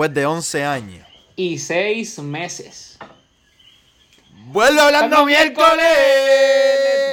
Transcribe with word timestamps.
después 0.00 0.14
de 0.14 0.24
11 0.24 0.64
años. 0.64 1.06
Y 1.36 1.58
6 1.58 2.20
meses. 2.20 2.98
¡Vuelve 4.46 4.80
hablando 4.80 5.26
miércoles! 5.26 5.76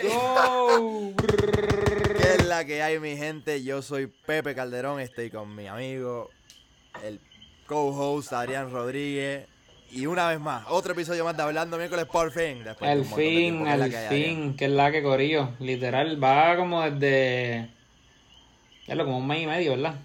¡Let's 0.04 0.16
go! 0.16 1.14
¿Qué 2.18 2.36
es 2.36 2.46
la 2.46 2.64
que 2.64 2.82
hay, 2.82 2.98
mi 3.00 3.18
gente? 3.18 3.62
Yo 3.62 3.82
soy 3.82 4.08
Pepe 4.08 4.56
Calderón, 4.56 5.02
estoy 5.02 5.30
con 5.30 5.54
mi 5.54 5.68
amigo, 5.68 6.30
el 7.04 7.20
co-host 7.66 8.32
Adrián 8.32 8.72
Rodríguez. 8.72 9.50
Y 9.92 10.06
una 10.06 10.30
vez 10.30 10.40
más, 10.40 10.66
otro 10.70 10.94
episodio 10.94 11.26
más 11.26 11.36
de 11.36 11.44
Hablando 11.44 11.78
Miércoles 11.78 12.06
por 12.06 12.32
fin. 12.32 12.64
después 12.64 12.90
El 12.90 13.00
de 13.00 13.04
fin, 13.04 13.66
¿qué 13.66 13.74
es 13.74 13.80
la 13.80 13.86
el 13.86 13.92
que 13.92 13.98
hay, 13.98 14.06
Adrián? 14.06 14.24
fin, 14.24 14.56
que 14.56 14.66
es 14.66 14.72
la 14.72 14.92
que 14.94 15.04
corillo. 15.04 15.50
Literal, 15.60 16.24
va 16.24 16.56
como 16.56 16.90
desde. 16.90 17.70
Ya 18.88 18.96
lo 18.96 19.04
como 19.04 19.18
un 19.18 19.28
mes 19.28 19.44
y 19.44 19.48
medio, 19.48 19.72
¿verdad? 19.72 19.96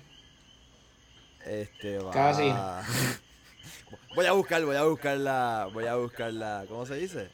Este 1.46 1.98
va. 1.98 2.10
Casi. 2.12 2.52
Voy 4.14 4.26
a 4.26 4.32
buscar, 4.32 4.62
voy 4.64 4.76
a 4.76 4.84
buscar 4.84 5.16
la. 5.16 5.68
Voy 5.72 5.86
a 5.86 5.96
buscar 5.96 6.32
la. 6.32 6.64
¿Cómo 6.68 6.84
se 6.84 6.96
dice? 6.96 7.30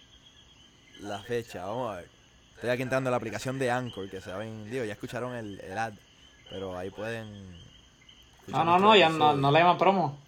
La 1.01 1.21
fecha, 1.21 1.65
vamos 1.67 1.93
a 1.93 1.97
ver. 1.97 2.09
Estoy 2.55 2.71
aquí 2.71 2.83
entrando 2.83 3.09
a 3.09 3.13
la 3.13 3.17
aplicación 3.17 3.59
de 3.59 3.71
Anchor, 3.71 4.09
que 4.11 4.21
saben, 4.21 4.69
digo, 4.71 4.85
ya 4.85 4.93
escucharon 4.93 5.35
el, 5.35 5.61
el 5.61 5.79
ad, 5.79 5.93
pero 6.51 6.77
ahí 6.77 6.91
pueden. 6.91 7.29
escuchar 8.41 8.65
No, 8.65 8.79
no, 8.79 8.79
no, 8.79 8.97
ya 8.97 9.09
no, 9.09 9.37
no 9.37 9.53
le 9.53 9.59
llaman 9.61 9.79
promo. 9.79 10.19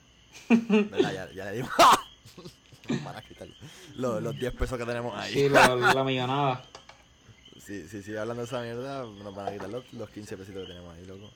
¿Verdad? 0.48 1.12
Ya, 1.12 1.32
ya 1.32 1.44
le 1.46 1.52
dimos. 1.52 1.70
Para 3.04 3.22
quitar 3.22 3.48
los, 3.96 4.22
los 4.22 4.36
10 4.36 4.52
pesos 4.54 4.78
que 4.78 4.84
tenemos 4.84 5.16
ahí. 5.16 5.32
Sí, 5.32 5.48
la 5.48 6.04
millonada. 6.04 6.62
Si 7.60 7.88
si 7.88 8.02
sigue 8.02 8.18
hablando 8.18 8.42
de 8.42 8.46
esa 8.46 8.60
mierda, 8.62 9.04
nos 9.04 9.34
van 9.34 9.48
a 9.48 9.52
quitar 9.52 9.68
los, 9.68 9.92
los 9.92 10.10
15 10.10 10.36
pesitos 10.36 10.62
que 10.62 10.68
tenemos 10.68 10.96
ahí, 10.96 11.06
loco. 11.06 11.30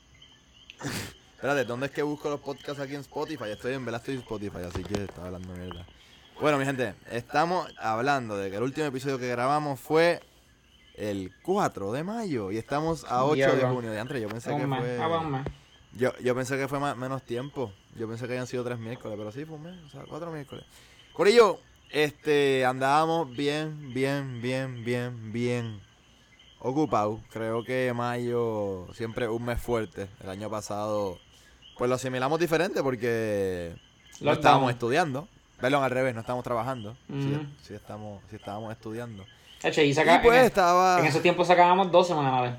Espérate, 1.35 1.65
¿dónde 1.65 1.87
es 1.87 1.93
que 1.93 2.03
busco 2.03 2.31
los 2.31 2.41
podcasts 2.41 2.81
aquí 2.81 2.95
en 2.95 3.01
Spotify? 3.01 3.51
Estoy 3.51 3.75
en 3.75 3.85
verdad 3.85 4.01
estoy 4.01 4.15
en 4.15 4.21
Spotify, 4.21 4.59
así 4.69 4.83
que 4.83 5.05
estaba 5.05 5.27
hablando 5.27 5.53
mierda. 5.55 5.87
Bueno, 6.41 6.59
mi 6.59 6.65
gente, 6.65 6.95
estamos 7.11 7.73
hablando 7.79 8.37
de 8.37 8.51
que 8.51 8.57
el 8.57 8.63
último 8.63 8.87
episodio 8.87 9.19
que 9.19 9.29
grabamos 9.29 9.79
fue 9.79 10.21
el 10.95 11.33
4 11.43 11.93
de 11.93 12.03
mayo 12.03 12.51
y 12.51 12.57
estamos 12.57 13.05
a 13.05 13.25
8 13.25 13.57
de 13.57 13.63
junio. 13.67 13.91
De 13.91 14.01
antes, 14.01 14.21
yo 14.21 14.29
pensé 14.29 14.57
que 14.57 14.67
fue. 14.67 15.45
Yo, 15.97 16.13
yo 16.19 16.35
pensé 16.35 16.57
que 16.57 16.67
fue 16.67 16.81
más, 16.81 16.97
menos 16.97 17.23
tiempo. 17.23 17.73
Yo 17.97 18.09
pensé 18.09 18.27
que 18.27 18.33
habían 18.33 18.49
sido 18.49 18.65
tres 18.65 18.79
miércoles, 18.79 19.17
pero 19.17 19.31
sí 19.31 19.45
fue 19.45 19.57
un 19.57 19.63
mes, 19.63 19.77
o 19.87 19.89
sea, 19.91 20.05
cuatro 20.09 20.33
miércoles. 20.33 20.65
Corillo, 21.13 21.61
este, 21.91 22.65
andábamos 22.65 23.31
bien, 23.31 23.93
bien, 23.95 24.43
bien, 24.43 24.85
bien, 24.85 25.33
bien 25.33 25.81
ocupados. 26.59 27.21
Creo 27.31 27.63
que 27.63 27.93
mayo 27.95 28.89
siempre 28.95 29.29
un 29.29 29.45
mes 29.45 29.61
fuerte. 29.61 30.09
El 30.21 30.31
año 30.31 30.51
pasado, 30.51 31.19
pues 31.77 31.89
lo 31.89 31.95
asimilamos 31.97 32.39
diferente 32.41 32.83
porque 32.83 33.73
no 34.21 34.27
Lockdown. 34.27 34.33
estábamos 34.39 34.71
estudiando. 34.73 35.29
Perdón, 35.61 35.85
al 35.85 35.91
revés, 35.91 36.15
no 36.15 36.21
estábamos 36.21 36.45
trabajando. 36.45 36.97
Sí, 37.09 37.33
Ujú. 37.35 37.47
sí 37.63 37.75
estamos, 37.75 38.23
sí 38.31 38.37
estábamos 38.37 38.73
estudiando. 38.73 39.25
Eche, 39.63 39.85
y 39.87 39.91
Y 39.91 39.95
saca, 39.95 40.21
pues 40.23 40.39
en, 40.41 40.45
estaba... 40.47 41.01
en 41.01 41.07
ese 41.07 41.21
tiempo 41.21 41.45
sacábamos 41.45 41.91
dos 41.91 42.07
semanales. 42.09 42.55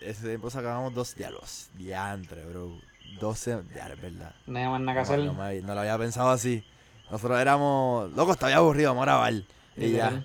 Ese 0.00 0.26
tiempo 0.28 0.48
sacábamos 0.50 0.94
dos 0.94 1.14
diálogos. 1.14 1.68
Diantre, 1.74 2.44
bro. 2.46 2.72
12, 3.20 3.62
ya, 3.74 3.88
es 3.88 4.00
verdad. 4.00 4.32
No 4.46 4.70
más 4.70 4.80
nada 4.80 4.92
que 5.02 5.08
No, 5.08 5.14
hacer. 5.42 5.60
no, 5.60 5.66
no 5.66 5.74
lo 5.74 5.80
había 5.80 5.98
pensado 5.98 6.30
así. 6.30 6.64
Nosotros 7.10 7.40
éramos. 7.40 8.10
Loco, 8.12 8.32
estaba 8.32 8.54
aburrido, 8.54 8.90
vamos 8.90 9.02
a 9.02 9.06
grabar. 9.06 9.32
Y 9.76 9.90
ya. 9.92 10.24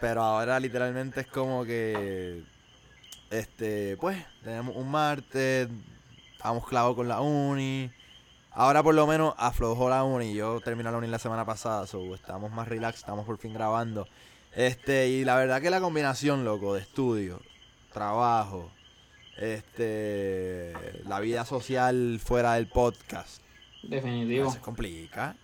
Pero 0.00 0.22
ahora 0.22 0.58
literalmente 0.58 1.20
es 1.20 1.26
como 1.26 1.64
que. 1.64 2.42
Este, 3.30 3.96
pues, 3.98 4.16
tenemos 4.42 4.74
un 4.74 4.90
martes. 4.90 5.68
Estamos 6.40 6.66
clavados 6.66 6.96
con 6.96 7.06
la 7.06 7.20
uni. 7.20 7.90
Ahora 8.52 8.82
por 8.82 8.94
lo 8.94 9.06
menos 9.06 9.34
aflojó 9.36 9.90
la 9.90 10.04
uni. 10.04 10.32
Yo 10.32 10.58
terminé 10.62 10.90
la 10.90 10.96
uni 10.96 11.06
la 11.06 11.18
semana 11.18 11.44
pasada. 11.44 11.86
So, 11.86 12.14
estamos 12.14 12.50
más 12.50 12.66
relax, 12.66 13.00
estamos 13.00 13.26
por 13.26 13.36
fin 13.36 13.52
grabando. 13.52 14.08
Este, 14.56 15.10
y 15.10 15.24
la 15.26 15.36
verdad 15.36 15.60
que 15.60 15.68
la 15.68 15.82
combinación, 15.82 16.46
loco, 16.46 16.72
de 16.72 16.80
estudio, 16.80 17.42
trabajo, 17.92 18.70
este, 19.36 20.72
la 21.06 21.20
vida 21.20 21.44
social 21.44 22.18
fuera 22.24 22.54
del 22.54 22.68
podcast. 22.68 23.42
Definitivo. 23.82 24.46
veces 24.46 24.62
complica. 24.62 25.36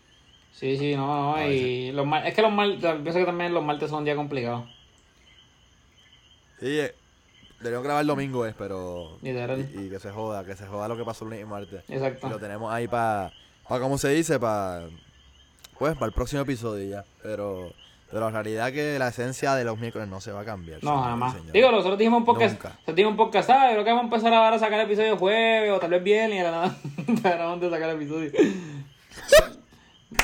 Sí, 0.51 0.79
sí, 0.79 0.97
no, 0.97 1.37
no. 1.37 1.47
Y 1.47 1.93
los 1.93 2.07
mar- 2.07 2.27
es 2.27 2.33
que 2.33 2.41
los 2.41 2.53
martes, 2.53 2.81
pienso 3.03 3.19
que 3.19 3.27
también 3.27 3.53
los 3.53 3.63
martes 3.63 3.91
son 3.91 3.99
un 3.99 4.05
día 4.07 4.17
complicados. 4.17 4.67
Sí, 6.59 6.81
eh, 6.81 6.95
deberíamos 7.59 7.85
grabar 7.85 8.01
el 8.03 8.07
domingo, 8.07 8.47
es, 8.47 8.55
pero. 8.55 9.19
Y, 9.23 9.31
y 9.31 9.91
que 9.91 9.99
se 10.01 10.11
joda, 10.11 10.45
que 10.45 10.57
se 10.57 10.67
joda 10.67 10.89
lo 10.89 10.97
que 10.97 11.05
pasó 11.05 11.25
el 11.25 11.31
lunes 11.31 11.45
y 11.45 11.49
martes. 11.49 11.85
Y 11.89 11.95
Exacto. 11.95 12.29
lo 12.29 12.39
tenemos 12.39 12.73
ahí 12.73 12.89
para. 12.89 13.33
Para, 13.69 13.81
¿cómo 13.81 13.99
se 13.99 14.09
dice? 14.11 14.39
Para. 14.39 14.87
Pues, 15.79 15.95
para 15.95 16.07
el 16.07 16.13
próximo 16.13 16.43
episodio 16.43 16.85
y 16.85 16.91
ya. 16.91 17.05
Pero. 17.23 17.73
Pero 18.09 18.21
la 18.21 18.31
realidad 18.31 18.73
que 18.73 19.01
la 19.01 19.09
esencia 19.09 19.57
de 19.57 19.65
los 19.65 19.79
miércoles 19.81 20.07
no 20.07 20.21
se 20.21 20.31
va 20.31 20.43
a 20.43 20.45
cambiar. 20.45 20.83
No, 20.85 21.01
y 21.01 21.03
jamás. 21.03 21.33
señores. 21.33 21.53
Digo, 21.53 21.73
nosotros 21.73 21.99
dijimos 21.99 22.21
un 22.21 22.25
podcast. 22.25 22.63
Nosotros 22.63 22.95
dijimos 22.95 23.11
un 23.11 23.17
podcast, 23.17 23.49
¿sabes? 23.49 23.73
Creo 23.73 23.85
que 23.85 23.91
vamos 23.91 24.03
a 24.05 24.07
empezar 24.07 24.33
ahora 24.33 24.55
a 24.55 24.59
sacar 24.61 24.79
episodios 24.81 25.19
jueves 25.19 25.73
o 25.73 25.81
tal 25.81 25.91
vez 25.91 26.05
viernes 26.05 26.39
y 26.39 26.43
nada. 26.43 26.77
Paramos 27.21 27.61
de 27.63 27.69
sacar 27.69 27.91
episodios. 27.91 28.33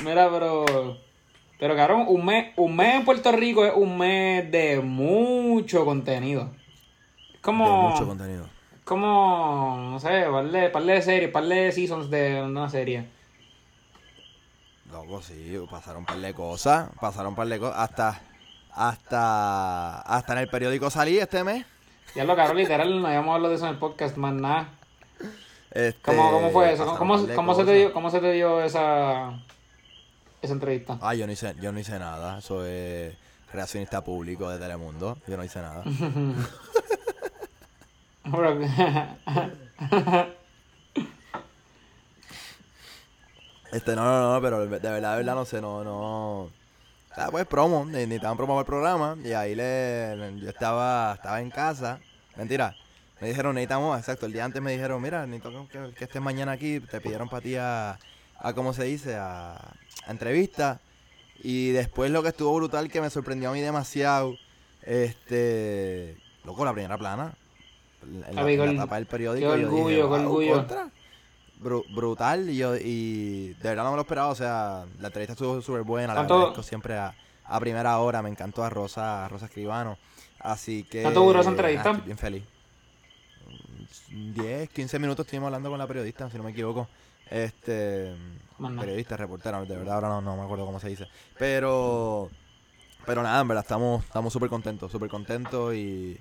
Mira, 0.05 0.31
pero. 0.31 0.65
Pero, 1.59 1.77
cabrón, 1.77 2.07
un 2.09 2.25
mes, 2.25 2.53
un 2.57 2.75
mes 2.75 2.95
en 2.97 3.05
Puerto 3.05 3.31
Rico 3.33 3.65
es 3.65 3.73
un 3.75 3.97
mes 3.99 4.51
de 4.51 4.81
mucho 4.81 5.85
contenido. 5.85 6.51
Como. 7.43 7.91
mucho 7.91 8.07
contenido. 8.07 8.47
como. 8.85 9.77
No 9.91 10.01
sé, 10.01 10.25
par 10.31 10.51
de, 10.51 10.71
par 10.71 10.83
de 10.85 11.03
series, 11.03 11.31
par 11.31 11.45
de 11.45 11.73
seasons 11.73 12.09
de 12.09 12.43
una 12.43 12.69
serie. 12.71 13.07
Loco, 14.91 15.21
sí, 15.23 15.59
pasaron 15.71 16.01
un 16.01 16.07
par 16.07 16.19
de 16.19 16.33
cosas. 16.33 16.89
Pasaron 17.01 17.31
un 17.31 17.37
par 17.37 17.49
de 17.49 17.59
cosas. 17.59 17.77
Hasta. 17.79 18.21
Hasta. 18.73 20.01
Hasta 20.01 20.33
en 20.33 20.39
el 20.39 20.49
periódico 20.49 20.89
salí 20.89 21.19
este 21.19 21.45
mes. 21.45 21.67
Ya 22.15 22.25
lo 22.25 22.37
cabrón, 22.37 22.59
literal, 22.59 23.01
no 23.01 23.07
habíamos 23.07 23.35
hablado 23.35 23.51
de 23.51 23.57
eso 23.57 23.67
en 23.67 23.73
el 23.73 23.79
podcast, 23.79 24.17
más 24.17 24.35
nada. 24.35 24.69
Este, 25.71 26.03
¿Cómo, 26.03 26.31
cómo 26.31 26.51
fue 26.51 26.73
eso? 26.73 26.85
¿Cómo, 26.99 27.27
cómo 27.35 27.55
se 27.55 27.65
te 27.65 27.73
dio, 27.73 27.93
¿Cómo 27.95 28.11
se 28.11 28.21
te 28.21 28.33
dio 28.33 28.63
esa, 28.63 29.41
esa 30.43 30.53
entrevista? 30.53 30.99
Ah, 31.01 31.15
yo 31.15 31.27
no 31.27 31.33
hice, 31.33 31.55
yo 31.59 31.73
no 31.73 31.81
hice 31.81 31.99
nada. 31.99 32.43
Soy 32.43 33.17
reaccionista 33.51 34.05
público 34.05 34.51
de 34.51 34.59
Telemundo. 34.59 35.17
Yo 35.27 35.39
no 35.39 35.45
hice 35.45 35.61
nada. 35.63 35.83
Este, 43.73 43.97
no, 43.97 44.05
no, 44.05 44.35
no, 44.35 44.41
pero 44.43 44.61
de 44.61 44.67
verdad, 44.67 45.13
de 45.13 45.17
verdad, 45.19 45.35
no 45.35 45.45
sé, 45.45 45.61
no, 45.61 45.83
no. 45.83 46.41
O 46.43 47.15
sea, 47.15 47.29
pues 47.31 47.47
promo, 47.47 47.85
ni- 47.87 47.93
necesitaban 47.93 48.37
promo 48.37 48.59
el 48.61 48.67
programa. 48.67 49.17
Y 49.25 49.33
ahí 49.33 49.55
le, 49.55 50.35
yo 50.39 50.49
estaba, 50.49 51.15
estaba 51.15 51.41
en 51.41 51.51
casa. 51.51 51.99
Mentira. 52.37 52.77
Me 53.21 53.29
dijeron, 53.29 53.55
necesitamos, 53.55 53.99
exacto, 53.99 54.27
el 54.27 54.33
día 54.33 54.45
antes 54.45 54.61
me 54.61 54.73
dijeron, 54.73 55.01
mira, 55.01 55.27
necesito 55.27 55.69
que, 55.69 55.95
que 55.95 56.05
estés 56.05 56.21
mañana 56.21 56.53
aquí. 56.53 56.81
Te 56.81 57.01
pidieron 57.01 57.29
para 57.29 57.41
ti 57.43 57.57
a, 57.57 57.99
a, 58.39 58.53
¿cómo 58.55 58.73
se 58.73 58.85
dice? 58.85 59.17
A 59.17 59.59
entrevista. 60.09 60.81
Y 61.43 61.71
después 61.71 62.11
lo 62.11 62.23
que 62.23 62.29
estuvo 62.29 62.55
brutal, 62.55 62.91
que 62.91 63.01
me 63.01 63.11
sorprendió 63.11 63.51
a 63.51 63.53
mí 63.53 63.61
demasiado, 63.61 64.35
este, 64.83 66.17
loco, 66.45 66.65
la 66.65 66.73
primera 66.73 66.99
plana. 66.99 67.35
En 68.03 68.35
la, 68.35 68.43
en 68.51 68.77
tapa 68.77 68.97
del 68.97 69.07
periódico. 69.07 69.53
qué 69.55 69.61
yo 69.61 69.67
orgullo, 69.69 69.87
dije, 69.87 69.97
qué 69.97 70.03
"Wow, 70.05 70.21
orgullo". 70.21 70.53
contra". 70.55 70.91
Bru- 71.63 71.85
brutal 71.89 72.51
y 72.51 72.57
yo 72.57 72.75
y 72.77 73.55
de 73.55 73.69
verdad 73.69 73.85
no 73.85 73.91
me 73.91 73.97
lo 73.97 74.03
esperaba, 74.03 74.29
o 74.29 74.35
sea, 74.35 74.85
la 75.01 75.07
entrevista 75.09 75.35
estuvo 75.35 75.63
súper 75.63 75.83
buena, 75.83 76.09
la 76.09 76.15
¿Cuánto- 76.15 76.35
agradezco 76.35 76.63
siempre 76.65 76.99
a, 76.99 77.15
a 77.45 77.61
primera 77.61 77.97
hora, 77.99 78.21
me 78.21 78.29
encantó 78.31 78.65
a 78.65 78.71
Rosa, 78.71 79.25
a 79.25 79.29
Rosa 79.29 79.47
Escribano, 79.47 79.97
así 80.41 80.83
que... 80.83 81.03
¿Cuánto 81.03 81.21
duró 81.21 81.41
esa 81.41 81.51
entrevista? 81.51 81.91
ah, 81.91 81.93
estoy 81.93 82.07
bien 82.07 82.19
feliz. 82.19 82.43
10, 84.11 84.69
15 84.71 84.99
minutos 84.99 85.25
estuvimos 85.25 85.47
hablando 85.49 85.71
con 85.71 85.79
la 85.79 85.87
periodista, 85.87 86.29
si 86.31 86.37
no 86.37 86.43
me 86.43 86.51
equivoco, 86.51 86.89
este... 87.31 88.13
Periodista, 88.81 89.17
reportera, 89.17 89.65
de 89.65 89.77
verdad 89.77 89.95
ahora 89.95 90.09
no, 90.09 90.21
no 90.21 90.37
me 90.37 90.43
acuerdo 90.43 90.67
cómo 90.67 90.81
se 90.81 90.89
dice, 90.89 91.07
pero... 91.39 92.29
Pero 93.05 93.23
nada, 93.23 93.41
en 93.41 93.49
verdad 93.49 93.65
estamos 93.65 94.05
estamos 94.05 94.33
súper 94.33 94.49
contentos, 94.49 94.91
súper 94.93 95.09
contentos 95.11 95.75
y, 95.75 96.17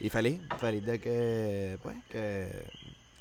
y 0.00 0.10
feliz, 0.10 0.40
feliz 0.58 0.84
de 0.84 1.00
que, 1.00 1.78
pues, 1.82 1.96
que 2.10 2.66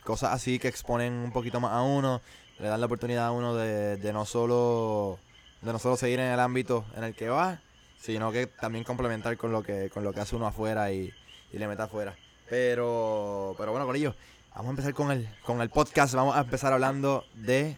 cosas 0.04 0.34
así 0.34 0.60
que 0.60 0.68
exponen 0.68 1.14
un 1.14 1.32
poquito 1.32 1.60
más 1.60 1.72
a 1.74 1.82
uno, 1.82 2.22
le 2.60 2.68
dan 2.68 2.80
la 2.80 2.86
oportunidad 2.86 3.28
a 3.28 3.32
uno 3.32 3.56
de, 3.56 3.98
de 3.98 4.14
no 4.14 4.26
solo 4.26 5.20
de 5.62 5.74
no 5.74 5.80
solo 5.80 5.98
seguir 5.98 6.20
en 6.20 6.32
el 6.32 6.40
ámbito 6.40 6.86
en 6.96 7.04
el 7.04 7.16
que 7.16 7.28
va, 7.28 7.60
sino 8.00 8.32
que 8.32 8.48
también 8.48 8.84
complementar 8.84 9.36
con 9.38 9.52
lo 9.52 9.64
que 9.64 9.90
con 9.90 10.04
lo 10.04 10.14
que 10.14 10.20
hace 10.20 10.36
uno 10.36 10.48
afuera 10.48 10.92
y, 10.92 11.12
y 11.52 11.58
le 11.58 11.68
mete 11.68 11.82
afuera. 11.82 12.16
Pero 12.50 13.56
pero 13.58 13.72
bueno, 13.72 13.86
con 13.86 13.96
ello, 13.96 14.16
vamos 14.52 14.68
a 14.68 14.70
empezar 14.72 14.94
con 14.94 15.12
el 15.12 15.28
con 15.44 15.62
el 15.62 15.70
podcast, 15.70 16.14
vamos 16.14 16.36
a 16.36 16.42
empezar 16.42 16.72
hablando 16.72 17.26
de 17.34 17.78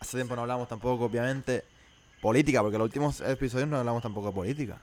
hace 0.00 0.16
tiempo 0.16 0.34
no 0.34 0.42
hablamos 0.42 0.68
tampoco 0.68 1.04
obviamente 1.04 1.64
política, 2.20 2.62
porque 2.62 2.78
los 2.78 2.86
últimos 2.86 3.20
episodios 3.20 3.68
no 3.68 3.78
hablamos 3.78 4.02
tampoco 4.02 4.28
de 4.28 4.32
política. 4.32 4.80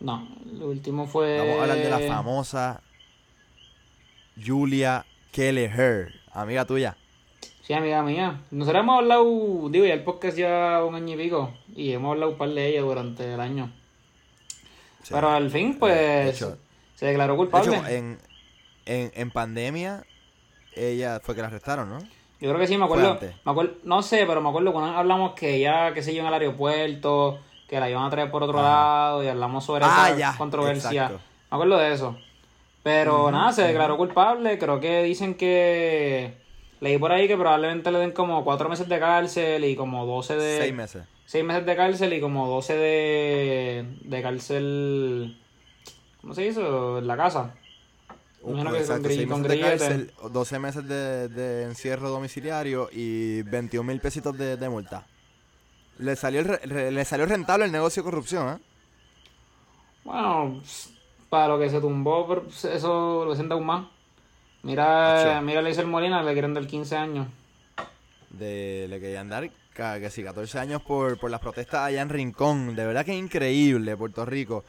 No, 0.00 0.28
lo 0.52 0.68
último 0.68 1.06
fue. 1.06 1.38
Vamos 1.38 1.58
a 1.58 1.62
hablar 1.62 1.76
de 1.78 1.90
la 1.90 2.14
famosa 2.14 2.80
Julia 4.44 5.04
Kelleher, 5.32 6.12
amiga 6.32 6.64
tuya. 6.64 6.96
Sí, 7.62 7.72
amiga 7.74 8.02
mía. 8.02 8.40
Nosotros 8.50 8.82
hemos 8.82 8.98
hablado, 8.98 9.68
digo, 9.70 9.84
ya 9.84 9.94
el 9.94 10.04
podcast 10.04 10.36
ya 10.38 10.82
un 10.84 10.94
año 10.94 11.14
y 11.14 11.24
pico, 11.24 11.52
y 11.74 11.92
hemos 11.92 12.12
hablado 12.12 12.32
un 12.32 12.38
par 12.38 12.48
de 12.50 12.66
ella 12.68 12.80
durante 12.80 13.34
el 13.34 13.40
año. 13.40 13.70
Sí. 15.02 15.12
Pero 15.12 15.30
al 15.30 15.50
fin, 15.50 15.72
De 15.72 15.78
pues, 15.78 16.34
hecho- 16.36 16.58
se 16.94 17.06
declaró 17.06 17.34
De 17.34 17.38
culpable. 17.38 17.76
hecho, 17.76 17.86
en, 17.88 18.18
en, 18.86 19.12
en 19.14 19.30
pandemia, 19.30 20.04
ella 20.74 21.20
fue 21.20 21.34
que 21.34 21.42
la 21.42 21.48
arrestaron, 21.48 21.90
¿no? 21.90 21.98
Yo 22.40 22.48
creo 22.50 22.58
que 22.58 22.68
sí, 22.68 22.78
me 22.78 22.84
acuerdo, 22.84 23.18
me 23.44 23.50
acuerdo, 23.50 23.74
no 23.82 24.00
sé, 24.00 24.24
pero 24.26 24.40
me 24.40 24.48
acuerdo 24.48 24.72
cuando 24.72 24.96
hablamos 24.96 25.32
que 25.34 25.58
ya, 25.58 25.92
qué 25.92 26.02
sé 26.02 26.14
yo, 26.14 26.20
en 26.22 26.28
el 26.28 26.34
aeropuerto, 26.34 27.40
que 27.68 27.78
la 27.78 27.90
iban 27.90 28.04
a 28.04 28.10
traer 28.10 28.30
por 28.30 28.42
otro 28.42 28.58
Ajá. 28.58 28.68
lado, 28.68 29.24
y 29.24 29.28
hablamos 29.28 29.64
sobre 29.64 29.84
Ah, 29.84 30.08
esa 30.08 30.18
ya, 30.18 30.34
controversia. 30.38 30.90
exacto. 31.04 31.20
Me 31.50 31.54
acuerdo 31.56 31.78
de 31.78 31.92
eso. 31.92 32.18
Pero 32.82 33.30
nada, 33.30 33.52
se 33.52 33.62
declaró 33.62 33.96
culpable, 33.96 34.58
creo 34.58 34.80
que 34.80 35.02
dicen 35.02 35.34
que, 35.34 36.34
leí 36.80 36.96
por 36.96 37.12
ahí 37.12 37.28
que 37.28 37.36
probablemente 37.36 37.90
le 37.90 37.98
den 37.98 38.12
como 38.12 38.42
cuatro 38.44 38.68
meses 38.68 38.88
de 38.88 38.98
cárcel 38.98 39.64
y 39.64 39.76
como 39.76 40.06
12 40.06 40.36
de... 40.36 40.58
Seis 40.60 40.74
meses. 40.74 41.02
seis 41.26 41.44
meses 41.44 41.66
de 41.66 41.76
cárcel 41.76 42.12
y 42.14 42.20
como 42.20 42.46
12 42.48 42.76
de, 42.76 43.86
de 44.02 44.22
cárcel, 44.22 45.38
¿cómo 46.22 46.34
se 46.34 46.46
hizo? 46.46 46.98
En 46.98 47.06
la 47.06 47.16
casa. 47.16 47.54
Exacto, 48.40 49.02
con, 49.02 49.04
seis 49.12 49.26
con 49.28 49.42
meses 49.42 49.42
de 49.42 49.48
grillete. 49.48 49.78
cárcel, 49.78 50.12
12 50.32 50.58
meses 50.60 50.88
de, 50.88 51.28
de 51.28 51.62
encierro 51.64 52.08
domiciliario 52.08 52.88
y 52.92 53.42
21 53.42 53.86
mil 53.86 54.00
pesitos 54.00 54.38
de, 54.38 54.56
de 54.56 54.68
multa. 54.68 55.04
Le 55.98 56.16
salió, 56.16 56.40
el 56.40 56.94
le 56.94 57.04
salió 57.04 57.26
rentable 57.26 57.64
el 57.66 57.72
negocio 57.72 58.02
de 58.02 58.10
corrupción, 58.10 58.48
¿eh? 58.56 58.62
Bueno, 60.04 60.62
para 61.28 61.48
lo 61.48 61.58
que 61.58 61.70
se 61.70 61.80
tumbó, 61.80 62.44
eso 62.48 63.24
lo 63.24 63.34
sienta 63.34 63.54
aún 63.54 63.66
más. 63.66 63.86
Mira, 64.62 65.40
mira 65.42 65.60
a 65.60 65.62
Leiser 65.62 65.86
Molina, 65.86 66.22
le 66.22 66.32
quieren 66.32 66.54
dar 66.54 66.66
15 66.66 66.96
años. 66.96 67.28
De, 68.30 68.86
le 68.88 69.00
querían 69.00 69.28
dar 69.28 69.50
que 70.00 70.10
sí, 70.10 70.24
14 70.24 70.58
años 70.58 70.82
por, 70.82 71.18
por 71.20 71.30
las 71.30 71.40
protestas 71.40 71.80
allá 71.82 72.02
en 72.02 72.08
Rincón. 72.08 72.74
De 72.74 72.84
verdad 72.84 73.04
que 73.04 73.12
es 73.12 73.18
increíble 73.18 73.96
Puerto 73.96 74.24
Rico. 74.26 74.64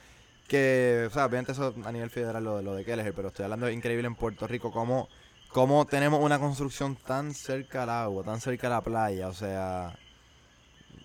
Que, 0.47 1.05
o 1.07 1.09
sea, 1.11 1.25
obviamente 1.25 1.51
eso 1.53 1.73
a 1.83 1.91
nivel 1.91 2.09
federal 2.11 2.43
lo, 2.43 2.57
de- 2.57 2.63
lo 2.63 2.75
de 2.75 2.85
Kelleher, 2.85 3.13
pero 3.13 3.29
estoy 3.29 3.43
hablando 3.45 3.65
de 3.67 3.73
increíble 3.73 4.07
en 4.07 4.15
Puerto 4.15 4.47
Rico. 4.47 4.71
Cómo, 4.71 5.09
cómo 5.49 5.85
tenemos 5.85 6.21
una 6.21 6.39
construcción 6.39 6.95
tan 6.95 7.33
cerca 7.33 7.83
al 7.83 7.89
agua, 7.89 8.23
tan 8.23 8.39
cerca 8.41 8.67
a 8.67 8.71
la 8.71 8.81
playa, 8.81 9.27
o 9.29 9.33
sea. 9.33 9.97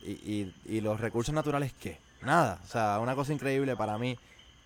Y, 0.04 0.10
y, 0.12 0.54
y 0.66 0.80
los 0.80 1.00
recursos 1.00 1.34
naturales, 1.34 1.72
¿qué? 1.80 1.98
Nada. 2.22 2.60
O 2.64 2.66
sea, 2.66 2.98
una 3.00 3.14
cosa 3.14 3.32
increíble 3.32 3.76
para 3.76 3.98
mí. 3.98 4.18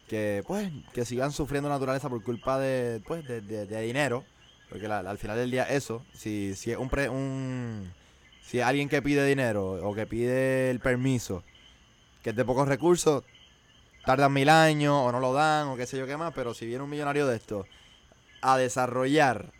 Que, 0.08 0.42
pues, 0.46 0.70
que 0.94 1.04
sigan 1.04 1.32
sufriendo 1.32 1.68
naturaleza 1.68 2.08
por 2.08 2.22
culpa 2.22 2.58
de, 2.58 3.00
pues, 3.06 3.26
de, 3.28 3.40
de- 3.42 3.80
dinero. 3.82 4.24
Porque 4.70 4.86
al 4.86 5.18
final 5.18 5.36
del 5.36 5.50
día 5.50 5.64
eso, 5.64 6.02
si, 6.14 6.54
si 6.54 6.70
es 6.72 6.78
un, 6.78 6.88
pre- 6.88 7.08
un 7.08 7.90
si 8.42 8.58
es 8.58 8.64
alguien 8.64 8.88
que 8.88 9.00
pide 9.02 9.24
dinero 9.26 9.72
o 9.86 9.94
que 9.94 10.06
pide 10.06 10.70
el 10.70 10.80
permiso, 10.80 11.42
que 12.22 12.30
es 12.30 12.36
de 12.36 12.44
pocos 12.44 12.68
recursos, 12.68 13.24
tardan 14.04 14.32
mil 14.32 14.48
años 14.48 14.94
o 14.94 15.12
no 15.12 15.20
lo 15.20 15.32
dan 15.32 15.68
o 15.68 15.76
qué 15.76 15.86
sé 15.86 15.98
yo 15.98 16.06
qué 16.06 16.16
más, 16.16 16.32
pero 16.34 16.52
si 16.54 16.66
viene 16.66 16.82
un 16.84 16.90
millonario 16.90 17.26
de 17.26 17.36
esto 17.36 17.66
a 18.42 18.56
desarrollar 18.58 19.52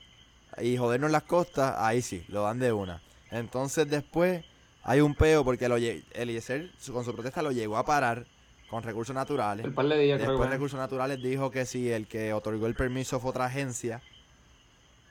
y 0.60 0.76
jodernos 0.76 1.10
las 1.10 1.22
costas, 1.24 1.74
ahí 1.78 2.02
sí, 2.02 2.24
lo 2.28 2.42
dan 2.42 2.58
de 2.58 2.72
una. 2.72 3.02
Entonces 3.30 3.88
después 3.88 4.44
hay 4.88 5.02
un 5.02 5.14
peo 5.14 5.44
porque 5.44 5.68
lo 5.68 5.76
Eliezer 5.76 6.70
con 6.90 7.04
su 7.04 7.12
protesta 7.12 7.42
lo 7.42 7.52
llegó 7.52 7.76
a 7.76 7.84
parar 7.84 8.24
con 8.70 8.82
recursos 8.82 9.14
naturales. 9.14 9.66
El 9.66 9.74
par 9.74 9.86
de 9.86 9.98
días, 9.98 10.18
creo 10.18 10.30
Después 10.30 10.48
que. 10.48 10.54
Recursos 10.54 10.80
Naturales 10.80 11.22
dijo 11.22 11.50
que 11.50 11.66
si 11.66 11.90
el 11.90 12.06
que 12.06 12.32
otorgó 12.32 12.66
el 12.66 12.74
permiso 12.74 13.20
fue 13.20 13.30
otra 13.30 13.44
agencia. 13.44 14.00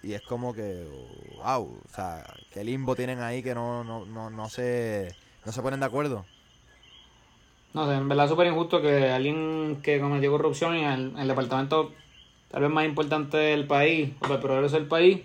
Y 0.01 0.13
es 0.13 0.21
como 0.24 0.53
que, 0.56 0.88
wow, 1.44 1.63
o 1.63 1.94
sea, 1.94 2.24
qué 2.51 2.63
limbo 2.63 2.95
tienen 2.95 3.19
ahí 3.19 3.44
que 3.44 3.53
no, 3.53 3.83
no, 3.83 4.06
no, 4.06 4.31
no 4.31 4.50
se, 4.50 5.13
no 5.45 5.51
se 5.51 5.62
ponen 5.62 5.79
de 5.79 5.85
acuerdo. 5.85 6.25
No 7.75 7.88
sé, 7.88 7.95
en 7.95 8.07
verdad 8.07 8.25
es 8.25 8.31
súper 8.31 8.47
injusto 8.47 8.81
que 8.81 9.12
alguien 9.12 9.79
que 9.83 10.00
cometió 10.00 10.31
corrupción 10.31 10.74
en 10.74 10.85
el, 10.85 11.09
en 11.12 11.19
el 11.19 11.27
departamento 11.27 11.91
tal 12.50 12.63
vez 12.63 12.71
más 12.71 12.85
importante 12.85 13.38
del 13.38 13.68
país, 13.68 14.12
o 14.21 14.27
del 14.27 14.39
progreso 14.39 14.75
del 14.75 14.88
país, 14.88 15.21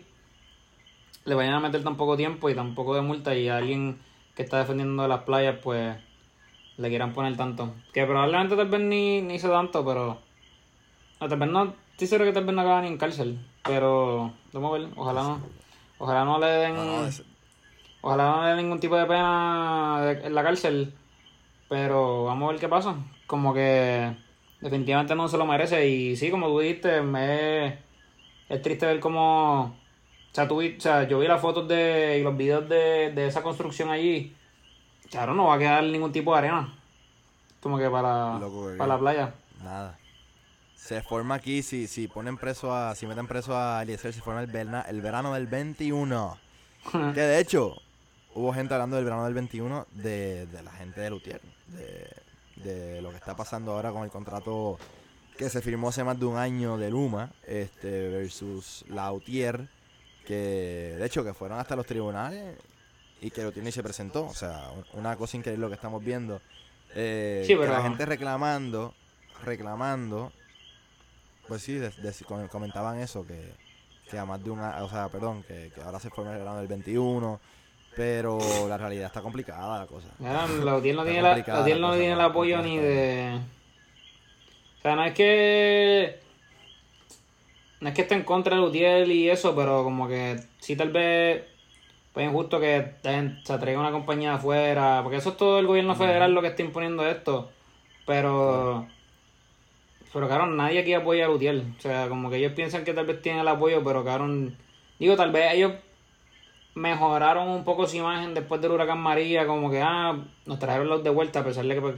le 1.24 1.34
vayan 1.34 1.54
a 1.54 1.60
meter 1.60 1.82
tan 1.82 1.96
poco 1.96 2.18
tiempo 2.18 2.50
y 2.50 2.54
tan 2.54 2.74
poco 2.74 2.94
de 2.94 3.00
multa 3.00 3.34
y 3.34 3.48
a 3.48 3.56
alguien 3.56 3.98
que 4.34 4.42
está 4.42 4.58
defendiendo 4.58 5.06
las 5.08 5.22
playas, 5.22 5.56
pues 5.62 5.96
le 6.78 6.88
quieran 6.88 7.12
poner 7.12 7.36
tanto. 7.36 7.74
Que 7.92 8.04
probablemente 8.06 8.56
tal 8.56 8.68
vez 8.68 8.80
ni, 8.80 9.20
ni 9.22 9.34
hizo 9.34 9.50
tanto, 9.50 9.84
pero... 9.84 10.18
No, 11.20 11.28
tal 11.28 11.38
vez 11.38 11.48
no, 11.50 11.74
estoy 11.92 12.06
seguro 12.08 12.24
que 12.26 12.32
tal 12.32 12.44
vez 12.44 12.54
no 12.54 12.62
acaba 12.62 12.80
ni 12.80 12.88
en 12.88 12.98
cárcel, 12.98 13.38
pero 13.62 14.32
vamos 14.52 14.70
a 14.74 14.78
ver, 14.78 14.88
ojalá 14.96 15.22
no. 15.22 15.40
Ojalá 15.98 16.24
no 16.24 16.38
le 16.38 16.46
den... 16.46 16.74
No, 16.74 16.84
no, 16.84 17.06
es- 17.06 17.22
Ojalá 18.04 18.32
no 18.32 18.42
le 18.42 18.48
den 18.48 18.56
ningún 18.56 18.80
tipo 18.80 18.96
de 18.96 19.06
pena 19.06 20.00
de- 20.02 20.26
en 20.26 20.34
la 20.34 20.42
cárcel. 20.42 20.92
Pero 21.68 22.24
vamos 22.24 22.48
a 22.48 22.52
ver 22.52 22.60
qué 22.60 22.68
pasa. 22.68 22.96
Como 23.28 23.54
que 23.54 24.12
definitivamente 24.60 25.14
no 25.14 25.28
se 25.28 25.38
lo 25.38 25.46
merece. 25.46 25.86
Y 25.88 26.16
sí, 26.16 26.28
como 26.30 26.48
tú 26.48 26.58
dijiste, 26.58 27.00
me 27.02 27.78
es 28.48 28.60
triste 28.62 28.86
ver 28.86 28.98
cómo. 28.98 29.76
O 30.32 30.34
sea, 30.34 30.48
tú 30.48 30.58
vi- 30.58 30.76
o 30.76 30.80
sea, 30.80 31.06
yo 31.06 31.18
vi 31.18 31.28
las 31.28 31.40
fotos 31.40 31.68
de, 31.68 32.18
y 32.18 32.22
los 32.22 32.36
videos 32.36 32.68
de, 32.68 33.12
de 33.14 33.26
esa 33.26 33.42
construcción 33.42 33.90
allí. 33.90 34.34
Claro, 35.10 35.34
no 35.34 35.46
va 35.48 35.56
a 35.56 35.58
quedar 35.58 35.84
ningún 35.84 36.10
tipo 36.12 36.32
de 36.32 36.38
arena. 36.38 36.74
Como 37.60 37.78
que 37.78 37.88
para, 37.90 38.38
Loco, 38.38 38.70
para 38.78 38.88
la 38.94 38.98
playa. 38.98 39.34
nada. 39.62 39.98
Se 40.74 41.00
forma 41.02 41.36
aquí, 41.36 41.62
si, 41.62 41.86
si 41.86 42.08
ponen 42.08 42.36
preso 42.38 42.74
a, 42.74 42.94
si 42.96 43.06
meten 43.06 43.26
preso 43.28 43.56
a 43.56 43.82
Eliezer, 43.82 44.12
se 44.12 44.20
forma 44.20 44.40
el, 44.40 44.48
verna- 44.50 44.84
el 44.88 45.00
verano 45.00 45.34
del 45.34 45.46
21. 45.46 46.38
Que 47.14 47.20
de 47.20 47.38
hecho, 47.38 47.76
hubo 48.34 48.52
gente 48.52 48.74
hablando 48.74 48.96
del 48.96 49.04
verano 49.04 49.24
del 49.26 49.34
21 49.34 49.86
de, 49.92 50.46
de 50.46 50.62
la 50.62 50.72
gente 50.72 51.00
de 51.00 51.10
Lutier. 51.10 51.40
De, 51.68 52.10
de 52.56 53.02
lo 53.02 53.10
que 53.10 53.16
está 53.16 53.36
pasando 53.36 53.72
ahora 53.72 53.92
con 53.92 54.02
el 54.02 54.10
contrato 54.10 54.78
que 55.38 55.48
se 55.50 55.60
firmó 55.62 55.88
hace 55.90 56.02
más 56.04 56.18
de 56.18 56.24
un 56.26 56.36
año 56.36 56.76
de 56.78 56.90
Luma 56.90 57.30
este 57.46 58.08
versus 58.08 58.84
Lautier. 58.88 59.68
Que 60.26 60.94
de 60.98 61.04
hecho 61.06 61.24
que 61.24 61.34
fueron 61.34 61.58
hasta 61.58 61.74
los 61.76 61.86
tribunales 61.86 62.56
y 63.20 63.30
que 63.30 63.42
Lutier 63.42 63.64
ni 63.64 63.72
se 63.72 63.82
presentó. 63.82 64.26
O 64.26 64.34
sea, 64.34 64.70
una 64.94 65.16
cosa 65.16 65.36
increíble 65.36 65.62
lo 65.62 65.68
que 65.68 65.74
estamos 65.76 66.02
viendo. 66.04 66.40
Eh, 66.94 67.42
Sí, 67.46 67.54
que 67.54 67.60
pero- 67.60 67.72
la 67.72 67.82
gente 67.82 68.04
reclamando, 68.06 68.94
reclamando. 69.44 70.32
Pues 71.48 71.62
sí, 71.62 71.74
de- 71.74 71.90
de- 71.90 72.14
com- 72.26 72.46
comentaban 72.48 72.98
eso, 73.00 73.26
que, 73.26 73.52
que 74.10 74.18
a 74.18 74.24
más 74.24 74.42
de 74.42 74.50
una, 74.50 74.82
o 74.84 74.88
sea, 74.88 75.08
perdón, 75.08 75.42
que, 75.42 75.70
que 75.74 75.80
ahora 75.82 75.98
se 75.98 76.08
forma 76.10 76.32
el 76.32 76.38
verano 76.38 76.58
del 76.58 76.68
21, 76.68 77.40
pero 77.96 78.38
la 78.68 78.78
realidad 78.78 79.06
está 79.06 79.20
complicada 79.22 79.80
la 79.80 79.86
cosa. 79.86 80.06
Mira, 80.18 80.46
la 80.46 80.76
UTIEL 80.76 80.96
no 80.96 81.04
tiene, 81.04 81.20
la, 81.22 81.36
la 81.36 81.66
la 81.68 81.76
no 81.78 81.92
tiene 81.94 82.12
el 82.12 82.20
apoyo 82.20 82.62
ni 82.62 82.78
de... 82.78 83.38
O 84.78 84.82
sea, 84.82 84.96
no 84.96 85.04
es 85.04 85.14
que... 85.14 86.18
No 87.82 87.88
es 87.88 87.96
que 87.96 88.02
esté 88.02 88.14
en 88.14 88.22
contra 88.22 88.54
de 88.54 88.62
UTIEL 88.62 89.10
y 89.10 89.28
eso, 89.28 89.56
pero 89.56 89.82
como 89.82 90.06
que 90.06 90.38
sí 90.60 90.76
tal 90.76 90.90
vez... 90.90 91.42
Pues 92.12 92.26
injusto 92.26 92.60
que 92.60 92.92
se 93.02 93.58
traiga 93.58 93.80
una 93.80 93.90
compañía 93.90 94.30
de 94.30 94.36
afuera, 94.36 95.00
porque 95.02 95.16
eso 95.16 95.30
es 95.30 95.36
todo 95.36 95.58
el 95.58 95.66
gobierno 95.66 95.96
federal 95.96 96.32
lo 96.32 96.42
que 96.42 96.48
está 96.48 96.62
imponiendo 96.62 97.04
esto. 97.04 97.50
Pero... 98.06 98.86
Pero 100.12 100.28
claro, 100.28 100.46
nadie 100.46 100.78
aquí 100.78 100.94
apoya 100.94 101.26
a 101.26 101.30
UTIEL. 101.30 101.74
O 101.76 101.80
sea, 101.80 102.08
como 102.08 102.30
que 102.30 102.36
ellos 102.36 102.52
piensan 102.52 102.84
que 102.84 102.94
tal 102.94 103.06
vez 103.06 103.20
tienen 103.20 103.40
el 103.40 103.48
apoyo, 103.48 103.82
pero 103.82 104.04
claro... 104.04 104.28
Digo, 105.00 105.16
tal 105.16 105.32
vez 105.32 105.54
ellos 105.54 105.72
mejoraron 106.76 107.48
un 107.48 107.64
poco 107.64 107.88
su 107.88 107.96
imagen 107.96 108.32
después 108.32 108.60
del 108.60 108.70
huracán 108.70 109.00
María, 109.00 109.44
como 109.44 109.72
que, 109.72 109.82
ah, 109.82 110.16
nos 110.46 110.58
trajeron 110.60 110.88
los 110.88 111.02
de 111.02 111.10
vuelta, 111.10 111.40
a 111.40 111.44
pesar 111.44 111.64
de 111.64 111.74
que 111.74 111.80
pues, 111.80 111.96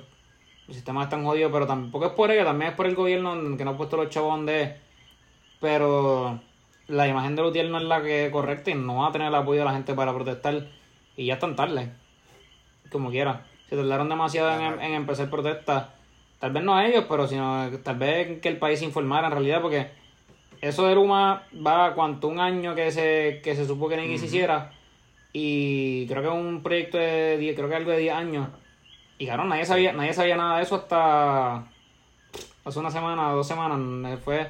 el 0.69 0.75
sistema 0.75 1.03
está 1.03 1.17
tan 1.17 1.27
jodido, 1.27 1.53
pero 1.53 1.67
tampoco 1.67 2.07
es 2.07 2.13
por 2.13 2.31
ellos, 2.31 2.47
también 2.47 2.71
es 2.71 2.77
por 2.77 2.87
el 2.87 2.95
gobierno 2.95 3.35
que 3.59 3.65
no 3.67 3.73
ha 3.73 3.77
puesto 3.77 3.99
los 3.99 4.09
chavos 4.09 4.31
donde 4.35 4.63
es. 4.63 4.84
Pero 5.61 6.41
la 6.89 7.09
imagen 7.09 7.37
de 7.37 7.43
Lutiel 7.43 7.71
no 7.71 7.79
es 7.79 7.85
la 7.85 8.03
que 8.03 8.27
es 8.27 8.33
correcta 8.33 8.71
y 8.71 8.75
no 8.75 8.97
va 8.97 9.09
a 9.09 9.13
tener 9.13 9.29
el 9.29 9.35
apoyo 9.35 9.61
de 9.61 9.65
la 9.65 9.73
gente 9.73 9.95
para 9.95 10.13
protestar. 10.13 10.69
Y 11.17 11.27
ya 11.27 11.35
están 11.35 11.57
tarde, 11.57 11.91
como 12.91 13.11
quiera. 13.11 13.47
Se 13.69 13.77
tardaron 13.77 14.09
demasiado 14.09 14.51
en, 14.61 14.81
en 14.81 14.95
empezar 14.95 15.31
protestas. 15.31 15.89
Tal 16.39 16.53
vez 16.53 16.63
no 16.63 16.75
a 16.75 16.87
ellos, 16.87 17.07
pero 17.09 17.27
sino 17.27 17.71
tal 17.83 17.97
vez 17.97 18.41
que 18.41 18.49
el 18.49 18.59
país 18.59 18.79
se 18.79 18.85
informara 18.85 19.29
en 19.29 19.33
realidad, 19.33 19.63
porque 19.63 19.89
eso 20.61 20.87
de 20.87 20.95
Luma 20.95 21.43
va 21.67 21.87
a 21.87 21.95
cuanto 21.95 22.29
un 22.29 22.41
año 22.41 22.75
que 22.75 22.91
se, 22.91 23.41
que 23.43 23.55
se 23.55 23.67
supo 23.67 23.89
que 23.89 23.97
ni 23.97 24.09
que 24.09 24.19
se 24.19 24.27
hiciera. 24.27 24.73
Y 25.33 26.07
creo 26.07 26.23
que 26.23 26.29
es 26.29 26.35
un 26.35 26.63
proyecto 26.63 26.97
de 26.97 27.39
10, 27.39 27.57
creo 27.57 27.69
que 27.69 27.75
algo 27.75 27.91
de 27.91 27.99
10 27.99 28.15
años. 28.15 28.49
Y 29.19 29.27
claro, 29.27 29.45
nadie 29.45 29.65
sabía, 29.65 29.93
nadie 29.93 30.15
sabía 30.15 30.37
nada 30.37 30.57
de 30.57 30.63
eso 30.63 30.77
hasta 30.77 31.67
hace 32.65 32.79
una 32.79 32.91
semana, 32.91 33.31
dos 33.33 33.47
semanas. 33.47 34.21
Fue, 34.21 34.49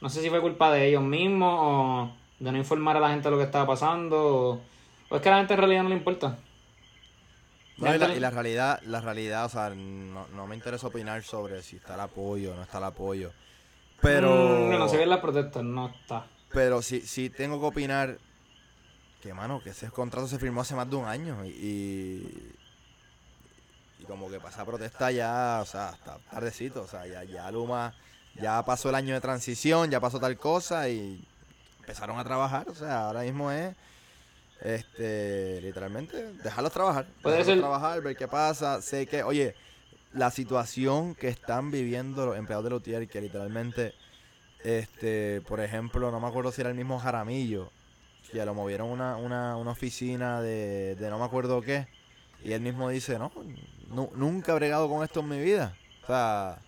no 0.00 0.08
sé 0.08 0.22
si 0.22 0.30
fue 0.30 0.40
culpa 0.40 0.72
de 0.72 0.88
ellos 0.88 1.02
mismos 1.02 1.54
o 1.60 2.12
de 2.38 2.52
no 2.52 2.58
informar 2.58 2.96
a 2.96 3.00
la 3.00 3.10
gente 3.10 3.24
de 3.24 3.30
lo 3.32 3.38
que 3.38 3.44
estaba 3.44 3.66
pasando. 3.66 4.16
O, 4.26 4.60
o 5.10 5.16
es 5.16 5.22
que 5.22 5.28
a 5.28 5.32
la 5.32 5.38
gente 5.38 5.54
en 5.54 5.58
realidad 5.60 5.82
no 5.82 5.88
le 5.90 5.96
importa. 5.96 6.38
No, 7.78 7.94
y, 7.94 7.98
la, 7.98 8.14
y 8.14 8.20
la 8.20 8.30
realidad, 8.30 8.80
la 8.82 9.00
realidad, 9.00 9.46
o 9.46 9.48
sea, 9.48 9.70
no, 9.70 10.26
no 10.28 10.46
me 10.46 10.54
interesa 10.54 10.86
opinar 10.88 11.22
sobre 11.22 11.62
si 11.62 11.76
está 11.76 11.94
el 11.94 12.00
apoyo 12.00 12.52
o 12.52 12.56
no 12.56 12.62
está 12.62 12.78
el 12.78 12.84
apoyo. 12.84 13.32
Pero, 14.02 14.30
Mm, 14.34 14.66
bueno, 14.68 14.88
se 14.88 14.96
ven 14.98 15.08
las 15.10 15.20
protestas, 15.20 15.62
no 15.62 15.88
está. 15.88 16.26
pero 16.52 16.82
sí, 16.82 17.00
sí 17.02 17.30
tengo 17.30 17.58
que 17.60 17.66
opinar 17.66 18.18
que 19.22 19.32
mano, 19.34 19.60
que 19.62 19.70
ese 19.70 19.90
contrato 19.90 20.26
se 20.26 20.38
firmó 20.38 20.62
hace 20.62 20.74
más 20.74 20.88
de 20.88 20.96
un 20.96 21.04
año 21.06 21.44
y, 21.44 22.54
y, 23.98 24.04
como 24.06 24.30
que 24.30 24.40
pasa 24.40 24.64
protesta 24.64 25.10
ya, 25.10 25.60
o 25.62 25.66
sea, 25.66 25.90
hasta 25.90 26.18
tardecito, 26.30 26.82
o 26.82 26.86
sea, 26.86 27.06
ya, 27.06 27.22
ya 27.24 27.50
Luma, 27.50 27.94
ya 28.34 28.62
pasó 28.64 28.88
el 28.88 28.94
año 28.94 29.14
de 29.14 29.20
transición, 29.20 29.90
ya 29.90 30.00
pasó 30.00 30.20
tal 30.20 30.36
cosa 30.36 30.88
y 30.88 31.20
empezaron 31.80 32.18
a 32.18 32.24
trabajar, 32.24 32.68
o 32.68 32.74
sea, 32.74 33.06
ahora 33.06 33.22
mismo 33.22 33.50
es 33.50 33.74
este 34.62 35.60
literalmente 35.62 36.32
dejarlos 36.34 36.72
trabajar, 36.72 37.06
dejarlos 37.06 37.46
ser- 37.46 37.58
trabajar, 37.60 38.00
ver 38.02 38.16
qué 38.16 38.28
pasa, 38.28 38.82
sé 38.82 39.06
que, 39.06 39.22
oye, 39.22 39.54
la 40.12 40.30
situación 40.30 41.14
que 41.14 41.28
están 41.28 41.70
viviendo 41.70 42.26
los 42.26 42.36
empleados 42.36 42.64
de 42.64 42.70
Lutier, 42.70 43.08
que 43.08 43.20
literalmente 43.20 43.94
este, 44.62 45.40
por 45.48 45.60
ejemplo, 45.60 46.10
no 46.10 46.20
me 46.20 46.26
acuerdo 46.28 46.52
si 46.52 46.60
era 46.60 46.70
el 46.70 46.76
mismo 46.76 46.98
Jaramillo, 46.98 47.70
que 48.30 48.44
lo 48.44 48.54
movieron 48.54 48.88
a 48.88 48.92
una, 48.92 49.16
una, 49.16 49.56
una 49.56 49.70
oficina 49.70 50.40
de, 50.42 50.94
de 50.96 51.10
no 51.10 51.18
me 51.18 51.24
acuerdo 51.24 51.62
qué, 51.62 51.88
y 52.44 52.52
él 52.52 52.60
mismo 52.60 52.88
dice, 52.90 53.18
no, 53.18 53.32
nu- 53.88 54.10
nunca 54.14 54.52
he 54.52 54.54
bregado 54.56 54.88
con 54.88 55.02
esto 55.02 55.20
en 55.20 55.28
mi 55.28 55.40
vida. 55.40 55.74
O 56.04 56.06
sea, 56.06 56.58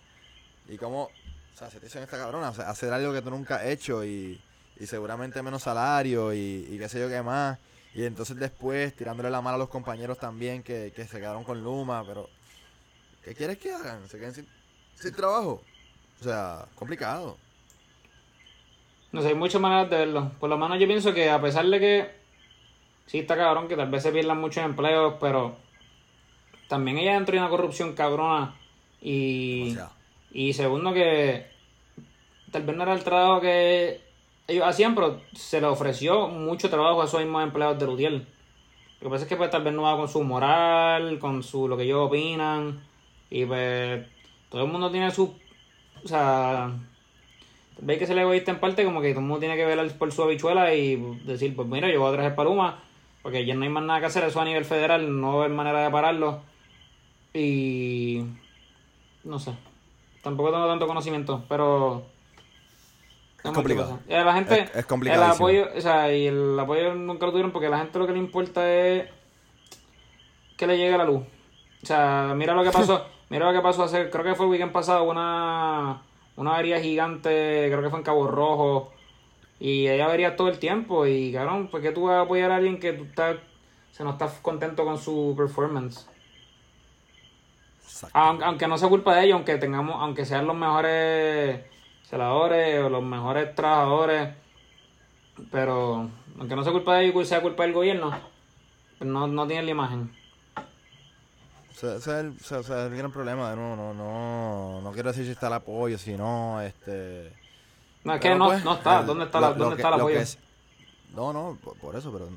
y 0.67 0.77
como, 0.77 1.09
o 1.53 1.57
sea, 1.57 1.69
se 1.69 1.79
te 1.79 1.85
dicen 1.85 2.03
esta 2.03 2.17
cabrona, 2.17 2.49
o 2.49 2.53
sea, 2.53 2.69
hacer 2.69 2.91
algo 2.91 3.13
que 3.13 3.21
tú 3.21 3.29
nunca 3.29 3.57
has 3.57 3.65
hecho 3.65 4.03
y, 4.03 4.39
y 4.79 4.85
seguramente 4.87 5.41
menos 5.41 5.63
salario 5.63 6.33
y, 6.33 6.67
y 6.69 6.77
qué 6.77 6.89
sé 6.89 6.99
yo 6.99 7.09
qué 7.09 7.21
más. 7.21 7.59
Y 7.93 8.05
entonces 8.05 8.37
después 8.37 8.95
tirándole 8.95 9.29
la 9.29 9.41
mano 9.41 9.55
a 9.55 9.59
los 9.59 9.69
compañeros 9.69 10.17
también 10.17 10.63
que, 10.63 10.91
que 10.95 11.05
se 11.05 11.19
quedaron 11.19 11.43
con 11.43 11.63
Luma, 11.63 12.03
pero 12.05 12.27
¿qué 13.23 13.35
quieres 13.35 13.59
que 13.59 13.71
hagan? 13.71 14.07
¿Se 14.09 14.17
queden 14.17 14.33
sin, 14.33 14.47
sin 14.95 15.13
trabajo? 15.13 15.61
O 16.19 16.23
sea, 16.23 16.65
complicado. 16.75 17.37
No 19.11 19.21
sé, 19.21 19.27
hay 19.27 19.35
muchas 19.35 19.61
maneras 19.61 19.91
de 19.91 19.97
verlo. 19.97 20.31
Por 20.39 20.49
lo 20.49 20.57
menos 20.57 20.79
yo 20.79 20.87
pienso 20.87 21.13
que 21.13 21.29
a 21.29 21.39
pesar 21.39 21.67
de 21.67 21.79
que 21.79 22.11
sí 23.05 23.19
está 23.19 23.35
cabrón, 23.37 23.67
que 23.67 23.75
tal 23.75 23.91
vez 23.91 24.01
se 24.01 24.11
pierdan 24.11 24.41
muchos 24.41 24.63
empleos, 24.63 25.15
pero 25.19 25.55
también 26.67 26.97
ella 26.97 27.13
dentro 27.13 27.33
de 27.33 27.39
una 27.41 27.49
corrupción 27.49 27.93
cabrona. 27.93 28.55
Y, 29.01 29.71
O 29.71 29.75
sea. 29.75 29.91
Y 30.33 30.53
segundo 30.53 30.93
que 30.93 31.45
tal 32.51 32.63
vez 32.63 32.75
no 32.75 32.83
era 32.83 32.93
el 32.93 33.03
trabajo 33.03 33.39
que 33.41 34.01
ellos 34.47 34.65
hacían, 34.65 34.95
pero 34.95 35.21
se 35.33 35.61
le 35.61 35.67
ofreció 35.67 36.27
mucho 36.27 36.69
trabajo 36.69 37.01
a 37.01 37.05
esos 37.05 37.21
mismos 37.21 37.43
empleados 37.43 37.79
de 37.79 37.85
Lutiel. 37.85 38.27
Lo 38.99 39.07
que 39.07 39.09
pasa 39.09 39.23
es 39.23 39.29
que 39.29 39.35
pues 39.35 39.49
tal 39.49 39.63
vez 39.63 39.73
no 39.73 39.83
va 39.83 39.97
con 39.97 40.07
su 40.07 40.23
moral, 40.23 41.19
con 41.19 41.43
su 41.43 41.67
lo 41.67 41.77
que 41.77 41.83
ellos 41.83 42.07
opinan. 42.07 42.81
Y 43.29 43.45
pues 43.45 44.05
todo 44.49 44.63
el 44.63 44.71
mundo 44.71 44.91
tiene 44.91 45.11
su... 45.11 45.35
O 46.03 46.07
sea, 46.07 46.71
veis 47.79 47.99
que 47.99 48.07
se 48.07 48.15
le 48.15 48.21
egoísta 48.21 48.51
en 48.51 48.59
parte, 48.59 48.83
como 48.83 49.01
que 49.01 49.09
todo 49.09 49.19
el 49.19 49.25
mundo 49.25 49.39
tiene 49.39 49.55
que 49.55 49.65
velar 49.65 49.89
por 49.97 50.11
su 50.11 50.23
habichuela 50.23 50.73
y 50.73 50.95
decir, 51.25 51.55
pues 51.55 51.67
mira, 51.67 51.91
yo 51.91 51.99
voy 51.99 52.09
a 52.09 52.17
traer 52.17 52.35
Paluma, 52.35 52.83
porque 53.21 53.45
ya 53.45 53.55
no 53.55 53.63
hay 53.63 53.69
más 53.69 53.83
nada 53.83 53.99
que 53.99 54.05
hacer, 54.07 54.23
eso 54.23 54.41
a 54.41 54.45
nivel 54.45 54.65
federal, 54.65 55.19
no 55.19 55.39
haber 55.39 55.51
manera 55.51 55.83
de 55.83 55.91
pararlo. 55.91 56.41
Y 57.33 58.23
no 59.23 59.39
sé, 59.39 59.53
tampoco 60.23 60.51
tengo 60.51 60.67
tanto 60.67 60.87
conocimiento, 60.87 61.43
pero... 61.47 62.03
Es 63.43 63.51
complicado. 63.51 63.99
Eh, 64.07 64.23
La 64.23 64.33
gente, 64.33 64.59
Es- 64.61 64.75
es 64.75 64.85
el 65.17 65.23
apoyo, 65.35 65.67
o 65.77 65.81
sea, 65.81 66.13
y 66.15 66.27
el 66.27 66.57
apoyo 66.59 66.95
nunca 66.95 67.25
lo 67.25 67.31
tuvieron 67.33 67.51
porque 67.51 67.67
a 67.67 67.71
la 67.71 67.79
gente 67.79 67.99
lo 67.99 68.07
que 68.07 68.13
le 68.13 68.19
importa 68.19 68.71
es 68.73 69.09
que 70.57 70.65
le 70.67 70.77
llegue 70.77 70.97
la 70.97 71.03
luz. 71.05 71.23
O 71.81 71.85
sea, 71.85 72.33
mira 72.35 72.53
lo 72.53 72.63
que 72.63 72.71
pasó, 72.71 73.05
mira 73.29 73.45
lo 73.45 73.53
que 73.53 73.61
pasó 73.61 73.83
hace, 73.83 74.09
creo 74.09 74.23
que 74.23 74.35
fue 74.35 74.45
el 74.45 74.51
weekend 74.51 74.71
pasado, 74.71 75.03
una, 75.03 76.01
una 76.37 76.53
avería 76.53 76.79
gigante, 76.79 77.67
creo 77.69 77.81
que 77.81 77.89
fue 77.89 77.99
en 77.99 78.05
Cabo 78.05 78.27
Rojo, 78.27 78.93
y 79.59 79.87
hay 79.87 79.99
averías 79.99 80.35
todo 80.37 80.47
el 80.47 80.59
tiempo, 80.59 81.05
y 81.05 81.33
cabrón, 81.33 81.67
¿por 81.67 81.81
qué 81.81 81.91
tú 81.91 82.03
vas 82.03 82.15
a 82.15 82.21
apoyar 82.21 82.51
a 82.51 82.55
alguien 82.57 82.79
que 82.79 82.93
tú 82.93 83.03
estás, 83.03 83.35
o 83.35 83.93
sea, 83.93 84.05
no 84.05 84.13
estás 84.13 84.39
contento 84.41 84.85
con 84.85 84.97
su 84.97 85.33
performance? 85.35 86.07
Aunque, 88.13 88.43
aunque 88.45 88.67
no 88.67 88.77
sea 88.77 88.89
culpa 88.89 89.15
de 89.15 89.25
ellos, 89.25 89.35
aunque 89.35 89.57
tengamos, 89.57 89.95
aunque 89.99 90.25
sean 90.25 90.45
los 90.47 90.55
mejores 90.55 91.61
celadores 92.03 92.83
o 92.83 92.89
los 92.89 93.03
mejores 93.03 93.55
trabajadores, 93.55 94.29
pero 95.51 96.09
aunque 96.39 96.55
no 96.55 96.63
sea 96.63 96.71
culpa 96.71 96.95
de 96.97 97.05
ellos 97.05 97.27
sea 97.27 97.41
culpa 97.41 97.63
del 97.63 97.73
gobierno, 97.73 98.11
no, 98.99 99.27
no 99.27 99.47
tienen 99.47 99.65
la 99.65 99.71
imagen. 99.71 100.15
O 101.71 101.75
sea, 101.75 101.95
ese 101.95 102.11
es 102.11 102.51
el, 102.51 102.57
o 102.59 102.63
sea, 102.63 102.85
el 102.85 102.95
gran 102.95 103.11
problema 103.11 103.53
nuevo, 103.55 103.75
no, 103.75 103.93
no, 103.93 104.81
no 104.81 104.91
quiero 104.91 105.09
decir 105.09 105.25
si 105.25 105.31
está 105.31 105.47
el 105.47 105.53
apoyo, 105.53 105.97
si 105.97 106.13
no, 106.15 106.61
este... 106.61 107.33
No, 108.03 108.13
es 108.13 108.19
que 108.21 108.35
no, 108.35 108.45
pues, 108.45 108.63
no 108.63 108.73
está. 108.75 108.99
el- 108.99 109.05
¿Dónde 109.07 109.25
está, 109.25 109.39
lo- 109.39 109.47
la, 109.47 109.53
lo 109.53 109.57
¿dónde 109.59 109.75
está 109.77 109.87
el 109.87 109.93
apoyo? 109.95 110.19
es- 110.19 110.37
no, 111.15 111.33
no, 111.33 111.57
por 111.81 111.95
eso, 111.95 112.11
pero 112.11 112.27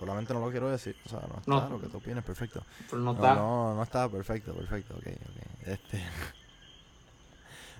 solamente 0.00 0.34
no 0.34 0.40
lo 0.40 0.50
quiero 0.50 0.68
decir, 0.70 0.96
o 1.06 1.08
sea, 1.08 1.20
no 1.20 1.38
está 1.38 1.50
No. 1.50 1.68
lo 1.68 1.80
que 1.80 1.86
tú 1.88 1.98
opinas, 1.98 2.24
perfecto. 2.24 2.64
Pero 2.90 3.02
no 3.02 3.12
No, 3.12 3.14
está. 3.14 3.34
no, 3.36 3.74
no 3.74 3.82
está 3.82 4.08
perfecto, 4.08 4.54
perfecto, 4.54 4.94
ok, 4.96 5.06
ok. 5.06 5.68
Este... 5.68 6.02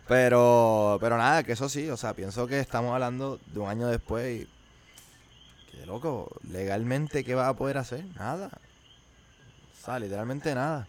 Pero, 0.09 0.99
pero 1.01 1.17
nada, 1.17 1.45
que 1.45 1.53
eso 1.53 1.69
sí, 1.69 1.89
o 1.89 1.97
sea, 1.97 2.15
pienso 2.15 2.49
que 2.49 2.59
estamos 2.59 2.93
hablando 2.93 3.39
de 3.47 3.61
un 3.61 3.69
año 3.69 3.87
después 3.87 4.41
y... 4.43 4.49
Que 5.71 5.87
loco, 5.87 6.29
legalmente, 6.51 7.23
¿qué 7.23 7.37
vas 7.37 7.49
a 7.49 7.55
poder 7.55 7.79
hacer? 7.79 8.05
Nada. 8.17 8.51
O 9.73 9.85
sea, 9.85 10.01
literalmente 10.01 10.53
nada. 10.53 10.89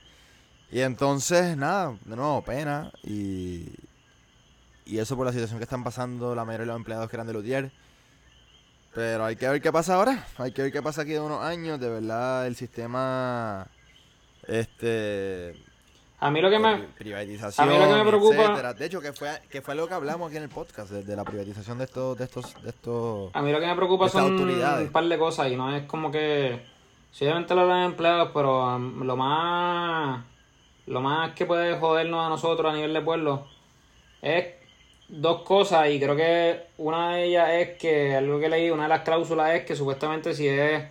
Y 0.72 0.80
entonces, 0.80 1.56
nada, 1.56 1.96
de 2.04 2.16
nuevo, 2.16 2.42
pena 2.44 2.92
y... 3.04 3.70
Y 4.86 4.98
eso 4.98 5.16
por 5.16 5.28
la 5.28 5.32
situación 5.34 5.60
que 5.60 5.66
están 5.66 5.84
pasando 5.84 6.34
la 6.34 6.44
mayoría 6.44 6.62
de 6.66 6.72
los 6.72 6.78
empleados 6.78 7.08
que 7.08 7.16
eran 7.16 7.28
de 7.28 7.34
Lutier. 7.34 7.72
Pero 8.94 9.26
hay 9.26 9.36
que 9.36 9.48
ver 9.48 9.62
qué 9.62 9.72
pasa 9.72 9.96
ahora. 9.96 10.28
Hay 10.38 10.52
que 10.52 10.64
ver 10.64 10.72
qué 10.72 10.82
pasa 10.82 11.04
aquí 11.04 11.12
de 11.12 11.20
unos 11.20 11.42
años. 11.44 11.80
De 11.80 11.90
verdad, 11.90 12.48
el 12.48 12.56
sistema... 12.56 13.68
Este 14.48 15.54
A 16.20 16.32
mí 16.32 16.42
lo 16.42 16.50
que 16.50 16.60
me... 16.60 16.76
pri- 16.78 16.88
privatización, 16.98 17.70
a 17.70 17.72
mí 17.72 17.78
lo 17.78 17.88
que 17.88 18.04
me 18.04 18.10
preocupa- 18.10 18.44
etcétera. 18.44 18.74
De 18.74 18.86
hecho, 18.86 19.00
que 19.02 19.14
fue, 19.14 19.30
que 19.50 19.62
fue 19.62 19.74
algo 19.76 19.88
que 19.88 19.94
hablamos 19.94 20.28
aquí 20.28 20.38
en 20.38 20.44
el 20.44 20.50
podcast, 20.50 20.92
de, 20.92 21.04
de 21.04 21.16
la 21.16 21.24
privatización 21.24 21.78
de 21.78 21.84
estos, 21.86 22.18
de 22.18 22.24
estos, 22.26 22.62
de 22.64 22.70
estos. 22.70 23.30
A 23.34 23.42
mí 23.42 23.52
lo 23.52 23.60
que 23.60 23.68
me 23.68 23.76
preocupa 23.76 24.10
son 24.10 24.34
autoridades. 24.34 24.88
un 24.88 24.92
par 24.92 25.06
de 25.06 25.18
cosas 25.18 25.52
y 25.52 25.56
no 25.56 25.76
es 25.76 25.84
como 25.86 26.12
que... 26.12 26.66
Sí, 27.12 27.26
obviamente 27.26 27.54
lo 27.56 27.62
hablan 27.62 27.84
empleados, 27.84 28.32
pero 28.34 28.76
um, 28.76 29.04
lo 29.04 29.16
más... 29.16 30.26
Lo 30.88 31.00
más 31.02 31.34
que 31.34 31.46
puede 31.46 31.78
jodernos 31.78 32.26
a 32.26 32.30
nosotros 32.30 32.72
a 32.72 32.76
nivel 32.76 32.94
de 32.94 33.02
pueblo 33.02 33.48
es 34.22 34.46
dos 35.12 35.44
cosas 35.44 35.90
y 35.90 36.00
creo 36.00 36.16
que 36.16 36.62
una 36.78 37.16
de 37.16 37.26
ellas 37.26 37.50
es 37.52 37.78
que 37.78 38.16
algo 38.16 38.40
que 38.40 38.50
leí, 38.50 38.72
una 38.72 38.84
de 38.84 38.90
las 38.90 39.02
cláusulas 39.02 39.54
es 39.56 39.66
que 39.66 39.76
supuestamente 39.76 40.34
si 40.34 40.48
es... 40.48 40.84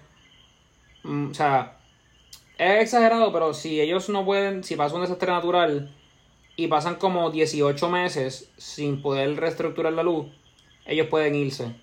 mm, 1.03 1.31
o 1.31 1.35
sea, 1.35 1.79
es 2.59 2.83
exagerado, 2.83 3.33
pero 3.33 3.55
si 3.55 3.81
ellos 3.81 4.09
no 4.11 4.25
pueden, 4.25 4.63
si 4.63 4.77
pasa 4.77 4.95
un 4.95 5.01
desastre 5.03 5.33
natural 5.33 5.91
y 6.57 6.67
pasan 6.69 6.97
como 6.97 7.31
18 7.31 7.89
meses 7.89 8.53
sin 8.59 9.03
poder 9.03 9.35
reestructurar 9.41 9.95
la 9.95 10.03
luz, 10.03 10.27
ellos 10.87 11.07
pueden 11.09 11.35
irse 11.35 11.75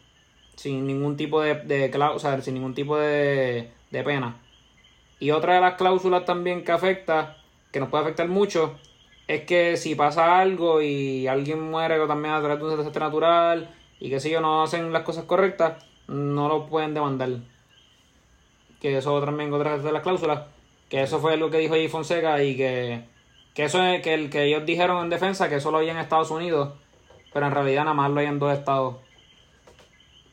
sin 0.56 0.88
ningún 0.88 1.17
tipo 1.17 1.41
de, 1.41 1.56
de 1.56 1.91
sea, 2.20 2.41
sin 2.41 2.56
ningún 2.56 2.74
tipo 2.74 2.98
de, 2.98 3.72
de 3.91 4.03
pena. 4.03 4.41
Y 5.20 5.32
otra 5.32 5.56
de 5.56 5.62
las 5.62 5.75
cláusulas 5.75 6.25
también 6.25 6.63
que 6.63 6.72
afecta, 6.72 7.38
que 7.72 7.79
nos 7.79 7.89
puede 7.89 8.03
afectar 8.03 8.27
mucho, 8.27 8.77
es 9.27 9.43
que 9.43 9.75
si 9.77 9.96
pasa 9.96 10.39
algo 10.39 10.81
y 10.81 11.27
alguien 11.27 11.62
muere 11.62 12.00
o 12.00 12.07
también 12.07 12.34
a 12.34 12.39
través 12.39 12.60
de 12.60 12.65
un 12.65 12.77
desastre 12.77 13.01
natural 13.01 13.69
y 14.00 14.10
que 14.10 14.19
si 14.19 14.29
ellos 14.29 14.41
no 14.41 14.63
hacen 14.63 14.93
las 14.93 15.03
cosas 15.03 15.25
correctas, 15.25 15.84
no 16.07 16.48
lo 16.48 16.67
pueden 16.67 16.93
demandar. 16.93 17.29
Que 18.79 18.98
eso 18.98 19.19
también 19.22 19.51
otra 19.51 19.77
de 19.77 19.91
las 19.91 20.03
cláusulas, 20.03 20.46
que 20.89 21.01
eso 21.01 21.19
fue 21.19 21.36
lo 21.36 21.50
que 21.50 21.57
dijo 21.57 21.74
ahí 21.74 21.89
Fonseca 21.89 22.41
y 22.41 22.55
que, 22.55 23.05
que 23.53 23.65
eso 23.65 23.84
es 23.84 24.01
que 24.01 24.13
el 24.13 24.29
que 24.29 24.46
ellos 24.46 24.65
dijeron 24.65 25.03
en 25.03 25.10
defensa 25.10 25.50
que 25.50 25.55
eso 25.55 25.72
lo 25.72 25.79
hay 25.79 25.89
en 25.89 25.98
Estados 25.98 26.31
Unidos, 26.31 26.74
pero 27.34 27.48
en 27.48 27.51
realidad 27.51 27.84
nada 27.84 27.96
más 27.96 28.12
lo 28.12 28.19
hay 28.19 28.27
en 28.27 28.39
dos 28.39 28.57
estados. 28.57 28.98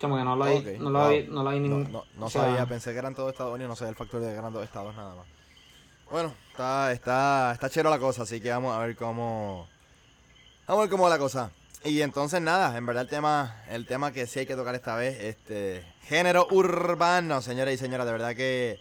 Como 0.01 0.19
que 0.19 0.25
no 0.25 0.37
lo 0.37 0.45
hay, 0.45 0.77
no 0.79 0.91
lo 0.91 0.99
wow. 0.99 1.09
hay, 1.09 1.27
no 1.29 1.43
lo 1.43 1.51
hay 1.51 1.61
ningún. 1.61 1.91
no, 1.91 2.05
no 2.17 2.27
o 2.27 2.31
sea, 2.31 2.43
sabía, 2.43 2.67
pensé 2.67 2.93
que 2.93 2.99
eran 2.99 3.15
todos 3.15 3.33
Estados 3.33 3.55
Unidos, 3.55 3.71
no 3.71 3.77
sabía 3.77 3.91
el 3.91 3.97
factor 3.97 4.21
de 4.21 4.29
que 4.29 4.39
eran 4.39 4.53
dos 4.53 4.63
estados 4.63 4.95
nada 4.95 5.15
más. 5.15 5.27
Bueno, 6.15 6.33
está, 6.53 6.93
está, 6.93 7.51
está 7.55 7.69
chero 7.69 7.91
la 7.91 7.99
cosa, 7.99 8.23
así 8.23 8.41
que 8.41 8.49
vamos 8.49 8.73
a 8.73 8.79
ver 8.79 8.95
cómo. 8.95 9.67
Vamos 10.65 10.81
a 10.81 10.85
ver 10.85 10.89
cómo 10.89 11.03
va 11.03 11.11
la 11.11 11.19
cosa. 11.19 11.51
Y 11.85 12.03
entonces 12.03 12.41
nada, 12.41 12.79
en 12.79 12.87
verdad 12.87 13.03
el 13.03 13.09
tema, 13.09 13.65
el 13.69 13.85
tema 13.85 14.13
que 14.13 14.29
sí 14.29 14.39
hay 14.39 14.47
que 14.47 14.55
tocar 14.55 14.77
esta 14.77 14.95
vez, 14.95 15.21
este, 15.21 15.85
género 16.03 16.47
urbano, 16.53 17.43
señores 17.43 17.75
y 17.75 17.79
señoras, 17.79 18.07
de 18.07 18.13
verdad 18.13 18.37
que 18.37 18.79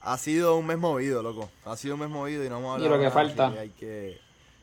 ha 0.00 0.18
sido 0.18 0.56
un 0.56 0.66
mes 0.66 0.76
movido, 0.76 1.22
loco. 1.22 1.48
Ha 1.64 1.76
sido 1.76 1.94
un 1.94 2.00
mes 2.00 2.10
movido 2.10 2.44
y 2.44 2.48
no 2.48 2.58
hemos 2.58 2.80
Y 2.80 2.84
hablado 2.86 2.96
lo 2.96 2.98
que 2.98 3.08
nada, 3.08 3.14
falta. 3.14 3.52
que 3.52 3.58
hay 3.60 3.70
que, 3.70 4.20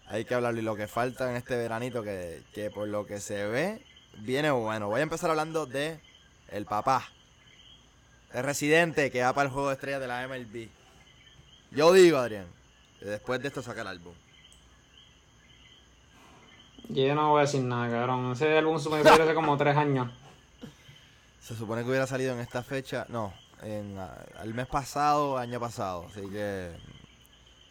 hay 0.08 0.25
que 0.25 0.36
hablarlo. 0.36 0.60
Y 0.60 0.63
lo 0.63 0.75
que 0.75 0.88
falta 0.89 1.32
en 1.32 1.38
este 1.38 1.56
veranito, 1.56 2.03
que, 2.03 2.44
que 2.53 2.70
por 2.72 2.89
lo 2.89 3.06
que 3.06 3.22
se 3.22 3.46
ve, 3.46 3.86
viene 4.18 4.51
bueno. 4.51 4.89
Voy 4.89 5.00
a 5.00 5.03
empezar 5.03 5.30
hablando 5.30 5.65
de 5.65 6.01
el 6.50 6.65
papá. 6.65 7.06
El 8.34 8.44
residente 8.44 9.12
que 9.12 9.22
va 9.22 9.32
para 9.32 9.48
el 9.48 9.53
juego 9.53 9.70
de 9.70 9.75
estrellas 9.75 10.01
de 10.01 10.08
la 10.08 10.27
MLB. 10.27 10.81
Yo 11.72 11.92
digo, 11.94 12.18
Adrián, 12.18 12.48
que 13.00 13.06
después 13.06 13.42
de 13.42 13.48
esto 13.48 13.62
saca 13.62 13.82
el 13.82 13.88
álbum. 13.88 14.13
Yo 16.90 17.16
no 17.16 17.30
voy 17.30 17.40
a 17.40 17.42
decir 17.44 17.62
nada, 17.62 17.90
cabrón. 17.90 18.34
Ese 18.34 18.58
álbum 18.58 18.78
se 18.80 18.90
me 18.90 19.01
salió 19.04 19.24
hace 19.24 19.34
como 19.34 19.58
tres 19.58 19.78
años. 19.78 20.12
Se 21.40 21.56
supone 21.56 21.84
que 21.84 21.90
hubiera 21.90 22.06
salido 22.08 22.34
en 22.34 22.40
esta 22.40 22.63
fecha. 22.63 23.06
No, 23.08 23.34
en, 23.62 23.98
el 24.44 24.54
mes 24.54 24.68
pasado, 24.68 25.38
año 25.38 25.60
pasado. 25.60 26.08
Así 26.10 26.22
que. 26.30 26.72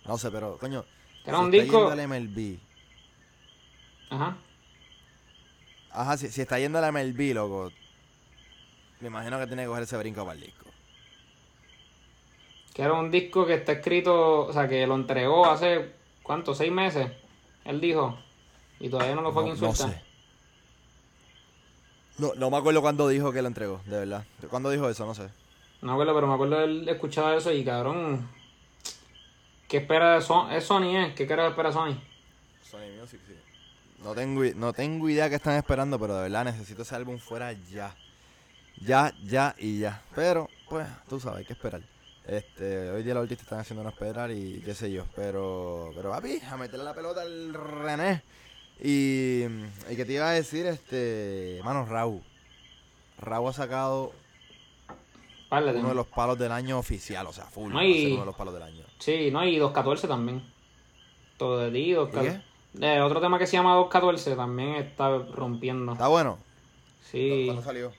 No 0.06 0.16
sé, 0.16 0.30
pero, 0.30 0.56
coño. 0.58 0.84
Era 1.24 1.36
si 1.38 1.44
un 1.44 1.54
está 1.54 1.62
disco- 1.62 1.78
yendo 1.90 1.90
al 2.02 2.08
MLB. 2.08 2.58
Ajá. 4.10 4.36
Ajá, 5.92 6.16
si, 6.16 6.28
si 6.30 6.40
está 6.40 6.58
yendo 6.58 6.78
a 6.78 6.80
la 6.80 6.90
MLB, 6.92 7.34
loco. 7.34 7.70
Me 9.00 9.08
imagino 9.08 9.38
que 9.38 9.46
tiene 9.46 9.62
que 9.64 9.68
coger 9.68 9.82
ese 9.82 9.96
brinco 9.98 10.24
para 10.24 10.38
el 10.38 10.46
disco. 10.46 10.69
Que 12.80 12.84
era 12.84 12.94
un 12.94 13.10
disco 13.10 13.44
que 13.44 13.52
está 13.52 13.72
escrito, 13.72 14.46
o 14.46 14.52
sea, 14.54 14.66
que 14.66 14.86
lo 14.86 14.94
entregó 14.94 15.44
hace, 15.44 15.92
¿cuánto? 16.22 16.54
¿Seis 16.54 16.72
meses? 16.72 17.12
Él 17.66 17.78
dijo. 17.78 18.18
Y 18.78 18.88
todavía 18.88 19.14
no 19.14 19.20
lo 19.20 19.32
fue 19.32 19.42
No, 19.42 19.50
quien 19.50 19.60
no 19.60 19.74
sé. 19.74 20.02
No, 22.16 22.32
no 22.36 22.50
me 22.50 22.56
acuerdo 22.56 22.80
cuándo 22.80 23.06
dijo 23.06 23.32
que 23.32 23.42
lo 23.42 23.48
entregó, 23.48 23.82
de 23.84 23.98
verdad. 23.98 24.24
¿Cuándo 24.48 24.70
dijo 24.70 24.88
eso? 24.88 25.04
No 25.04 25.14
sé. 25.14 25.28
No 25.82 25.88
me 25.88 25.92
acuerdo, 25.92 26.14
pero 26.14 26.26
me 26.26 26.32
acuerdo 26.32 26.56
de 26.56 26.64
él 26.64 26.88
escuchar 26.88 27.36
eso 27.36 27.52
y 27.52 27.62
cabrón. 27.66 28.26
¿Qué 29.68 29.76
espera 29.76 30.14
de 30.14 30.22
Sony? 30.22 30.48
¿Es 30.52 30.64
Sony, 30.64 30.96
eh? 30.96 31.12
¿Qué 31.14 31.26
cara 31.26 31.48
espera 31.48 31.70
Sony? 31.72 32.00
Sony 32.62 32.98
Music, 32.98 33.20
sí. 33.26 33.34
No 34.02 34.14
tengo, 34.14 34.42
no 34.56 34.72
tengo 34.72 35.06
idea 35.10 35.28
qué 35.28 35.34
están 35.34 35.56
esperando, 35.56 35.98
pero 35.98 36.16
de 36.16 36.22
verdad 36.22 36.46
necesito 36.46 36.80
ese 36.80 36.94
álbum 36.94 37.18
fuera 37.18 37.52
ya. 37.52 37.94
Ya, 38.80 39.12
ya 39.22 39.54
y 39.58 39.80
ya. 39.80 40.00
Pero, 40.14 40.48
pues, 40.66 40.88
tú 41.10 41.20
sabes, 41.20 41.40
hay 41.40 41.44
que 41.44 41.52
esperar. 41.52 41.82
Este, 42.30 42.90
hoy 42.90 43.02
día 43.02 43.12
los 43.14 43.24
artistas 43.24 43.44
están 43.46 43.58
haciendo 43.58 43.82
no 43.82 43.88
esperar 43.90 44.30
y 44.30 44.62
qué 44.64 44.72
sé 44.74 44.90
yo. 44.92 45.04
Pero, 45.16 45.90
pero 45.96 46.10
papi, 46.10 46.38
a 46.48 46.56
meterle 46.56 46.84
la 46.84 46.94
pelota 46.94 47.22
al 47.22 47.52
René. 47.52 48.22
Y, 48.82 49.42
y 49.90 49.96
que 49.96 50.04
te 50.04 50.12
iba 50.12 50.28
a 50.30 50.32
decir, 50.32 50.64
este, 50.66 51.60
mano, 51.64 51.84
Raúl. 51.86 52.22
Raúl 53.18 53.50
ha 53.50 53.52
sacado 53.52 54.12
uno 55.50 55.88
de 55.88 55.94
los 55.94 56.06
palos 56.06 56.38
del 56.38 56.52
año 56.52 56.78
oficial, 56.78 57.26
o 57.26 57.32
sea, 57.32 57.44
full. 57.46 57.70
No, 57.70 57.76
va 57.76 57.82
a 57.82 57.84
y- 57.84 58.02
ser 58.04 58.12
uno 58.12 58.20
de 58.20 58.26
los 58.26 58.36
palos 58.36 58.54
del 58.54 58.62
año. 58.62 58.84
Sí, 59.00 59.30
no, 59.32 59.44
y 59.44 59.56
214 59.58 60.06
también. 60.06 60.42
Todo 61.36 61.58
de 61.58 61.70
ti, 61.72 61.92
214. 61.92 62.46
¿Y 62.78 62.84
Eh, 62.84 63.00
otro 63.00 63.20
tema 63.20 63.38
que 63.40 63.46
se 63.48 63.56
llama 63.56 63.74
214 63.74 64.36
también 64.36 64.76
está 64.76 65.08
rompiendo. 65.18 65.92
Está 65.92 66.06
bueno. 66.06 66.38
Sí. 67.10 67.42
¿Cuándo 67.46 67.62
salió? 67.62 67.92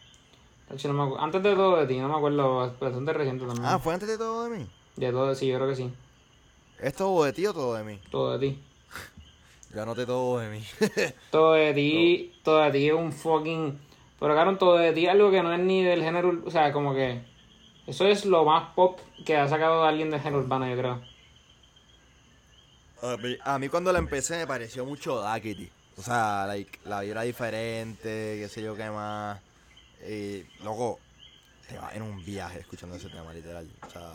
No 0.83 0.93
me 0.93 1.15
Antes 1.19 1.43
de 1.43 1.55
todo 1.55 1.77
de 1.77 1.87
ti, 1.87 1.97
no 1.99 2.09
me 2.09 2.15
acuerdo, 2.15 2.73
bastante 2.79 3.13
reciente 3.13 3.45
también. 3.45 3.65
Ah, 3.65 3.79
¿fue 3.79 3.93
antes 3.93 4.07
de 4.07 4.17
todo 4.17 4.43
de 4.43 4.57
mí? 4.57 4.67
De 4.95 5.11
todo 5.11 5.29
de 5.29 5.35
sí, 5.35 5.47
yo 5.47 5.57
creo 5.57 5.69
que 5.69 5.75
sí. 5.75 5.91
¿Esto 6.79 7.11
o 7.11 7.23
de 7.23 7.33
ti 7.33 7.45
o 7.45 7.53
todo 7.53 7.75
de 7.75 7.83
mí? 7.83 7.99
Todo 8.09 8.37
de 8.37 8.47
ti. 8.47 8.63
Yo 9.73 9.83
anoté 9.83 10.05
todo 10.05 10.39
de 10.39 10.49
mí. 10.49 10.63
Todo 11.31 11.53
de 11.53 11.73
ti, 11.73 12.33
todo 12.43 12.61
de 12.61 12.71
ti 12.71 12.89
es 12.89 12.93
un 12.93 13.13
fucking. 13.13 13.79
Pero 14.19 14.33
claro, 14.33 14.57
todo 14.57 14.77
de 14.77 14.91
ti 14.91 15.05
es 15.05 15.11
algo 15.11 15.31
que 15.31 15.41
no 15.41 15.53
es 15.53 15.59
ni 15.59 15.81
del 15.83 16.03
género. 16.03 16.41
O 16.45 16.51
sea, 16.51 16.73
como 16.73 16.93
que. 16.93 17.21
Eso 17.87 18.05
es 18.05 18.25
lo 18.25 18.43
más 18.43 18.73
pop 18.75 18.99
que 19.25 19.37
ha 19.37 19.47
sacado 19.47 19.83
alguien 19.83 20.11
del 20.11 20.19
género 20.19 20.43
urbano, 20.43 20.67
yo 20.67 20.77
creo. 20.77 21.01
A 23.43 23.57
mí, 23.57 23.69
cuando 23.69 23.91
la 23.91 23.99
empecé 23.99 24.37
me 24.37 24.45
pareció 24.45 24.85
mucho 24.85 25.21
Daquiti. 25.21 25.69
O 25.97 26.01
sea, 26.01 26.45
like, 26.47 26.79
la 26.85 27.01
vida 27.01 27.11
era 27.11 27.21
diferente, 27.23 28.37
qué 28.39 28.47
sé 28.47 28.61
yo 28.61 28.75
qué 28.75 28.89
más. 28.89 29.39
Y, 30.07 30.45
loco, 30.63 30.99
te 31.67 31.77
vas 31.77 31.95
en 31.95 32.01
un 32.01 32.23
viaje 32.23 32.59
escuchando 32.59 32.95
ese 32.95 33.09
tema, 33.09 33.33
literal. 33.33 33.69
O 33.87 33.89
sea, 33.89 34.11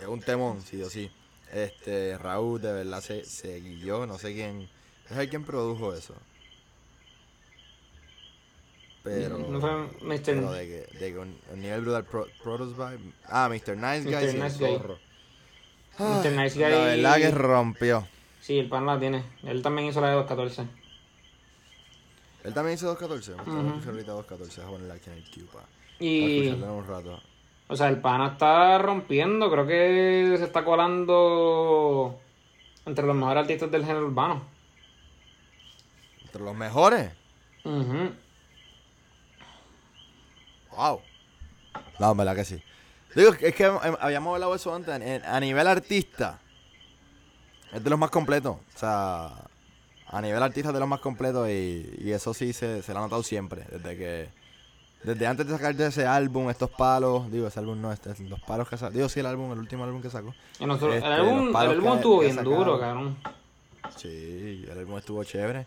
es 0.00 0.06
un 0.06 0.20
temón, 0.20 0.62
sí 0.62 0.80
o 0.82 0.88
sí. 0.90 1.10
Este, 1.52 2.16
Raúl 2.18 2.60
de 2.60 2.72
verdad 2.72 3.00
se, 3.00 3.24
se 3.24 3.60
guilló, 3.60 4.06
no 4.06 4.18
sé 4.18 4.34
quién. 4.34 4.68
Es 5.10 5.16
el 5.16 5.28
quien 5.28 5.44
produjo 5.44 5.94
eso. 5.94 6.14
Pero. 9.02 9.38
No 9.38 9.60
fue 9.60 9.70
Mr. 10.02 10.22
Pero 10.24 10.52
de 10.52 10.66
que, 10.66 10.98
de 10.98 11.12
que 11.12 11.18
un, 11.18 11.38
un 11.52 11.60
nivel 11.60 11.80
brutal. 11.82 12.04
Pro. 12.04 12.26
Ah, 13.26 13.48
Mr. 13.48 13.76
Nice 13.76 14.02
Guy. 14.04 14.14
Mr. 14.14 14.44
Nice 14.44 14.58
Guy. 14.58 14.78
Mr. 15.98 16.32
Nice 16.32 16.58
La 16.58 16.68
Guy. 16.68 17.02
verdad 17.02 17.16
que 17.16 17.30
rompió. 17.30 18.08
Sí, 18.40 18.58
el 18.58 18.68
pan 18.68 18.86
la 18.86 18.98
tiene. 18.98 19.24
Él 19.44 19.62
también 19.62 19.88
hizo 19.88 20.00
la 20.00 20.08
de 20.08 20.14
214. 20.14 20.77
Él 22.44 22.54
también 22.54 22.74
hizo 22.76 22.86
214. 22.86 23.32
Vamos 23.34 23.48
a 23.48 23.58
Ujú. 23.58 23.68
escuchar 23.68 23.90
ahorita 23.94 24.12
214. 24.12 24.60
Vamos 24.60 24.68
a 24.68 24.76
ponerla 24.76 24.94
aquí 24.94 25.10
en 25.10 25.16
el 25.16 25.30
queue 25.30 25.46
para 25.52 25.66
Y. 26.00 26.48
en 26.48 26.62
un 26.64 26.86
rato. 26.86 27.20
O 27.68 27.76
sea, 27.76 27.88
el 27.88 28.00
pana 28.00 28.28
está 28.28 28.78
rompiendo. 28.78 29.50
Creo 29.50 29.66
que 29.66 30.34
se 30.38 30.44
está 30.44 30.64
colando 30.64 32.18
entre 32.86 33.06
los 33.06 33.14
mejores 33.16 33.42
artistas 33.42 33.70
del 33.70 33.84
género 33.84 34.06
urbano. 34.06 34.42
Entre 36.24 36.42
los 36.42 36.54
mejores. 36.54 37.12
Ujú. 37.64 38.12
Wow. 40.76 41.02
No, 41.98 42.12
en 42.12 42.16
verdad 42.16 42.36
que 42.36 42.44
sí. 42.44 42.62
Digo, 43.14 43.32
es 43.32 43.54
que 43.54 43.64
habíamos 43.64 44.34
hablado 44.34 44.54
eso 44.54 44.74
antes. 44.74 44.94
a 45.24 45.40
nivel 45.40 45.66
artista, 45.66 46.38
es 47.72 47.82
de 47.82 47.90
los 47.90 47.98
más 47.98 48.10
completos. 48.10 48.56
O 48.74 48.78
sea, 48.78 49.30
a 50.10 50.20
nivel 50.22 50.42
artista 50.42 50.72
de 50.72 50.80
los 50.80 50.88
más 50.88 51.00
completos 51.00 51.48
y, 51.48 51.94
y 51.98 52.12
eso 52.12 52.32
sí 52.34 52.52
se, 52.52 52.82
se 52.82 52.92
lo 52.92 52.98
ha 52.98 53.02
notado 53.02 53.22
siempre. 53.22 53.64
Desde 53.70 53.96
que. 53.96 54.28
Desde 55.04 55.26
antes 55.28 55.46
de 55.46 55.52
sacar 55.52 55.74
de 55.76 55.86
ese 55.86 56.06
álbum, 56.06 56.50
estos 56.50 56.70
palos. 56.70 57.30
Digo, 57.30 57.46
ese 57.46 57.60
álbum 57.60 57.80
no, 57.80 57.92
este, 57.92 58.10
los 58.24 58.40
palos 58.40 58.68
que 58.68 58.76
sacó. 58.76 58.92
Digo, 58.92 59.08
sí, 59.08 59.20
el 59.20 59.26
álbum, 59.26 59.52
el 59.52 59.58
último 59.60 59.84
álbum 59.84 60.02
que 60.02 60.10
sacó. 60.10 60.34
Nosotros- 60.60 60.96
Este, 60.96 61.06
el 61.06 61.12
álbum, 61.12 61.54
el 61.56 61.80
que- 61.82 61.88
estuvo 61.94 62.18
que 62.20 62.24
bien 62.26 62.36
sacaron. 62.36 62.58
duro, 62.58 62.80
cabrón. 62.80 63.16
Sí, 63.96 64.64
el 64.68 64.78
álbum 64.78 64.98
estuvo 64.98 65.22
chévere. 65.24 65.66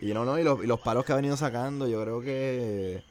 Y 0.00 0.14
no, 0.14 0.24
no, 0.24 0.38
y 0.38 0.44
los, 0.44 0.64
y 0.64 0.66
los 0.66 0.80
palos 0.80 1.04
que 1.04 1.12
ha 1.12 1.16
venido 1.16 1.36
sacando, 1.36 1.86
yo 1.88 2.02
creo 2.02 2.20
que. 2.22 3.02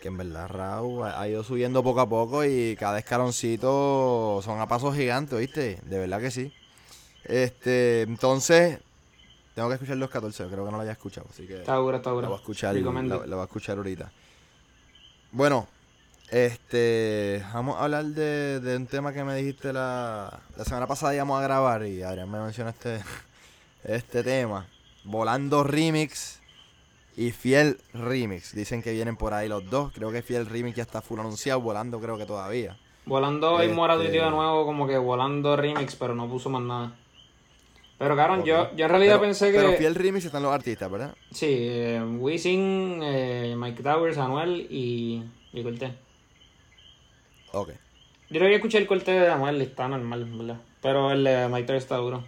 Que 0.00 0.08
en 0.08 0.16
verdad 0.16 0.48
Raúl 0.48 1.04
ha, 1.04 1.20
ha 1.20 1.28
ido 1.28 1.44
subiendo 1.44 1.84
poco 1.84 2.00
a 2.00 2.08
poco 2.08 2.44
y 2.44 2.74
cada 2.76 2.98
escaloncito 2.98 4.40
son 4.42 4.60
a 4.60 4.66
pasos 4.66 4.96
gigantes, 4.96 5.38
¿viste? 5.38 5.78
De 5.84 5.98
verdad 6.00 6.18
que 6.20 6.32
sí. 6.32 6.52
Este, 7.24 8.02
entonces, 8.02 8.80
tengo 9.54 9.68
que 9.68 9.74
escuchar 9.74 9.96
los 9.96 10.10
14, 10.10 10.46
creo 10.48 10.64
que 10.64 10.70
no 10.70 10.76
lo 10.76 10.82
haya 10.82 10.92
escuchado, 10.92 11.26
así 11.30 11.46
que 11.46 11.60
Está 11.60 11.74
duro, 11.76 11.96
está 11.96 12.10
lo 12.10 12.16
duro. 12.16 12.28
voy 12.28 12.36
a 12.36 12.40
escuchar, 12.40 12.74
lo, 12.74 12.92
lo 12.92 13.36
voy 13.36 13.40
a 13.40 13.44
escuchar 13.44 13.76
ahorita. 13.76 14.10
Bueno, 15.30 15.66
este, 16.30 17.44
vamos 17.52 17.76
a 17.76 17.84
hablar 17.84 18.04
de, 18.06 18.60
de 18.60 18.76
un 18.76 18.86
tema 18.86 19.12
que 19.12 19.22
me 19.24 19.34
dijiste 19.36 19.72
la, 19.72 20.40
la 20.56 20.64
semana 20.64 20.86
pasada 20.86 21.14
íbamos 21.14 21.38
a 21.38 21.42
grabar 21.42 21.84
y 21.86 22.02
Adrián 22.02 22.30
me 22.30 22.40
menciona 22.40 22.70
este, 22.70 23.00
este 23.84 24.22
tema. 24.22 24.66
Volando 25.04 25.62
Remix 25.64 26.40
y 27.16 27.32
Fiel 27.32 27.78
Remix. 27.92 28.54
Dicen 28.54 28.82
que 28.82 28.92
vienen 28.92 29.16
por 29.16 29.34
ahí 29.34 29.48
los 29.48 29.68
dos. 29.68 29.92
Creo 29.92 30.10
que 30.12 30.22
Fiel 30.22 30.46
Remix 30.46 30.76
ya 30.76 30.82
está 30.84 31.02
full 31.02 31.20
anunciado. 31.20 31.60
Volando 31.60 32.00
creo 32.00 32.16
que 32.16 32.24
todavía. 32.24 32.78
Volando 33.04 33.62
y 33.64 33.68
Mora 33.68 33.96
Este- 33.96 34.10
de 34.12 34.30
nuevo 34.30 34.64
como 34.64 34.86
que 34.86 34.96
volando 34.96 35.56
remix, 35.56 35.96
pero 35.96 36.14
no 36.14 36.28
puso 36.28 36.48
más 36.50 36.62
nada. 36.62 36.96
Pero 38.02 38.16
cabrón, 38.16 38.42
yo, 38.42 38.74
yo 38.74 38.86
en 38.86 38.90
realidad 38.90 39.12
Pero- 39.14 39.22
pensé 39.28 39.52
que... 39.52 39.58
Pero 39.58 39.74
Fiel 39.74 39.94
Remix 39.94 40.24
están 40.24 40.42
los 40.42 40.52
artistas, 40.52 40.90
¿verdad? 40.90 41.14
Sí, 41.30 41.46
eh, 41.48 42.02
Wisin, 42.18 42.98
eh, 43.00 43.54
Mike 43.56 43.80
Towers, 43.80 44.18
Anuel 44.18 44.66
y, 44.68 45.22
y 45.52 45.62
Cortés. 45.62 45.92
Ok. 47.52 47.68
Yo 48.28 48.38
creo 48.40 48.48
que 48.48 48.56
escuché 48.56 48.78
el 48.78 48.88
corte 48.88 49.12
de 49.12 49.28
Anuel 49.28 49.58
y 49.60 49.66
está 49.66 49.86
normal, 49.86 50.24
¿verdad? 50.24 50.56
Pero 50.80 51.12
el 51.12 51.22
de 51.22 51.46
Mike 51.48 51.64
Towers 51.68 51.84
está 51.84 51.96
duro. 51.98 52.24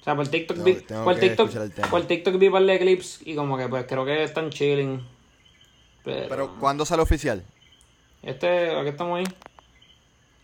O 0.00 0.04
sea, 0.04 0.14
por 0.14 0.28
TikTok 0.28 0.56
Tengo 0.58 0.64
vi, 0.64 0.74
tengo 0.84 1.02
por 1.02 1.16
TikTok, 1.16 1.50
por 1.90 2.02
TikTok 2.06 2.38
vi 2.38 2.48
par 2.48 2.62
de 2.62 2.78
clips 2.78 3.20
y 3.24 3.34
como 3.34 3.58
que 3.58 3.66
pues 3.66 3.84
creo 3.88 4.04
que 4.04 4.22
están 4.22 4.50
chilling. 4.50 5.04
Pero, 6.04 6.28
Pero 6.28 6.54
¿cuándo 6.60 6.84
sale 6.84 7.02
oficial? 7.02 7.42
este, 8.22 8.76
aquí 8.78 8.90
estamos 8.90 9.18
ahí. 9.18 9.24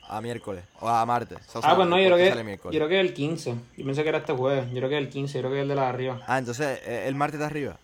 A 0.09 0.21
miércoles. 0.21 0.65
O 0.81 0.89
a 0.89 1.05
martes. 1.07 1.39
O 1.55 1.61
sea, 1.61 1.71
Ah, 1.71 1.77
pues 1.77 1.89
no, 1.89 1.99
yo 1.99 2.15
creo 2.15 2.19
que, 2.19 2.59
yo 2.65 2.71
creo 2.71 2.89
que 2.89 3.01
el 3.01 3.15
15. 3.15 3.55
Yo 3.77 3.85
pensé 3.85 4.03
que 4.03 4.09
era 4.09 4.19
este 4.19 4.33
jueves. 4.33 4.67
Yo 4.71 4.77
creo 4.77 4.89
que 4.89 4.99
el 4.99 5.09
15, 5.09 5.39
yo 5.39 5.41
creo 5.43 5.53
que 5.53 5.59
es 5.59 5.63
el 5.63 5.69
de 5.69 5.75
la 5.75 5.83
de 5.83 5.89
arriba. 5.89 6.21
Ah, 6.27 6.39
entonces 6.39 6.81
eh, 6.87 7.05
el 7.07 7.15
martes 7.15 7.41
de 7.41 7.47
arriba. 7.47 7.79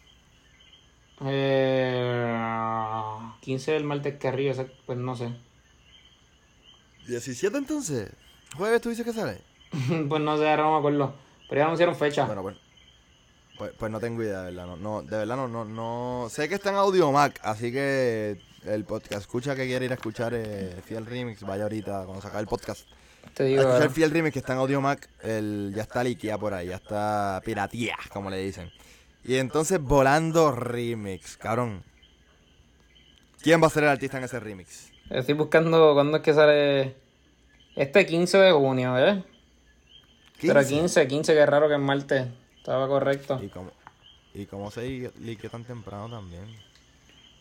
Eh, 1.26 2.36
15 3.40 3.72
del 3.72 3.84
martes 3.84 4.18
que 4.18 4.28
arriba, 4.28 4.64
pues 4.86 4.98
no 4.98 5.16
sé. 5.16 5.30
17 7.08 7.56
entonces. 7.56 8.10
Jueves 8.56 8.80
tú 8.80 8.90
dices 8.90 9.04
que 9.04 9.12
sale. 9.12 9.40
pues 10.08 10.22
no 10.22 10.36
sé, 10.36 10.48
ahora 10.48 10.64
no 10.64 10.72
me 10.72 10.78
acuerdo. 10.78 11.14
Pero 11.48 11.60
ya 11.60 11.64
anunciaron 11.64 11.96
fecha. 11.96 12.24
Bueno, 12.26 12.42
pues, 12.42 12.56
pues, 13.58 13.72
pues 13.78 13.90
no 13.90 13.98
tengo 14.00 14.22
idea, 14.22 14.42
de 14.42 14.50
verdad. 14.52 14.66
No, 14.66 14.76
no, 14.76 15.02
de 15.02 15.16
verdad 15.16 15.36
no, 15.36 15.48
no, 15.48 15.64
no. 15.64 16.28
Sé 16.30 16.48
que 16.48 16.54
está 16.54 16.70
en 16.70 16.76
Audio 16.76 17.10
Mac, 17.12 17.40
así 17.42 17.72
que 17.72 18.40
el 18.64 18.84
podcast 18.84 19.22
escucha 19.22 19.54
que 19.54 19.66
quiere 19.66 19.86
ir 19.86 19.90
a 19.90 19.94
escuchar 19.94 20.32
eh, 20.34 20.80
Fiel 20.84 21.06
Remix, 21.06 21.42
vaya 21.42 21.64
ahorita 21.64 22.04
cuando 22.04 22.22
saca 22.22 22.40
el 22.40 22.46
podcast. 22.46 22.86
Te 23.34 23.44
A 23.44 23.46
digo, 23.46 23.60
escuchar 23.60 23.82
ahora. 23.82 23.94
Fiel 23.94 24.10
Remix 24.10 24.32
que 24.32 24.38
está 24.40 24.52
en 24.52 24.58
Audio 24.60 24.80
Mac, 24.80 25.08
el, 25.22 25.72
ya 25.74 25.82
está 25.82 26.04
liquida 26.04 26.38
por 26.38 26.54
ahí, 26.54 26.68
ya 26.68 26.76
está 26.76 27.40
piratía, 27.44 27.96
como 28.12 28.30
le 28.30 28.38
dicen. 28.38 28.70
Y 29.24 29.36
entonces 29.36 29.80
Volando 29.80 30.52
Remix, 30.52 31.36
cabrón. 31.36 31.82
¿Quién 33.42 33.62
va 33.62 33.68
a 33.68 33.70
ser 33.70 33.84
el 33.84 33.90
artista 33.90 34.18
en 34.18 34.24
ese 34.24 34.38
remix? 34.38 34.92
Estoy 35.08 35.34
buscando 35.34 35.94
cuándo 35.94 36.18
es 36.18 36.22
que 36.22 36.34
sale. 36.34 36.94
Este 37.74 38.04
15 38.04 38.38
de 38.38 38.52
junio, 38.52 38.98
¿eh? 38.98 39.24
Pero 40.40 40.66
15, 40.66 41.06
15, 41.06 41.34
que 41.34 41.46
raro 41.46 41.68
que 41.68 41.74
es 41.74 41.80
martes. 41.80 42.26
Estaba 42.58 42.86
correcto. 42.88 43.40
¿Y 43.42 43.48
cómo, 43.48 43.70
y 44.34 44.46
cómo 44.46 44.70
se 44.70 45.10
liqueó 45.20 45.50
tan 45.50 45.64
temprano 45.64 46.10
también? 46.10 46.44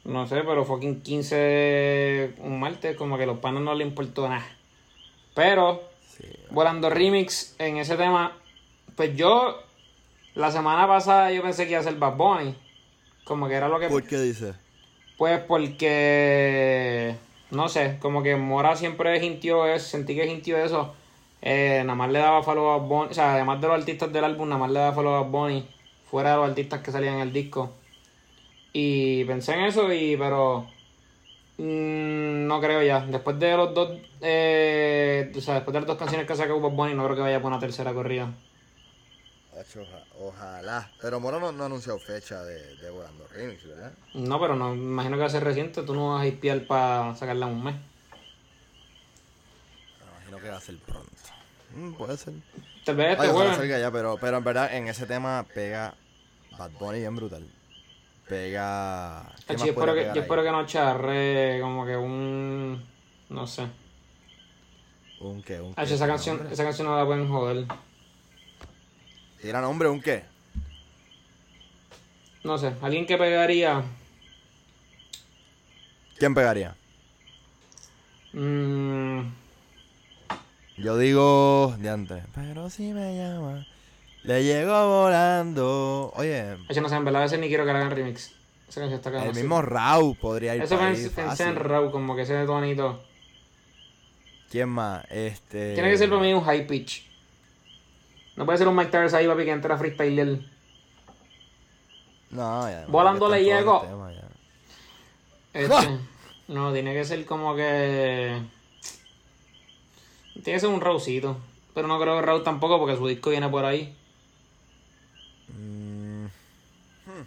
No 0.05 0.27
sé, 0.27 0.41
pero 0.41 0.65
fucking 0.65 1.01
15 1.01 2.33
un 2.39 2.59
martes, 2.59 2.95
como 2.95 3.17
que 3.17 3.23
a 3.23 3.27
los 3.27 3.39
panos 3.39 3.61
no 3.61 3.75
le 3.75 3.83
importó 3.85 4.27
nada. 4.27 4.45
Pero, 5.35 5.83
Sí. 6.17 6.25
volando 6.51 6.89
remix 6.89 7.55
en 7.59 7.77
ese 7.77 7.95
tema, 7.95 8.33
pues 8.95 9.15
yo, 9.15 9.61
la 10.35 10.51
semana 10.51 10.85
pasada 10.87 11.31
yo 11.31 11.41
pensé 11.41 11.65
que 11.65 11.71
iba 11.71 11.79
a 11.79 11.83
ser 11.83 11.95
Bad 11.95 12.15
Bunny. 12.17 12.55
Como 13.23 13.47
que 13.47 13.53
era 13.53 13.69
lo 13.69 13.79
que... 13.79 13.87
¿Por 13.87 14.03
qué 14.03 14.19
dice? 14.19 14.53
Pues 15.17 15.39
porque, 15.41 17.15
no 17.51 17.69
sé, 17.69 17.97
como 18.01 18.23
que 18.23 18.35
Mora 18.35 18.75
siempre 18.75 19.19
sintió 19.19 19.65
eso, 19.67 19.87
sentí 19.87 20.15
que 20.15 20.25
sintió 20.27 20.57
eso. 20.57 20.93
Eh, 21.41 21.81
nada 21.85 21.95
más 21.95 22.09
le 22.11 22.19
daba 22.19 22.43
follow 22.43 22.69
a 22.71 22.77
Bad 22.77 22.87
Bunny, 22.87 23.11
o 23.11 23.13
sea, 23.13 23.33
además 23.35 23.61
de 23.61 23.67
los 23.67 23.79
artistas 23.79 24.11
del 24.11 24.25
álbum, 24.25 24.49
nada 24.49 24.59
más 24.59 24.71
le 24.71 24.79
daba 24.79 24.93
follow 24.93 25.13
a 25.13 25.21
Bad 25.21 25.29
Bunny, 25.29 25.67
fuera 26.09 26.31
de 26.31 26.35
los 26.37 26.49
artistas 26.49 26.81
que 26.81 26.91
salían 26.91 27.15
en 27.15 27.21
el 27.21 27.31
disco. 27.33 27.73
Y 28.73 29.23
pensé 29.25 29.53
en 29.53 29.61
eso, 29.61 29.91
y 29.91 30.15
pero 30.17 30.67
mm, 31.57 32.47
no 32.47 32.59
creo 32.61 32.83
ya. 32.83 33.05
Después 33.05 33.39
de 33.39 33.57
los 33.57 33.73
dos, 33.73 33.97
eh, 34.21 35.31
o 35.35 35.41
sea, 35.41 35.55
después 35.55 35.73
de 35.73 35.79
las 35.81 35.87
dos 35.87 35.97
canciones 35.97 36.27
que 36.27 36.35
sacó 36.35 36.59
Bad 36.59 36.71
Bunny, 36.71 36.93
no 36.93 37.03
creo 37.05 37.15
que 37.15 37.21
vaya 37.23 37.41
por 37.41 37.51
una 37.51 37.59
tercera 37.59 37.93
corrida. 37.93 38.31
Oja- 39.53 40.05
ojalá. 40.19 40.89
Pero 41.01 41.19
Moro 41.19 41.39
no, 41.39 41.51
no 41.51 41.63
ha 41.63 41.65
anunciado 41.65 41.99
fecha 41.99 42.43
de, 42.43 42.75
de 42.77 42.89
Volando 42.89 43.27
Remix, 43.27 43.67
¿verdad? 43.67 43.91
No, 44.13 44.39
pero 44.39 44.55
no, 44.55 44.73
imagino 44.73 45.15
que 45.17 45.21
va 45.21 45.27
a 45.27 45.31
ser 45.31 45.43
reciente, 45.43 45.83
tú 45.83 45.93
no 45.93 46.13
vas 46.13 46.21
a 46.23 46.27
hispear 46.27 46.65
para 46.65 47.15
sacarla 47.15 47.47
en 47.47 47.53
un 47.53 47.63
mes. 47.63 47.75
Me 49.99 50.11
imagino 50.11 50.39
que 50.39 50.49
va 50.49 50.57
a 50.57 50.61
ser 50.61 50.77
pronto. 50.77 51.11
Mm, 51.75 51.91
puede 51.93 52.17
ser. 52.17 52.33
Tal 52.85 52.95
vez 52.95 53.11
este 53.11 53.27
Ay, 53.27 53.33
jueves. 53.33 53.81
ya, 53.81 53.91
pero, 53.91 54.17
pero 54.19 54.37
en 54.37 54.43
verdad 54.43 54.73
en 54.73 54.87
ese 54.87 55.05
tema 55.05 55.45
pega 55.53 55.93
Bad 56.57 56.71
Bunny 56.79 56.99
bien 56.99 57.15
brutal. 57.15 57.45
Pega. 58.29 59.25
¿qué 59.39 59.43
Ay, 59.53 59.55
más 59.57 59.65
yo 59.65 59.71
espero, 59.71 59.95
que, 59.95 60.03
yo 60.13 60.21
espero 60.21 60.43
que 60.43 60.51
no 60.51 60.65
charre 60.67 61.59
como 61.61 61.83
que 61.85 61.97
un... 61.97 62.85
No 63.29 63.47
sé. 63.47 63.67
¿Un 65.19 65.41
qué? 65.41 65.59
¿Un 65.59 65.73
qué? 65.73 65.81
esa 65.81 66.07
canción, 66.07 66.37
¿Nombre? 66.37 66.53
esa 66.53 66.63
canción 66.63 66.87
no 66.87 66.95
la 66.97 67.05
pueden 67.05 67.27
joder. 67.27 67.65
Tira 69.41 69.61
nombre, 69.61 69.89
¿un 69.89 69.99
qué? 70.01 70.23
No 72.43 72.57
sé, 72.57 72.73
alguien 72.81 73.05
que 73.07 73.17
pegaría... 73.17 73.83
¿Quién 76.19 76.35
pegaría? 76.35 76.75
mm, 78.33 79.21
Yo 80.77 80.97
digo. 80.97 81.75
Diante. 81.79 82.23
Pero 82.35 82.69
si 82.69 82.93
me 82.93 83.15
llama. 83.17 83.65
Le 84.29 84.43
llegó 84.43 85.01
volando. 85.01 86.13
Oye, 86.15 86.55
ay, 86.69 86.79
no 86.79 86.87
sé, 86.87 86.95
en 86.95 87.03
verdad 87.03 87.21
a 87.21 87.25
veces 87.25 87.39
ni 87.39 87.47
quiero 87.47 87.65
que 87.65 87.73
la 87.73 87.79
hagan 87.79 87.89
remix. 87.89 88.31
Esa 88.67 88.81
canción 88.81 88.99
está 88.99 89.25
el 89.25 89.33
mismo 89.33 89.59
Raúl 89.63 90.15
podría 90.17 90.55
ir 90.55 90.61
Eso 90.61 90.75
para 90.75 90.89
ahí 90.89 91.09
pensé, 91.09 91.45
en 91.45 91.55
Raw, 91.55 91.89
como 91.89 92.15
que 92.15 92.21
ese 92.21 92.45
tonito. 92.45 93.03
¿Quién 94.51 94.69
más? 94.69 95.03
Este. 95.09 95.73
Tiene 95.73 95.89
que 95.89 95.97
ser 95.97 96.09
para 96.09 96.21
mí 96.21 96.31
un 96.31 96.43
high 96.43 96.67
pitch. 96.67 97.09
No 98.35 98.45
puede 98.45 98.59
ser 98.59 98.67
un 98.67 98.75
Mike 98.75 98.91
Towers 98.91 99.15
ahí, 99.15 99.25
papi, 99.25 99.45
que 99.45 99.51
entra 99.51 99.73
a 99.73 99.77
freestyle. 99.79 100.47
No, 102.29 102.69
ya. 102.69 102.85
Volando 102.87 103.29
le 103.29 103.43
tema, 103.43 104.11
ya. 104.13 104.27
Este, 105.53 105.97
no, 106.49 106.71
tiene 106.71 106.93
que 106.93 107.03
ser 107.03 107.25
como 107.25 107.55
que. 107.55 108.39
Tiene 110.33 110.53
que 110.53 110.59
ser 110.59 110.69
un 110.69 110.81
Rawcito. 110.81 111.35
Pero 111.73 111.87
no 111.87 111.99
creo 111.99 112.19
que 112.19 112.27
Raw 112.27 112.43
tampoco, 112.43 112.77
porque 112.77 112.95
su 112.95 113.07
disco 113.07 113.31
viene 113.31 113.49
por 113.49 113.65
ahí. 113.65 113.95
Mm, 115.57 116.25
hmm. 117.05 117.25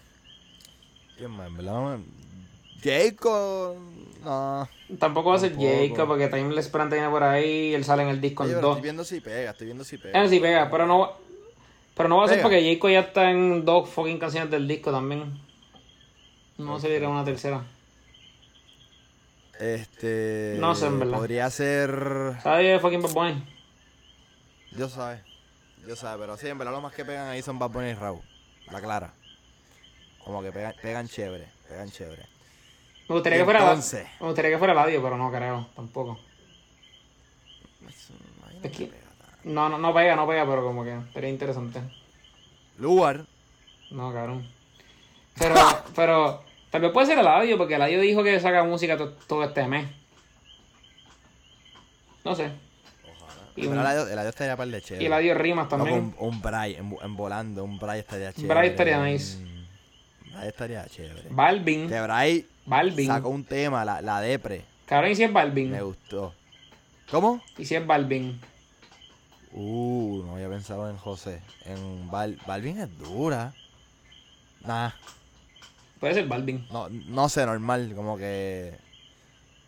¿Quién 1.23 1.31
más? 1.31 1.47
En 1.47 1.57
verdad, 1.57 1.99
Jacob. 2.83 3.77
No. 4.25 4.69
Tampoco 4.99 5.31
va 5.31 5.37
a 5.37 5.39
ser. 5.39 5.55
Jacob, 5.55 6.09
porque 6.09 6.27
Timeless 6.27 6.67
Plant 6.67 6.93
viene 6.93 7.09
por 7.11 7.23
ahí. 7.23 7.75
Él 7.75 7.85
sale 7.85 8.03
en 8.03 8.09
el 8.09 8.21
disco 8.21 8.43
Oye, 8.43 8.55
en 8.55 8.59
pero 8.59 8.67
dos. 8.67 8.77
estoy 8.79 8.83
viendo 8.83 9.05
si 9.05 9.21
pega, 9.21 9.53
estoy 9.53 9.67
viendo 9.67 9.85
si 9.85 9.99
pega. 9.99 10.29
Sí 10.29 10.41
pega, 10.41 10.69
pero 10.69 10.85
no. 10.85 11.13
Pero 11.95 12.09
no 12.09 12.17
va 12.17 12.25
a 12.25 12.29
ser 12.29 12.43
porque 12.43 12.61
Jacob 12.75 12.91
ya 12.91 12.99
está 12.99 13.31
en 13.31 13.65
dos 13.65 13.89
fucking 13.89 14.19
canciones 14.19 14.51
del 14.51 14.67
disco 14.67 14.91
también. 14.91 15.41
No 16.59 16.81
se 16.81 16.89
dirá 16.89 17.09
una 17.09 17.25
tercera. 17.25 17.63
Este. 19.61 20.57
No 20.59 20.75
sé, 20.75 20.87
en 20.87 20.99
verdad. 20.99 21.19
Podría 21.19 21.51
ser. 21.51 22.37
¿Sabes 22.43 22.83
fucking 22.83 23.03
Bad 23.03 23.13
Bunny? 23.13 23.45
Dios 24.73 24.91
sabe. 24.91 25.21
Dios 25.87 26.01
sabe, 26.01 26.19
pero 26.19 26.37
sí, 26.37 26.49
en 26.49 26.59
verdad 26.59 26.73
lo 26.73 26.81
más 26.81 26.93
que 26.93 27.05
pegan 27.05 27.29
ahí 27.29 27.43
son 27.43 27.61
Bad 27.61 27.71
Bunny 27.71 27.91
y 27.91 27.95
Raúl. 27.95 28.23
La 28.73 28.81
clara. 28.81 29.15
Como 30.25 30.43
que 30.43 30.53
pegan, 30.53 30.75
pegan 30.81 31.09
chévere, 31.09 31.49
pegan 31.69 31.91
chévere. 31.91 32.23
Me 33.09 33.15
gustaría 33.17 33.39
Y 33.39 33.41
que 33.41 33.45
fuera 33.45 33.61
entonces- 33.61 34.07
Me 34.21 34.27
gustaría 34.27 34.51
que 34.53 34.59
fuera 34.59 34.75
Ladio, 34.75 35.03
pero 35.03 35.17
no 35.17 35.31
creo, 35.31 35.67
tampoco. 35.75 36.19
Es 38.63 38.71
que-. 38.73 38.91
No, 39.45 39.69
no, 39.69 39.79
no 39.79 39.93
pega, 39.93 40.15
no 40.15 40.27
pega, 40.27 40.47
pero 40.47 40.63
como 40.65 40.85
que 40.85 40.97
sería 41.13 41.31
interesante. 41.31 41.81
Lugar. 42.79 43.25
No, 43.91 44.13
cabrón. 44.13 44.49
Pero, 45.39 45.55
pero, 45.97 46.45
tal 46.71 46.81
vez 46.83 46.93
puede 46.93 47.07
ser 47.09 47.19
Eladio, 47.19 47.59
porque 47.59 47.75
Eladio 47.75 48.01
dijo 48.01 48.23
que 48.23 48.39
saca 48.39 48.63
música 48.65 48.97
to- 48.97 49.13
todo 49.27 49.43
este 49.45 49.67
mes. 49.67 49.89
No 52.25 52.35
sé. 52.37 52.51
Y 53.57 53.63
Pero 53.63 53.73
un- 53.73 53.79
el 53.81 53.87
adiós- 53.87 54.11
el 54.11 54.19
adiós 54.19 54.31
estaría 54.31 54.57
para 54.57 54.65
el 54.67 54.71
de 54.73 54.81
chévere. 54.83 55.03
Y 55.03 55.07
Eladio 55.07 55.35
rimas 55.35 55.65
No, 55.65 55.69
también. 55.71 56.13
con 56.13 56.25
un, 56.29 56.35
un 56.37 56.41
Bray, 56.43 56.75
en, 56.77 56.97
en 57.03 57.17
volando, 57.17 57.65
un 57.65 57.79
Bray 57.79 57.99
estaría 58.01 58.33
chévere. 58.33 58.55
Bray 58.55 58.69
estaría 58.71 59.05
nice. 59.05 59.39
Bray 60.33 60.49
estaría 60.49 60.87
chévere. 60.87 61.29
Balvin. 61.31 61.89
Que 61.89 62.01
Bray 62.01 62.47
Balvin. 62.67 63.07
sacó 63.07 63.29
un 63.29 63.45
tema, 63.45 63.85
la, 63.85 64.01
la 64.01 64.21
Depre. 64.21 64.65
Cabrón, 64.87 65.11
¿y 65.13 65.17
si 65.17 65.25
es 65.25 65.33
Balvin? 65.33 65.71
Me 65.71 65.83
gustó. 65.83 66.35
¿Cómo? 67.11 67.43
¿Y 67.59 67.65
si 67.65 67.75
es 67.75 67.87
Balvin? 67.87 68.41
Uh, 69.53 70.23
no 70.27 70.35
había 70.35 70.49
pensado 70.49 70.89
en 70.89 70.97
José. 70.97 71.41
En 71.67 72.11
Bal 72.11 72.39
Balvin 72.47 72.79
es 72.81 72.99
dura. 72.99 73.53
Nah, 74.65 74.91
Puede 76.01 76.15
ser 76.15 76.27
Balvin. 76.27 76.67
no, 76.73 76.89
no 76.89 77.29
sé, 77.29 77.47
normal, 77.47 77.93
como 77.95 78.17
que. 78.17 78.73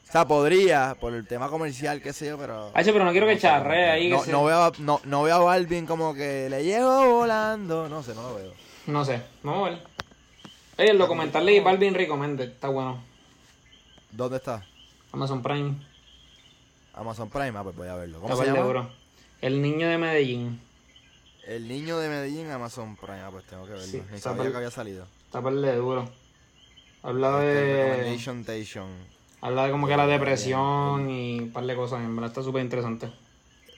O 0.09 0.13
sea, 0.13 0.27
podría, 0.27 0.97
por 1.01 1.13
el 1.15 1.27
tema 1.27 1.49
comercial, 1.49 2.01
qué 2.01 2.13
sé 2.13 2.27
yo, 2.27 2.39
pero. 2.39 2.71
Hacho, 2.75 2.93
pero 2.93 3.05
no 3.05 3.13
quiero 3.13 3.27
que 3.27 3.39
que 3.39 3.47
ahí. 3.47 4.11
No, 4.11 4.25
no, 4.27 4.45
veo 4.45 4.63
a, 4.65 4.73
no, 4.79 5.01
no 5.05 5.23
veo 5.23 5.37
a 5.37 5.39
Balvin 5.39 5.87
como 5.87 6.15
que 6.15 6.49
le 6.49 6.65
llego 6.65 7.19
volando. 7.19 7.89
No 7.89 8.03
sé, 8.03 8.15
no 8.15 8.23
lo 8.23 8.35
veo. 8.37 8.53
No 8.87 9.05
sé, 9.05 9.21
vamos 9.43 9.69
a 9.69 9.71
ver. 9.71 9.94
Oye, 10.77 10.91
el 10.91 10.99
documental 10.99 11.47
de 11.47 11.61
Balvin 11.61 11.95
Recommended, 11.95 12.49
está 12.51 12.69
bueno. 12.69 13.01
¿Dónde 14.11 14.39
está? 14.39 14.65
Amazon 15.13 15.43
Prime. 15.43 15.75
Amazon 16.95 17.29
Prime, 17.31 17.53
ah, 17.57 17.63
pues 17.63 17.77
voy 17.77 17.89
a 17.89 17.95
verlo. 17.95 18.21
¿Cómo 18.21 18.33
Está 18.35 18.45
se 18.45 18.51
llama? 18.53 18.67
duro. 18.67 18.91
El 19.41 19.63
niño 19.63 19.89
de 19.89 19.99
Medellín. 19.99 20.61
El 21.47 21.69
niño 21.69 21.99
de 21.99 22.09
Medellín, 22.09 22.51
Amazon 22.51 22.97
Prime, 22.97 23.21
ah, 23.21 23.29
pues 23.31 23.45
tengo 23.47 23.65
que 23.65 23.73
verlo. 23.73 23.87
Sí, 23.87 24.03
Ni 24.11 24.19
sabía 24.19 24.51
que 24.51 24.57
había 24.57 24.71
salido. 24.71 25.07
Está 25.27 25.41
de 25.41 25.77
duro. 25.77 26.09
Habla 27.03 27.45
Este, 27.45 27.45
de. 27.45 28.09
Habla 29.41 29.67
de 29.67 29.71
como 29.73 29.87
que 29.87 29.97
la 29.97 30.07
depresión 30.07 31.11
y 31.11 31.39
un 31.41 31.53
par 31.53 31.65
de 31.67 31.77
cosas. 31.77 32.01
En 32.01 32.17
verdad 32.17 32.31
está 32.31 32.43
súper 32.43 32.63
interesante. 32.63 33.11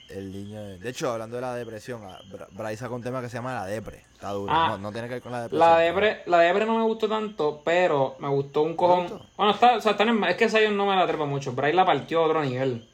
El 0.09 0.31
niño 0.31 0.61
de... 0.63 0.77
de 0.79 0.89
hecho, 0.89 1.11
hablando 1.11 1.35
de 1.35 1.41
la 1.41 1.53
depresión, 1.55 2.01
ah, 2.05 2.19
Bryce 2.51 2.77
sacó 2.77 2.95
un 2.95 3.03
tema 3.03 3.21
que 3.21 3.27
se 3.29 3.35
llama 3.37 3.53
La 3.53 3.65
Depre. 3.65 4.05
Está 4.13 4.31
duro. 4.31 4.51
Ah. 4.55 4.69
no, 4.71 4.77
no 4.77 4.91
tiene 4.91 5.07
que 5.09 5.15
ver 5.15 5.21
con 5.23 5.31
la 5.33 5.43
depresión. 5.43 5.69
La 5.69 5.77
depre, 5.79 6.23
la 6.27 6.39
depre 6.39 6.65
no 6.65 6.77
me 6.77 6.83
gustó 6.85 7.07
tanto, 7.09 7.61
pero 7.63 8.15
me 8.19 8.29
gustó 8.29 8.61
un 8.63 8.75
cojón. 8.75 9.21
Bueno, 9.35 9.51
está, 9.53 9.75
o 9.77 9.81
sea, 9.81 9.91
está 9.91 10.03
en- 10.05 10.23
es 10.23 10.35
que 10.37 10.49
Zion 10.49 10.75
no 10.77 10.85
me 10.85 10.95
la 10.95 11.05
trepa 11.05 11.25
mucho. 11.25 11.51
Bryce 11.51 11.73
la 11.73 11.85
partió 11.85 12.21
a 12.21 12.25
otro 12.27 12.43
nivel. 12.43 12.87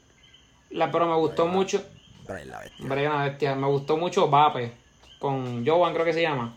La, 0.70 0.90
pero 0.90 1.06
me 1.06 1.14
gustó 1.16 1.46
la- 1.46 1.52
mucho. 1.52 1.82
Bryce 2.26 2.46
la 2.46 2.58
bestia. 2.60 2.86
Bryce 2.86 3.08
una 3.08 3.24
bestia. 3.24 3.54
Me 3.54 3.66
gustó 3.68 3.96
mucho 3.96 4.28
Vape. 4.28 4.72
Con 5.20 5.64
Jovan, 5.66 5.92
creo 5.94 6.04
que 6.04 6.12
se 6.12 6.22
llama. 6.22 6.56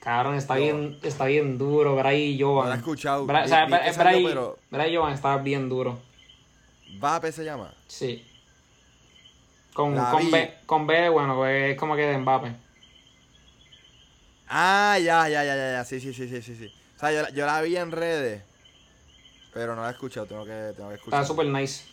Cabrón, 0.00 0.34
está 0.34 0.56
bien, 0.56 0.98
está 1.02 1.24
bien 1.26 1.56
duro. 1.58 1.96
Bryce 1.96 2.16
y 2.18 2.40
Jovan. 2.40 2.64
No 2.64 2.68
la 2.70 2.74
he 2.76 2.78
escuchado. 2.78 3.26
Bra- 3.26 3.40
Vi- 3.40 3.46
o 3.46 3.48
sea, 3.48 3.64
vi 3.64 3.72
que 3.72 3.78
Bryce, 3.78 3.92
salió, 3.94 4.28
pero- 4.28 4.58
Bryce 4.70 4.90
y 4.90 4.96
Jovan 4.96 5.12
está 5.14 5.36
bien 5.38 5.68
duro. 5.68 5.98
Vape 6.98 7.32
se 7.32 7.44
llama. 7.44 7.72
Sí. 7.88 8.24
Con, 9.72 9.94
La 9.94 10.10
con, 10.10 10.24
vi. 10.24 10.30
B, 10.30 10.54
con 10.66 10.86
B, 10.86 11.08
bueno, 11.08 11.46
es 11.46 11.76
como 11.78 11.96
que 11.96 12.02
de 12.06 12.18
Mbappé. 12.18 12.52
Ah, 14.48 14.98
ya, 14.98 15.28
ya, 15.28 15.44
ya, 15.44 15.56
ya, 15.56 15.72
ya. 15.72 15.84
Sí, 15.84 16.00
sí, 16.00 16.12
sí, 16.12 16.28
sí, 16.28 16.42
sí. 16.42 16.54
sí. 16.56 16.70
O 16.96 17.00
sea, 17.00 17.12
yo, 17.12 17.22
la- 17.22 17.30
yo 17.30 17.46
la 17.46 17.60
vi 17.62 17.76
en 17.76 17.90
redes. 17.90 18.42
Pero 19.54 19.74
no 19.74 19.82
la 19.82 19.88
he 19.88 19.92
escuchado. 19.92 20.26
Tengo 20.26 20.44
que, 20.44 20.72
tengo 20.76 20.88
que 20.90 20.96
escuchar. 20.96 21.20
Está 21.22 21.26
súper 21.32 21.46
nice. 21.46 21.84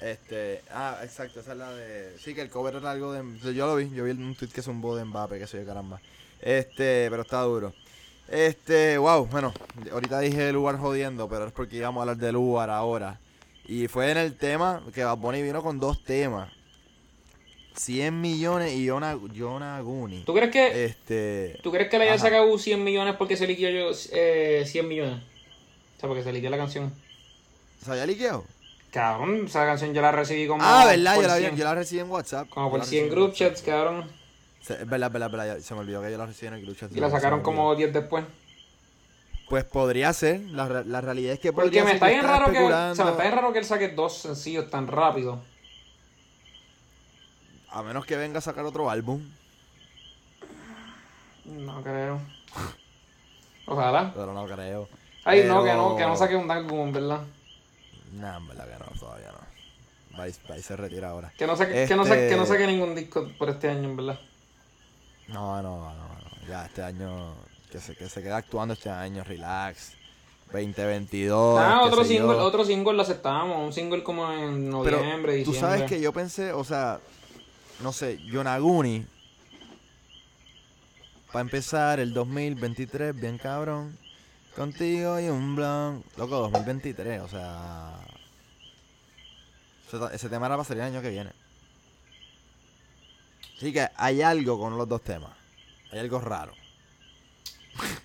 Este, 0.00 0.62
ah, 0.70 0.98
exacto, 1.02 1.40
esa 1.40 1.52
es 1.52 1.58
la 1.58 1.70
de. 1.72 2.18
Sí, 2.18 2.34
que 2.34 2.42
el 2.42 2.50
cover 2.50 2.74
era 2.76 2.90
algo 2.90 3.12
de. 3.12 3.22
Yo 3.54 3.66
lo 3.66 3.76
vi, 3.76 3.90
yo 3.90 4.04
vi 4.04 4.10
un 4.10 4.34
tweet 4.34 4.50
que 4.50 4.60
es 4.60 4.66
un 4.66 4.80
bo 4.80 4.96
de 4.96 5.04
Mbappé, 5.04 5.38
que 5.38 5.46
soy 5.46 5.64
caramba. 5.64 6.00
Este, 6.40 7.06
pero 7.10 7.22
está 7.22 7.40
duro. 7.42 7.72
Este, 8.28 8.98
wow, 8.98 9.26
bueno, 9.26 9.52
ahorita 9.92 10.20
dije 10.20 10.48
el 10.48 10.54
lugar 10.54 10.78
jodiendo, 10.78 11.28
pero 11.28 11.46
es 11.46 11.52
porque 11.52 11.76
íbamos 11.76 12.00
a 12.00 12.02
hablar 12.02 12.16
del 12.16 12.34
lugar 12.34 12.70
ahora. 12.70 13.18
Y 13.66 13.88
fue 13.88 14.10
en 14.10 14.18
el 14.18 14.36
tema 14.36 14.82
que 14.94 15.04
Bad 15.04 15.16
Bunny 15.18 15.42
vino 15.42 15.62
con 15.62 15.80
dos 15.80 16.02
temas: 16.04 16.50
100 17.76 18.20
millones 18.20 18.72
y 18.72 18.84
Yona, 18.84 19.18
Yona 19.32 19.80
Guni. 19.80 20.22
¿Tú 20.24 20.34
crees 20.34 20.50
que, 20.50 20.84
Este, 20.84 21.58
¿tú 21.62 21.72
crees 21.72 21.88
que 21.88 21.98
le 21.98 22.04
haya 22.04 22.14
ajá. 22.14 22.24
sacado 22.24 22.56
100 22.58 22.84
millones 22.84 23.16
porque 23.16 23.36
se 23.36 23.46
liquidó 23.46 23.70
yo, 23.70 23.96
eh, 24.12 24.64
100 24.66 24.86
millones? 24.88 25.22
O 25.96 26.00
sea, 26.00 26.08
porque 26.08 26.22
se 26.22 26.32
liqueó 26.32 26.50
la 26.50 26.56
canción. 26.58 26.92
¿Se 27.84 27.90
había 27.90 28.06
liqueado? 28.06 28.44
Cabrón, 28.92 29.46
esa 29.46 29.64
canción 29.66 29.92
yo 29.92 30.00
la 30.02 30.12
recibí 30.12 30.46
como. 30.46 30.62
Ah, 30.62 30.84
¿verdad? 30.86 31.16
Yo 31.16 31.22
la, 31.22 31.36
vi- 31.36 31.42
100, 31.44 31.56
yo 31.56 31.64
la 31.64 31.74
recibí 31.74 32.00
en 32.00 32.10
WhatsApp. 32.10 32.48
Como 32.48 32.70
por 32.70 32.78
la 32.78 32.84
100 32.84 33.04
recibí 33.04 33.08
en 33.08 33.14
group 33.14 33.34
chats, 33.34 33.62
cabrón. 33.62 34.04
Es 34.60 34.88
verdad, 34.88 35.10
verdad, 35.10 35.30
verdad. 35.30 35.58
Se 35.58 35.74
me 35.74 35.80
olvidó 35.80 36.00
que 36.00 36.10
yo 36.12 36.16
la 36.18 36.26
recibí 36.26 36.46
en 36.48 36.54
el 36.54 36.62
group 36.62 36.76
chat. 36.78 36.92
Y 36.94 37.00
la 37.00 37.10
sacaron 37.10 37.42
como 37.42 37.74
10 37.74 37.92
después. 37.92 38.24
Pues 39.48 39.64
podría 39.64 40.12
ser. 40.12 40.40
La, 40.40 40.66
la 40.66 41.00
realidad 41.00 41.34
es 41.34 41.40
que 41.40 41.52
Porque 41.52 41.66
podría 41.68 41.82
me 41.84 41.88
ser 41.90 41.96
está 41.96 42.08
bien 42.08 42.22
raro 42.22 42.52
que. 42.52 42.58
O 42.62 42.94
sea, 42.94 43.04
me 43.04 43.10
está 43.10 43.22
bien 43.22 43.34
raro 43.34 43.52
que 43.52 43.58
él 43.58 43.64
saque 43.64 43.88
dos 43.88 44.18
sencillos 44.18 44.70
tan 44.70 44.86
rápido. 44.86 45.42
A 47.70 47.82
menos 47.82 48.06
que 48.06 48.16
venga 48.16 48.38
a 48.38 48.42
sacar 48.42 48.64
otro 48.64 48.88
álbum. 48.88 49.22
No 51.44 51.82
creo. 51.82 52.20
Ojalá. 53.66 54.12
Pero 54.14 54.32
no 54.32 54.46
creo. 54.46 54.88
Ay, 55.24 55.44
no, 55.44 55.64
que 55.64 55.72
no, 55.72 55.96
que 55.96 56.04
no 56.04 56.16
saque 56.16 56.36
un 56.36 56.50
álbum, 56.50 56.92
¿verdad? 56.92 57.22
Nah, 58.12 58.36
en 58.36 58.48
verdad 58.48 58.68
que 58.68 58.78
no, 58.78 59.00
todavía 59.00 59.32
no. 59.32 59.44
Y 60.26 60.62
se 60.62 60.76
retira 60.76 61.10
ahora. 61.10 61.32
Que 61.36 61.46
no 61.46 61.56
saque, 61.56 61.86
que 61.86 61.96
no 61.96 62.04
saque, 62.04 62.28
que 62.28 62.36
no 62.36 62.42
Este- 62.44 62.54
saque 62.54 62.66
ningún 62.66 62.94
disco 62.94 63.28
por 63.36 63.50
este 63.50 63.68
año, 63.68 63.88
en 63.88 63.96
verdad. 63.96 64.20
No, 65.28 65.60
no, 65.62 65.92
no, 65.92 65.94
no. 65.94 66.46
Ya 66.46 66.66
este 66.66 66.82
año. 66.82 67.34
Que 67.74 67.80
se, 67.80 67.96
que 67.96 68.08
se 68.08 68.22
quede 68.22 68.34
actuando 68.34 68.74
este 68.74 68.88
año, 68.88 69.24
relax. 69.24 69.94
2022. 70.52 71.58
Ah, 71.60 71.82
otro 71.82 72.04
single, 72.04 72.36
yo. 72.36 72.44
otro 72.44 72.64
single 72.64 72.92
lo 72.92 73.02
aceptamos, 73.02 73.66
un 73.66 73.72
single 73.72 74.04
como 74.04 74.30
en 74.32 74.70
Pero 74.84 74.98
noviembre, 74.98 75.42
tú 75.42 75.50
diciembre. 75.50 75.60
sabes 75.60 75.90
que 75.90 76.00
yo 76.00 76.12
pensé, 76.12 76.52
o 76.52 76.62
sea, 76.62 77.00
no 77.80 77.92
sé, 77.92 78.20
Yonaguni. 78.26 79.04
Para 81.32 81.40
empezar 81.40 81.98
el 81.98 82.14
2023, 82.14 83.20
bien 83.20 83.38
cabrón. 83.38 83.98
Contigo 84.54 85.18
y 85.18 85.28
un 85.28 85.56
blon. 85.56 86.04
Loco, 86.16 86.48
2023, 86.48 87.22
o 87.22 87.28
sea. 87.28 87.90
Ese, 89.88 90.14
ese 90.14 90.28
tema 90.28 90.46
era 90.46 90.54
para 90.54 90.64
salir 90.64 90.84
el 90.84 90.92
año 90.92 91.02
que 91.02 91.10
viene. 91.10 91.32
Así 93.56 93.72
que 93.72 93.88
hay 93.96 94.22
algo 94.22 94.60
con 94.60 94.78
los 94.78 94.88
dos 94.88 95.02
temas. 95.02 95.32
Hay 95.90 95.98
algo 95.98 96.20
raro. 96.20 96.52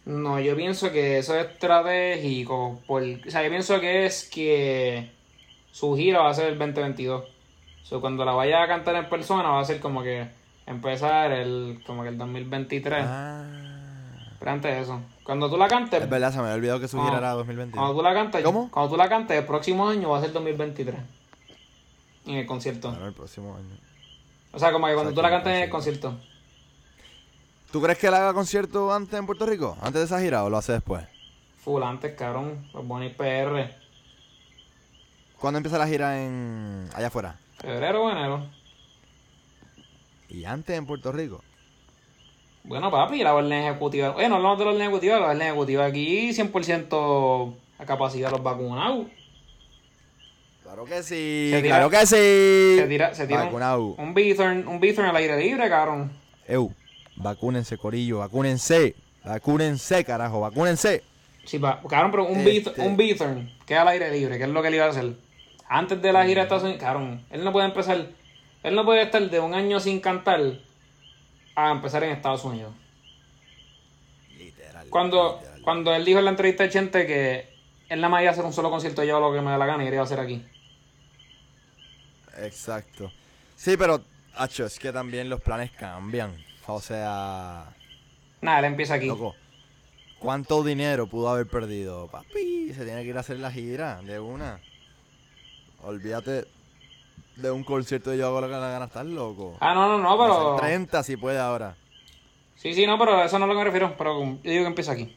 No, 0.06 0.40
yo 0.40 0.56
pienso 0.56 0.92
que 0.92 1.20
eso 1.20 1.36
es 1.38 1.48
estratégico. 1.48 2.80
Por, 2.88 3.04
o 3.04 3.30
sea, 3.32 3.44
yo 3.44 3.50
pienso 3.50 3.80
que 3.80 4.06
es 4.06 4.30
que 4.30 5.12
su 5.72 5.96
gira 5.96 6.20
va 6.20 6.30
a 6.30 6.34
ser 6.34 6.48
el 6.48 6.58
2022. 6.58 7.24
O 7.24 7.86
sea, 7.86 8.00
cuando 8.00 8.26
la 8.26 8.34
vaya 8.34 8.64
a 8.64 8.68
cantar 8.68 8.96
en 8.96 9.10
persona 9.10 9.50
va 9.50 9.62
a 9.62 9.66
ser 9.66 9.80
como 9.80 10.04
que 10.04 10.28
empezar 10.66 11.32
el 11.32 11.82
como 11.86 12.04
que 12.04 12.10
el 12.10 12.18
2023. 12.18 13.04
Ah. 13.06 13.46
Pero 14.40 14.52
antes 14.52 14.74
de 14.74 14.82
eso. 14.82 15.02
Cuando 15.24 15.50
tú 15.50 15.58
la 15.58 15.68
cantes, 15.68 16.02
Es 16.02 16.10
verdad, 16.10 16.32
se 16.32 16.38
me 16.38 16.44
había 16.44 16.56
olvidado 16.56 16.80
que 16.80 16.88
su 16.88 17.00
gira 17.02 17.18
era 17.18 17.32
2022. 17.32 17.78
cuando 17.78 17.96
tú 17.96 18.04
la 18.04 18.14
cantes, 18.14 18.44
¿Cómo? 18.44 18.72
cuando 18.72 18.92
tú 18.92 18.98
la 18.98 19.10
cantes 19.10 19.38
el 19.38 19.46
próximo 19.46 19.88
año 19.90 20.10
va 20.10 20.20
a 20.20 20.22
ser 20.22 20.32
2023. 20.32 20.96
En 22.26 22.36
el 22.36 22.46
concierto. 22.46 22.90
Bueno, 22.90 23.08
el 23.08 23.14
próximo 23.14 23.56
año. 23.56 23.76
O 24.52 24.60
sea, 24.60 24.72
como 24.72 24.88
que 24.88 24.94
cuando 24.94 25.14
tú 25.14 25.22
la 25.22 25.30
cantes 25.30 25.54
en 25.54 25.64
el 25.64 25.70
concierto. 25.70 26.16
¿Tú 27.72 27.82
crees 27.82 27.98
que 28.00 28.08
él 28.08 28.14
haga 28.14 28.34
concierto 28.34 28.92
antes 28.94 29.18
en 29.18 29.26
Puerto 29.26 29.46
Rico? 29.46 29.78
¿Antes 29.82 30.02
de 30.02 30.06
esa 30.06 30.20
gira 30.20 30.44
o 30.44 30.50
lo 30.50 30.58
hace 30.58 30.74
después? 30.74 31.06
Full 31.64 31.84
antes, 31.84 32.16
cabrón. 32.16 32.68
Los 32.74 32.86
Bonnie 32.88 33.10
PR. 33.12 33.70
¿Cuándo 35.40 35.58
empieza 35.58 35.78
la 35.78 35.88
gira 35.88 36.22
en 36.24 36.90
allá 36.96 37.08
afuera? 37.08 37.36
Febrero 37.60 38.06
o 38.06 38.12
enero. 38.12 38.46
Y 40.30 40.46
antes 40.46 40.78
en 40.78 40.86
Puerto 40.86 41.12
Rico. 41.12 41.44
Bueno, 42.64 42.92
papi, 42.92 43.24
la 43.24 43.34
orden 43.36 43.52
ejecutiva. 43.54 44.10
Bueno, 44.12 44.36
hablamos 44.36 44.60
de 44.60 44.66
la 44.66 44.72
orden 44.72 44.82
ejecutiva. 44.84 45.20
La 45.20 45.28
orden 45.28 45.42
ejecutiva 45.42 45.86
aquí 45.86 46.30
100% 46.32 47.54
a 47.78 47.86
capacidad 47.86 48.28
de 48.28 48.32
los 48.34 48.44
vacunados. 48.44 49.08
Claro 50.64 50.86
que 50.86 51.02
sí, 51.02 51.50
tira- 51.56 51.62
claro 51.62 51.90
que 51.90 52.06
sí. 52.06 52.78
Se 52.80 52.86
tira, 52.88 53.14
se 53.16 53.26
tira 53.28 53.46
un, 53.46 53.96
un 53.98 54.14
Bithorn, 54.14 54.68
un 54.68 54.80
Bithorn 54.80 55.08
al 55.10 55.16
aire 55.16 55.38
libre, 55.40 55.68
cabrón. 55.68 56.12
Eu, 56.48 56.72
vacúnense, 57.20 57.78
corillo, 57.78 58.20
vacúnense. 58.20 58.96
Vacúnense, 59.24 60.04
carajo, 60.06 60.40
vacúnense. 60.40 61.04
Sí, 61.46 61.60
cabrón, 61.60 62.12
pero 62.12 62.26
un, 62.26 62.40
Este- 62.40 62.52
Bithorn, 62.52 62.82
un 62.82 62.98
Bithorn 62.98 63.52
que 63.66 63.74
es 63.74 63.80
al 63.80 63.88
aire 63.90 64.12
libre, 64.12 64.38
que 64.38 64.44
es 64.44 64.50
lo 64.50 64.62
que 64.62 64.70
él 64.70 64.76
iba 64.76 64.86
a 64.86 64.90
hacer. 64.90 65.14
Antes 65.68 66.02
de 66.02 66.14
la 66.14 66.26
gira 66.26 66.42
de 66.42 66.44
Estados 66.44 66.64
Unidos, 66.64 66.82
cabrón, 66.82 67.24
él 67.30 67.44
no 67.44 67.52
puede 67.52 67.68
empezar, 67.68 68.08
él 68.64 68.76
no 68.76 68.86
puede 68.86 69.04
estar 69.04 69.22
de 69.30 69.40
un 69.40 69.54
año 69.54 69.80
sin 69.80 70.00
cantar 70.00 70.42
a 71.56 71.72
empezar 71.72 72.04
en 72.04 72.12
Estados 72.12 72.44
Unidos. 72.44 72.74
Literal. 74.38 74.88
Cuando, 74.90 75.38
literal. 75.40 75.62
cuando 75.62 75.94
él 75.94 76.06
dijo 76.06 76.20
en 76.20 76.26
la 76.26 76.32
entrevista 76.32 76.64
de 76.64 76.70
Chente 76.70 77.06
que 77.06 77.50
él 77.90 78.00
nada 78.02 78.10
más 78.10 78.22
iba 78.22 78.30
a 78.30 78.34
hacer 78.34 78.46
un 78.46 78.54
solo 78.54 78.70
concierto, 78.70 79.04
yo 79.04 79.20
lo 79.20 79.34
que 79.34 79.42
me 79.42 79.52
da 79.52 79.58
la 79.58 79.66
gana 79.66 79.84
y 79.84 79.88
iba 79.88 80.00
a 80.00 80.04
hacer 80.04 80.20
aquí. 80.20 80.44
Exacto. 82.38 83.12
Sí, 83.56 83.76
pero, 83.78 84.02
hacho, 84.36 84.66
es 84.66 84.80
que 84.80 84.92
también 84.92 85.30
los 85.30 85.42
planes 85.42 85.72
cambian. 85.72 86.34
O 86.70 86.82
sea, 86.82 87.66
Nada, 88.42 88.60
él 88.60 88.66
empieza 88.66 88.96
aquí. 88.96 89.08
loco, 89.08 89.36
¿cuánto 90.20 90.64
dinero 90.64 91.08
pudo 91.08 91.30
haber 91.30 91.48
perdido? 91.48 92.08
Papi, 92.08 92.74
se 92.74 92.86
tiene 92.86 93.04
que 93.04 93.10
ir 93.10 93.18
a 93.18 93.22
hacer 93.22 93.40
la 93.40 93.52
gira 93.52 94.02
de 94.02 94.20
una. 94.20 94.60
Olvídate 95.82 96.46
de 97.38 97.52
un 97.52 97.64
concierto 97.64 98.10
de 98.12 98.18
yo 98.18 98.28
hago 98.28 98.42
lo 98.42 98.48
que 98.48 98.54
la 98.54 98.70
gana, 98.70 98.86
estás 98.86 99.06
loco. 99.06 99.58
Ah, 99.62 99.74
no, 99.74 99.88
no, 99.88 99.98
no, 99.98 100.18
pero. 100.18 100.56
Hacer 100.58 100.68
30 100.70 101.04
si 101.04 101.18
puede 101.18 101.40
ahora. 101.40 101.76
Sí, 102.56 102.74
sí, 102.74 102.86
no, 102.86 103.00
pero 103.00 103.24
eso 103.24 103.40
no 103.40 103.46
es 103.46 103.50
lo 103.50 103.54
que 103.56 103.60
me 103.60 103.64
refiero. 103.66 103.96
Pero 103.98 104.20
yo 104.22 104.40
digo 104.44 104.64
que 104.64 104.68
empieza 104.68 104.92
aquí. 104.92 105.16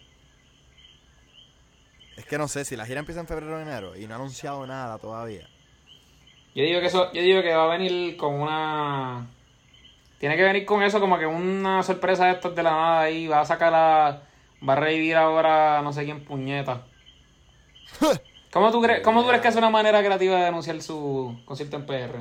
Es 2.16 2.24
que 2.26 2.38
no 2.38 2.46
sé, 2.46 2.64
si 2.64 2.76
la 2.76 2.86
gira 2.86 3.00
empieza 3.00 3.20
en 3.20 3.26
febrero 3.26 3.56
o 3.56 3.60
enero 3.60 3.96
y 3.96 4.06
no 4.06 4.14
ha 4.14 4.16
anunciado 4.16 4.64
nada 4.66 4.98
todavía. 4.98 5.48
Yo 6.54 6.62
digo 6.62 6.80
que 6.80 6.86
eso, 6.86 7.10
yo 7.12 7.22
digo 7.22 7.42
que 7.42 7.52
va 7.54 7.64
a 7.64 7.76
venir 7.76 8.16
con 8.16 8.34
una. 8.34 9.26
Tiene 10.22 10.36
que 10.36 10.44
venir 10.44 10.64
con 10.64 10.84
eso 10.84 11.00
como 11.00 11.18
que 11.18 11.26
una 11.26 11.82
sorpresa 11.82 12.26
de 12.26 12.30
estas 12.34 12.54
de 12.54 12.62
la 12.62 12.70
nada 12.70 13.00
ahí. 13.00 13.26
Va 13.26 13.40
a 13.40 13.44
sacar 13.44 13.72
la. 13.72 14.22
Va 14.66 14.74
a 14.74 14.76
revivir 14.76 15.16
ahora 15.16 15.82
no 15.82 15.92
sé 15.92 16.04
quién 16.04 16.24
puñeta. 16.24 16.82
¿Cómo 18.52 18.70
tú 18.70 18.80
crees, 18.80 19.00
cómo 19.00 19.22
tú 19.22 19.26
crees 19.30 19.42
que 19.42 19.48
es 19.48 19.56
una 19.56 19.68
manera 19.68 19.98
creativa 20.00 20.36
de 20.36 20.46
anunciar 20.46 20.80
su 20.80 21.40
concierto 21.44 21.74
en 21.74 21.86
PR? 21.86 22.20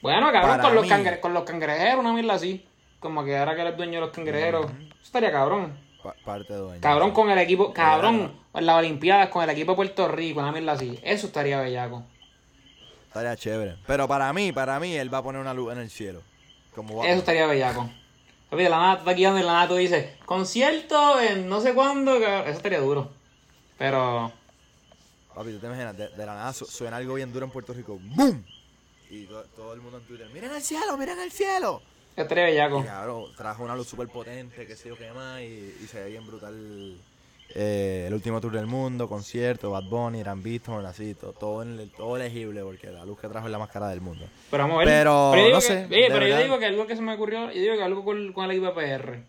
Bueno, 0.00 0.32
cabrón, 0.32 0.58
con 0.62 0.74
los, 0.74 0.86
cangre- 0.88 1.20
con 1.20 1.34
los 1.34 1.42
cangrejeros, 1.44 2.00
una 2.00 2.14
mierda 2.14 2.32
así. 2.32 2.64
Como 2.98 3.22
que 3.26 3.36
ahora 3.36 3.54
que 3.54 3.60
eres 3.60 3.76
dueño 3.76 4.00
de 4.00 4.00
los 4.06 4.10
cangrejeros. 4.10 4.70
Eso 4.70 5.02
estaría 5.02 5.30
cabrón. 5.30 5.78
Pa- 6.02 6.14
parte 6.24 6.54
de 6.54 6.60
dueño. 6.60 6.80
Cabrón 6.80 7.10
con 7.10 7.28
el 7.28 7.36
equipo, 7.40 7.74
cabrón, 7.74 8.32
en 8.54 8.64
las 8.66 8.76
Olimpiadas 8.76 9.28
con 9.28 9.42
el 9.44 9.50
equipo 9.50 9.72
de 9.72 9.76
Puerto 9.76 10.08
Rico, 10.08 10.40
una 10.40 10.52
mierda 10.52 10.72
así. 10.72 10.98
Eso 11.02 11.26
estaría 11.26 11.60
bellaco. 11.60 12.04
Estaría 13.08 13.36
chévere. 13.36 13.76
Pero 13.86 14.08
para 14.08 14.32
mí, 14.32 14.50
para 14.52 14.80
mí, 14.80 14.94
él 14.96 15.12
va 15.12 15.18
a 15.18 15.22
poner 15.22 15.42
una 15.42 15.52
luz 15.52 15.72
en 15.74 15.80
el 15.80 15.90
cielo. 15.90 16.22
Como 16.78 17.04
Eso 17.04 17.18
estaría 17.18 17.46
bellaco. 17.46 17.90
Papi, 18.50 18.62
de 18.62 18.68
la 18.70 18.78
nada 18.78 18.94
tú 18.94 18.98
estás 19.00 19.16
guiando 19.16 19.38
y 19.38 19.42
de 19.42 19.46
la 19.46 19.52
nada 19.52 19.68
tú 19.68 19.74
dices, 19.74 20.16
concierto 20.24 21.20
en 21.20 21.48
no 21.48 21.60
sé 21.60 21.74
cuándo, 21.74 22.16
eso 22.16 22.48
estaría 22.50 22.80
duro. 22.80 23.10
Pero, 23.76 24.32
Papi, 25.34 25.52
tú 25.52 25.58
te 25.58 25.66
imaginas, 25.66 25.96
de, 25.96 26.08
de 26.08 26.26
la 26.26 26.34
nada 26.34 26.52
su- 26.52 26.64
suena 26.64 26.96
algo 26.96 27.14
bien 27.14 27.32
duro 27.32 27.44
en 27.46 27.52
Puerto 27.52 27.72
Rico. 27.74 27.98
¡Boom! 28.00 28.44
Y 29.10 29.24
to- 29.26 29.44
todo 29.56 29.72
el 29.74 29.80
mundo 29.80 29.98
en 29.98 30.04
Twitter, 30.04 30.28
¡miren 30.32 30.52
el 30.52 30.62
cielo, 30.62 30.96
miren 30.96 31.18
el 31.20 31.30
cielo! 31.32 31.82
eso 32.14 32.22
estaría 32.22 32.44
bellaco. 32.44 32.80
Y 32.80 32.84
cabrón, 32.84 33.24
trajo 33.36 33.62
una 33.64 33.76
luz 33.76 33.86
súper 33.88 34.08
potente, 34.08 34.66
que 34.66 34.74
sé 34.76 34.88
yo 34.88 34.96
qué 34.96 35.12
más, 35.12 35.40
y, 35.40 35.44
y 35.82 35.86
se 35.90 36.00
ve 36.02 36.10
bien 36.10 36.26
brutal. 36.26 36.96
Eh, 37.54 38.04
el 38.06 38.14
último 38.14 38.40
tour 38.40 38.52
del 38.52 38.66
mundo, 38.66 39.08
concierto, 39.08 39.70
Bad 39.70 39.84
Bunny, 39.84 40.20
Irán 40.20 40.42
Beaton, 40.42 40.84
así, 40.86 41.14
to- 41.14 41.32
todo, 41.32 41.62
en 41.62 41.80
el- 41.80 41.90
todo 41.90 42.16
elegible, 42.16 42.62
porque 42.62 42.88
la 42.90 43.04
luz 43.04 43.18
que 43.18 43.28
trajo 43.28 43.46
es 43.46 43.52
la 43.52 43.58
más 43.58 43.70
cara 43.70 43.88
del 43.88 44.00
mundo. 44.00 44.26
Pero 44.50 44.64
vamos 44.64 44.76
a 44.76 44.78
ver. 44.84 44.88
Pero, 44.88 45.34
yo 45.34 45.36
digo 45.44 45.48
no 45.54 45.60
que- 45.60 45.66
sé, 45.66 45.86
oye, 45.90 46.06
pero 46.08 46.26
yo 46.26 46.38
digo 46.38 46.58
que 46.58 46.66
algo 46.66 46.86
que 46.86 46.96
se 46.96 47.02
me 47.02 47.14
ocurrió, 47.14 47.50
yo 47.50 47.60
digo 47.60 47.76
que 47.76 47.82
algo 47.82 48.04
con, 48.04 48.32
con 48.32 48.44
el 48.44 48.50
equipo 48.52 48.66
de 48.66 48.72
PR. 48.72 49.24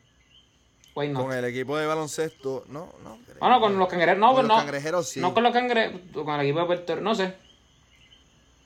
Why 0.95 1.07
not? 1.09 1.21
Con 1.23 1.33
el 1.37 1.45
equipo 1.45 1.77
de 1.77 1.85
baloncesto, 1.87 2.65
no, 2.67 2.93
no. 3.03 3.19
creo. 3.25 3.37
Ah, 3.41 3.49
no, 3.49 3.61
con 3.61 3.77
los 3.77 3.87
cangrejeros, 3.87 4.19
no, 4.19 4.27
Con 4.27 4.35
pues 4.35 4.47
los 4.47 4.57
no. 4.57 4.63
cangrejeros 4.63 5.07
sí. 5.07 5.19
No 5.21 5.33
con 5.33 5.43
los 5.43 5.53
cangrejeros, 5.53 6.01
con 6.13 6.33
el 6.35 6.41
equipo 6.41 6.59
de 6.59 6.65
Puerto 6.65 6.95
Rico, 6.95 7.03
no 7.05 7.15
sé. 7.15 7.33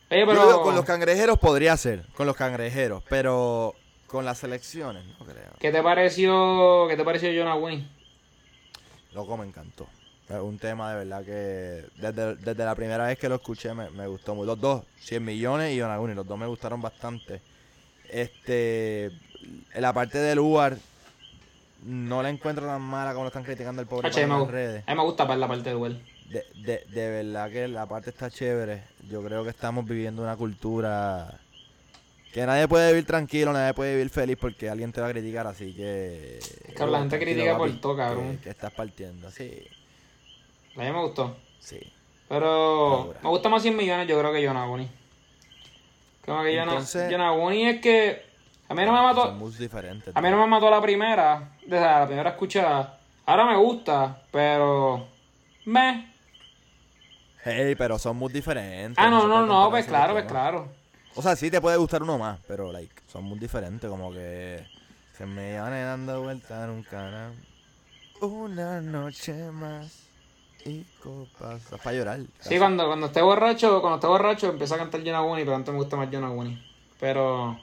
Oye, 0.10 0.20
Yo 0.22 0.28
pero... 0.28 0.46
digo, 0.48 0.62
con 0.64 0.76
los 0.76 0.86
cangrejeros 0.86 1.38
podría 1.40 1.76
ser, 1.78 2.06
con 2.16 2.26
los 2.28 2.36
cangrejeros, 2.36 3.04
pero 3.10 3.76
con 4.08 4.26
las 4.26 4.38
selecciones, 4.40 5.04
no 5.20 5.26
creo. 5.26 5.52
¿Qué 5.60 5.72
te 5.72 5.82
pareció, 5.84 6.88
qué 6.88 6.96
te 6.96 7.04
pareció 7.04 7.30
Jonah 7.36 7.56
Wayne? 7.56 7.88
Loco, 9.14 9.38
me 9.38 9.46
encantó. 9.46 9.88
Es 10.30 10.40
un 10.40 10.58
tema 10.58 10.92
de 10.92 11.06
verdad 11.06 11.24
que 11.26 11.86
desde, 11.98 12.36
desde 12.38 12.66
la 12.66 12.76
primera 12.76 13.06
vez 13.06 13.18
que 13.20 13.28
lo 13.28 13.36
escuché 13.36 13.74
me, 13.74 13.90
me 13.90 14.08
gustó 14.08 14.34
mucho. 14.34 14.48
Los 14.48 14.60
dos, 14.60 14.84
100 15.02 15.24
millones 15.24 15.74
y 15.74 15.78
Yonaguni, 15.78 16.14
los 16.14 16.26
dos 16.26 16.38
me 16.38 16.48
gustaron 16.48 16.82
bastante. 16.82 17.42
Este, 18.10 19.12
la 19.76 19.92
parte 19.92 20.18
del 20.18 20.40
UAR 20.40 20.78
no 21.86 22.24
la 22.24 22.30
encuentro 22.30 22.66
tan 22.66 22.82
mala 22.82 23.12
como 23.12 23.24
lo 23.24 23.28
están 23.28 23.44
criticando 23.44 23.82
el 23.82 23.88
pobre 23.88 24.10
en 24.10 24.30
las 24.30 24.48
redes. 24.48 24.84
a 24.88 24.92
mí 24.92 24.98
me 24.98 25.04
gusta 25.04 25.36
la 25.36 25.48
parte 25.48 25.70
de 25.70 25.76
duel. 25.76 26.02
De, 26.30 26.46
de, 26.64 26.86
de 26.90 27.24
verdad 27.24 27.52
que 27.52 27.68
la 27.68 27.86
parte 27.86 28.10
está 28.10 28.32
chévere. 28.32 28.84
Yo 29.10 29.22
creo 29.24 29.44
que 29.44 29.50
estamos 29.50 29.86
viviendo 29.86 30.24
una 30.24 30.38
cultura 30.38 31.40
que 32.34 32.46
nadie 32.46 32.68
puede 32.68 32.92
vivir 32.92 33.06
tranquilo, 33.06 33.54
nadie 33.54 33.74
puede 33.76 33.94
vivir 33.94 34.10
feliz 34.10 34.38
porque 34.42 34.70
alguien 34.70 34.92
te 34.92 35.00
va 35.00 35.08
a 35.08 35.12
criticar, 35.12 35.46
así 35.46 35.74
que... 35.74 36.40
cabrón, 36.76 36.92
la 36.92 37.00
gente 37.02 37.20
critica 37.20 37.56
por 37.56 37.72
todo, 37.80 37.96
cabrón. 37.96 38.38
Que, 38.38 38.44
que 38.46 38.50
estás 38.50 38.74
partiendo, 38.74 39.30
sí. 39.30 39.68
A 40.76 40.80
mí 40.80 40.92
me 40.92 41.00
gustó. 41.00 41.38
Sí. 41.60 41.80
Pero 42.28 43.14
me 43.22 43.30
gusta 43.30 43.50
más 43.50 43.62
100 43.62 43.78
millones, 43.78 44.08
yo 44.08 44.18
creo 44.18 44.34
que 44.34 44.42
Yonaguni. 44.42 44.90
Como 46.26 46.42
que 46.42 46.58
Entonces- 46.58 47.12
Yonaguni 47.12 47.68
es 47.68 47.82
que. 47.82 48.34
A 48.70 48.74
mí 48.74 48.84
no 48.86 48.94
me 48.94 49.02
mató. 49.02 49.26
Son 49.26 49.38
muy 49.38 49.52
diferentes. 49.52 50.16
A 50.16 50.22
mí 50.22 50.30
no 50.32 50.38
me 50.38 50.48
mató 50.48 50.70
la 50.72 50.82
primera. 50.82 51.52
Desde 51.62 51.86
la 51.86 52.08
primera 52.08 52.32
escuchada. 52.32 52.98
Ahora 53.26 53.46
me 53.46 53.58
gusta, 53.58 54.24
pero. 54.32 55.06
Me. 55.66 56.12
Hey, 57.44 57.76
pero 57.78 58.00
son 58.00 58.18
muy 58.18 58.32
diferentes. 58.34 58.98
Ah, 58.98 59.10
no, 59.10 59.28
no, 59.28 59.46
no, 59.46 59.48
comparar 59.48 59.70
pues 59.70 59.86
claro, 59.86 60.14
pues 60.14 60.26
claro. 60.26 60.83
O 61.16 61.22
sea, 61.22 61.36
sí 61.36 61.52
te 61.52 61.62
puede 61.62 61.78
gustar 61.78 62.02
uno 62.02 62.18
más, 62.18 62.40
pero 62.48 62.72
like, 62.72 62.94
son 63.12 63.24
muy 63.26 63.38
diferentes, 63.38 63.90
como 63.90 64.12
que 64.12 64.66
se 65.18 65.26
me 65.26 65.60
van 65.60 65.72
dando 65.72 66.24
vueltas 66.24 66.64
en 66.64 66.70
un 66.72 66.84
canal. 66.84 67.34
Una 68.20 68.82
noche 68.82 69.34
más 69.52 70.04
y 70.66 70.84
copas. 71.02 71.62
Es 71.72 71.80
para 71.80 71.96
llorar. 71.96 72.20
Sí, 72.40 72.58
cuando, 72.58 72.88
cuando 72.88 73.08
esté 73.08 73.22
borracho, 73.22 73.82
cuando 73.82 73.96
esté 73.96 74.08
borracho 74.08 74.50
empiezo 74.50 74.76
a 74.76 74.80
cantar 74.80 75.04
Yonaguni, 75.04 75.44
pero 75.44 75.56
antes 75.56 75.74
me 75.74 75.80
gusta 75.80 75.98
más 75.98 76.10
Yonaguni. 76.10 76.62
Pero. 77.00 77.60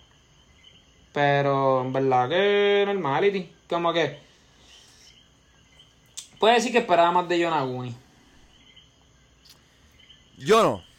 Pero 1.12 1.82
en 1.82 1.92
verdad 1.92 2.28
que 2.28 2.84
normality. 2.86 3.52
Como 3.68 3.92
que. 3.92 4.18
Puede 6.38 6.54
decir 6.54 6.72
que 6.72 6.78
esperaba 6.78 7.12
más 7.12 7.28
de 7.28 7.38
Yonaguni. 7.38 7.94
Yo 10.38 10.62
no. 10.62 10.89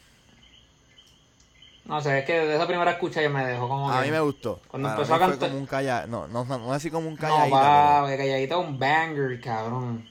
No 1.85 1.99
sé, 1.99 2.19
es 2.19 2.25
que 2.25 2.33
de 2.33 2.55
esa 2.55 2.67
primera 2.67 2.91
escucha 2.91 3.21
yo 3.21 3.29
me 3.29 3.43
dejó 3.45 3.67
como. 3.67 3.89
A 3.91 3.99
que- 3.99 4.05
mí 4.05 4.11
me 4.11 4.19
gustó. 4.21 4.59
Cuando 4.67 4.87
Para 4.89 5.01
empezó 5.01 5.13
mí 5.13 5.15
a 5.15 5.25
fue 5.25 5.31
cantar- 5.33 5.49
como 5.49 5.59
un 5.61 5.65
calla... 5.67 6.05
No, 6.07 6.27
no, 6.27 6.45
no, 6.45 6.57
no 6.59 6.73
así 6.73 6.89
como 6.91 7.07
un 7.07 7.15
No, 7.15 7.19
calladita, 7.19 7.57
va, 7.57 8.09
que 8.09 8.17
calladita 8.17 8.55
es 8.55 8.61
un 8.65 8.79
banger, 8.79 9.41
cabrón. 9.41 10.07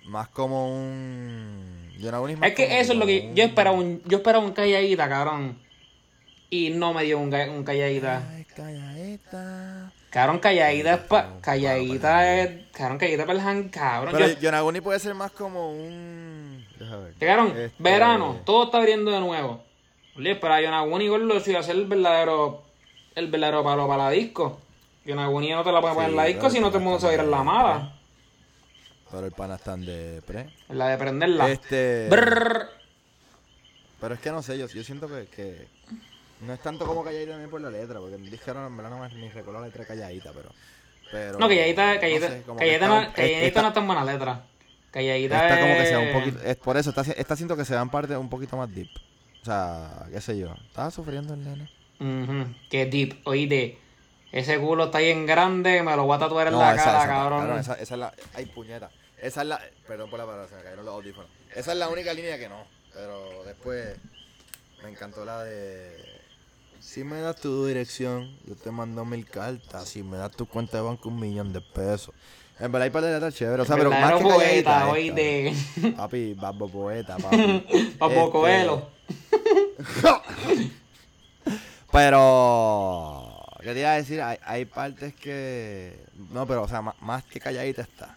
pero 0.00 0.10
más 0.10 0.28
como 0.28 0.68
un... 0.74 1.90
Yo 1.98 2.10
no 2.10 2.26
Es 2.28 2.54
que 2.54 2.66
como 2.66 2.78
eso 2.78 2.92
es 2.92 2.98
lo 2.98 3.06
que. 3.06 3.28
un- 3.30 3.34
Yo 3.36 3.44
esperaba 3.44 3.76
un, 3.76 4.02
yo 4.04 4.16
esperaba 4.18 4.44
un 4.44 4.52
calladita, 4.52 5.08
cabrón. 5.08 5.58
Y 6.50 6.70
no 6.70 6.92
me 6.92 7.04
dio 7.04 7.18
un, 7.18 7.32
un 7.32 7.64
calladita. 7.64 8.22
Ay, 8.30 8.44
calladita. 8.44 9.92
Cabrón, 10.10 10.38
calladita 10.40 10.94
es 10.94 11.00
pa. 11.00 11.22
Pero, 11.28 11.40
Calladita 11.40 12.34
es. 12.40 12.50
Cabrón, 12.72 12.98
calladita 12.98 13.26
para 13.26 13.38
el 13.38 13.46
hand, 13.48 13.70
cabrón. 13.70 14.14
Pero 14.16 14.28
Yo- 14.28 14.40
Yonaguni 14.40 14.80
puede 14.80 14.98
ser 15.00 15.14
más 15.14 15.30
como 15.32 15.70
un... 15.72 16.66
Deja 16.78 16.96
ver. 16.96 17.14
Llegaron, 17.18 17.46
Este- 17.56 17.72
verano, 17.82 18.40
todo 18.44 18.64
está 18.64 18.78
abriendo 18.78 19.10
de 19.10 19.20
nuevo. 19.20 19.62
Oye, 20.16 20.36
pero 20.36 20.60
Yonaguni 20.60 21.08
Gordo 21.08 21.40
si 21.40 21.50
iba 21.50 21.60
a 21.60 21.62
ser 21.62 21.76
el 21.76 21.86
verdadero, 21.86 22.62
el 23.14 23.30
verdadero 23.30 23.64
palo 23.64 23.88
para 23.88 24.04
la 24.04 24.10
disco. 24.10 24.60
Yonaguni 25.04 25.50
no 25.50 25.64
te 25.64 25.72
la 25.72 25.80
puedes 25.80 25.94
poner 25.94 26.10
en 26.10 26.16
la 26.16 26.24
disco 26.24 26.50
si 26.50 26.60
no 26.60 26.70
te 26.70 26.78
está 26.78 26.84
mundo 26.84 27.00
se 27.00 27.06
va 27.06 27.12
a 27.12 27.14
ir 27.14 27.20
en 27.20 27.30
la 27.30 27.42
mala. 27.42 27.98
Pero 29.10 29.26
el 29.26 29.32
pana 29.32 29.56
están 29.56 29.84
de 29.84 30.22
pre. 30.26 30.48
En 30.68 30.78
la 30.78 30.88
de 30.88 30.98
prenderla. 30.98 31.50
Este... 31.50 32.08
Brrr. 32.08 32.68
Pero 34.00 34.14
es 34.14 34.20
que 34.20 34.30
no 34.30 34.42
sé, 34.42 34.58
yo, 34.58 34.66
yo 34.66 34.84
siento 34.84 35.08
que, 35.08 35.26
que 35.26 35.68
no 36.40 36.52
es 36.52 36.60
tanto 36.60 36.86
como 36.86 37.02
calladita 37.02 37.32
también 37.32 37.50
por 37.50 37.60
la 37.60 37.70
letra, 37.70 38.00
porque 38.00 38.16
el 38.16 38.54
no, 38.54 38.66
en 38.66 38.76
verdad 38.76 38.90
no 38.90 38.98
me 38.98 39.08
ni 39.14 39.30
recuerdo 39.30 39.60
la 39.60 39.66
letra 39.66 39.84
calladita, 39.84 40.30
pero... 40.34 40.50
pero 41.10 41.38
No, 41.38 41.48
calladita, 41.48 41.98
calladita, 41.98 42.28
sé, 42.28 42.42
que 42.42 42.44
calladita, 42.44 42.74
está 42.74 42.88
no, 42.88 43.12
calladita 43.14 43.62
no 43.62 43.68
es 43.68 43.74
tan 43.74 43.86
buena 43.86 44.04
letra. 44.04 44.42
Calladita 44.90 45.48
Está 45.48 45.60
como 45.60 45.74
que 45.74 45.86
sea 45.86 45.98
un 46.00 46.12
poquito, 46.12 46.38
es 46.44 46.56
por 46.56 46.76
eso, 46.76 46.90
está, 46.90 47.02
está 47.02 47.36
siento 47.36 47.56
que 47.56 47.64
se 47.64 47.74
dan 47.74 47.88
parte 47.88 48.16
un 48.16 48.28
poquito 48.28 48.56
más 48.56 48.72
deep. 48.74 48.90
O 49.44 49.46
sea, 49.46 50.06
qué 50.10 50.22
sé 50.22 50.38
yo, 50.38 50.54
estaba 50.66 50.90
sufriendo 50.90 51.34
el 51.34 51.44
nene. 51.44 51.68
Ujú, 52.00 52.54
Que 52.70 52.86
deep, 52.86 53.20
oíste. 53.24 53.78
Ese 54.32 54.58
culo 54.58 54.84
está 54.86 55.00
bien 55.00 55.26
grande, 55.26 55.82
me 55.82 55.94
lo 55.94 56.06
voy 56.06 56.16
a 56.16 56.18
tatuar 56.18 56.46
en 56.46 56.54
No, 56.54 56.60
la 56.60 56.74
esa, 56.74 56.84
cara, 56.84 56.98
esa, 56.98 57.06
cabrón. 57.08 57.58
esa, 57.58 57.74
esa 57.74 57.94
es 57.94 58.00
la, 58.00 58.14
ay 58.34 58.46
puñeta, 58.46 58.90
esa 59.20 59.42
es 59.42 59.48
la, 59.48 59.60
perdón 59.86 60.08
por 60.08 60.18
la 60.18 60.24
palabra, 60.24 60.48
se 60.48 60.56
me 60.56 60.62
cayeron 60.62 60.86
los 60.86 60.94
audífonos. 60.94 61.28
Esa 61.54 61.72
es 61.72 61.78
la 61.78 61.88
única 61.90 62.14
línea 62.14 62.38
que 62.38 62.48
no, 62.48 62.64
pero 62.94 63.44
después 63.44 63.96
me 64.82 64.88
encantó 64.88 65.26
la 65.26 65.44
de... 65.44 65.94
Si 66.80 67.04
me 67.04 67.20
das 67.20 67.36
tu 67.36 67.66
dirección, 67.66 68.34
yo 68.46 68.56
te 68.56 68.70
mando 68.70 69.04
mil 69.04 69.26
cartas. 69.28 69.86
Si 69.88 70.02
me 70.02 70.16
das 70.16 70.30
tu 70.32 70.46
cuenta 70.46 70.78
de 70.78 70.82
banco, 70.84 71.10
un 71.10 71.20
millón 71.20 71.52
de 71.52 71.60
pesos. 71.60 72.14
En 72.60 72.70
verdad 72.72 72.82
hay 72.82 72.90
par 72.90 73.02
de 73.02 73.12
letras 73.12 73.34
chéveres. 73.34 73.64
O 73.64 73.66
sea, 73.66 73.76
pero 73.76 73.90
más 73.90 74.14
que 74.14 74.22
poeta, 74.22 74.80
calladita, 74.80 74.88
oíste. 74.90 75.48
esta. 75.48 75.96
Papi, 75.96 76.34
babo 76.34 76.68
poeta, 76.68 77.16
papi. 77.16 77.66
Papo 77.98 78.12
Este, 78.14 78.30
Coelho. 78.30 78.88
Pero, 81.92 83.40
¿qué 83.62 83.72
te 83.72 83.80
iba 83.80 83.92
a 83.92 83.96
decir? 83.96 84.20
Hay, 84.20 84.38
hay 84.44 84.64
partes 84.64 85.14
que... 85.14 85.96
No, 86.32 86.46
pero, 86.46 86.62
o 86.62 86.68
sea, 86.68 86.82
más, 86.82 86.94
más 87.00 87.22
que 87.24 87.38
calladita 87.38 87.82
está. 87.82 88.16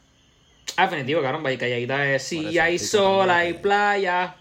Ah, 0.75 0.83
definitivo, 0.87 1.21
cabrón, 1.21 1.43
vaya 1.43 1.57
calladita 1.57 2.07
es 2.13 2.23
si 2.23 2.47
eso 2.47 2.61
hay 2.63 2.79
sol, 2.79 3.29
hay 3.29 3.53
playa. 3.53 4.35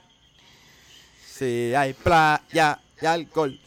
Sí, 1.27 1.75
hay 1.75 1.93
playa 1.93 2.79
y 3.01 3.07
alcohol. 3.07 3.59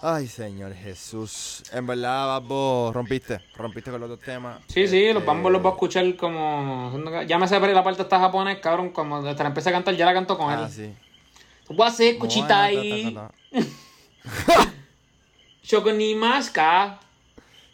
Ay, 0.00 0.26
Señor 0.28 0.74
Jesús. 0.74 1.64
En 1.72 1.86
verdad, 1.86 2.26
Babbo, 2.26 2.92
rompiste. 2.92 3.40
Rompiste 3.56 3.90
con 3.90 4.00
los 4.00 4.10
dos 4.10 4.20
temas. 4.20 4.60
Sí, 4.68 4.86
sí, 4.86 5.06
los 5.06 5.16
Este, 5.16 5.26
bambos 5.26 5.50
los 5.50 5.62
voy 5.62 5.70
a 5.70 5.74
escuchar 5.74 6.16
como. 6.16 6.92
Ya 7.26 7.38
me 7.38 7.48
sé 7.48 7.58
la 7.58 7.82
parte 7.82 8.02
esta 8.02 8.18
japonés, 8.20 8.58
cabrón. 8.58 8.90
Como 8.90 9.22
te 9.34 9.42
la 9.42 9.48
empecé 9.48 9.70
a 9.70 9.72
cantar, 9.72 9.96
ya 9.96 10.06
la 10.06 10.14
canto 10.14 10.36
con 10.36 10.52
Ah, 10.52 10.64
él. 10.66 10.70
sí. 10.70 10.94
Voy 11.68 11.84
a 11.86 11.88
hacer 11.90 12.14
No, 12.14 12.20
cuchita 12.20 12.56
no, 12.56 12.62
ahí. 12.62 13.14
ta, 13.14 13.28
ta, 13.52 13.60
ta, 14.46 14.54
ta. 14.64 14.72
Shoko 15.62 15.92
ni 15.92 16.14
maska. 16.14 17.00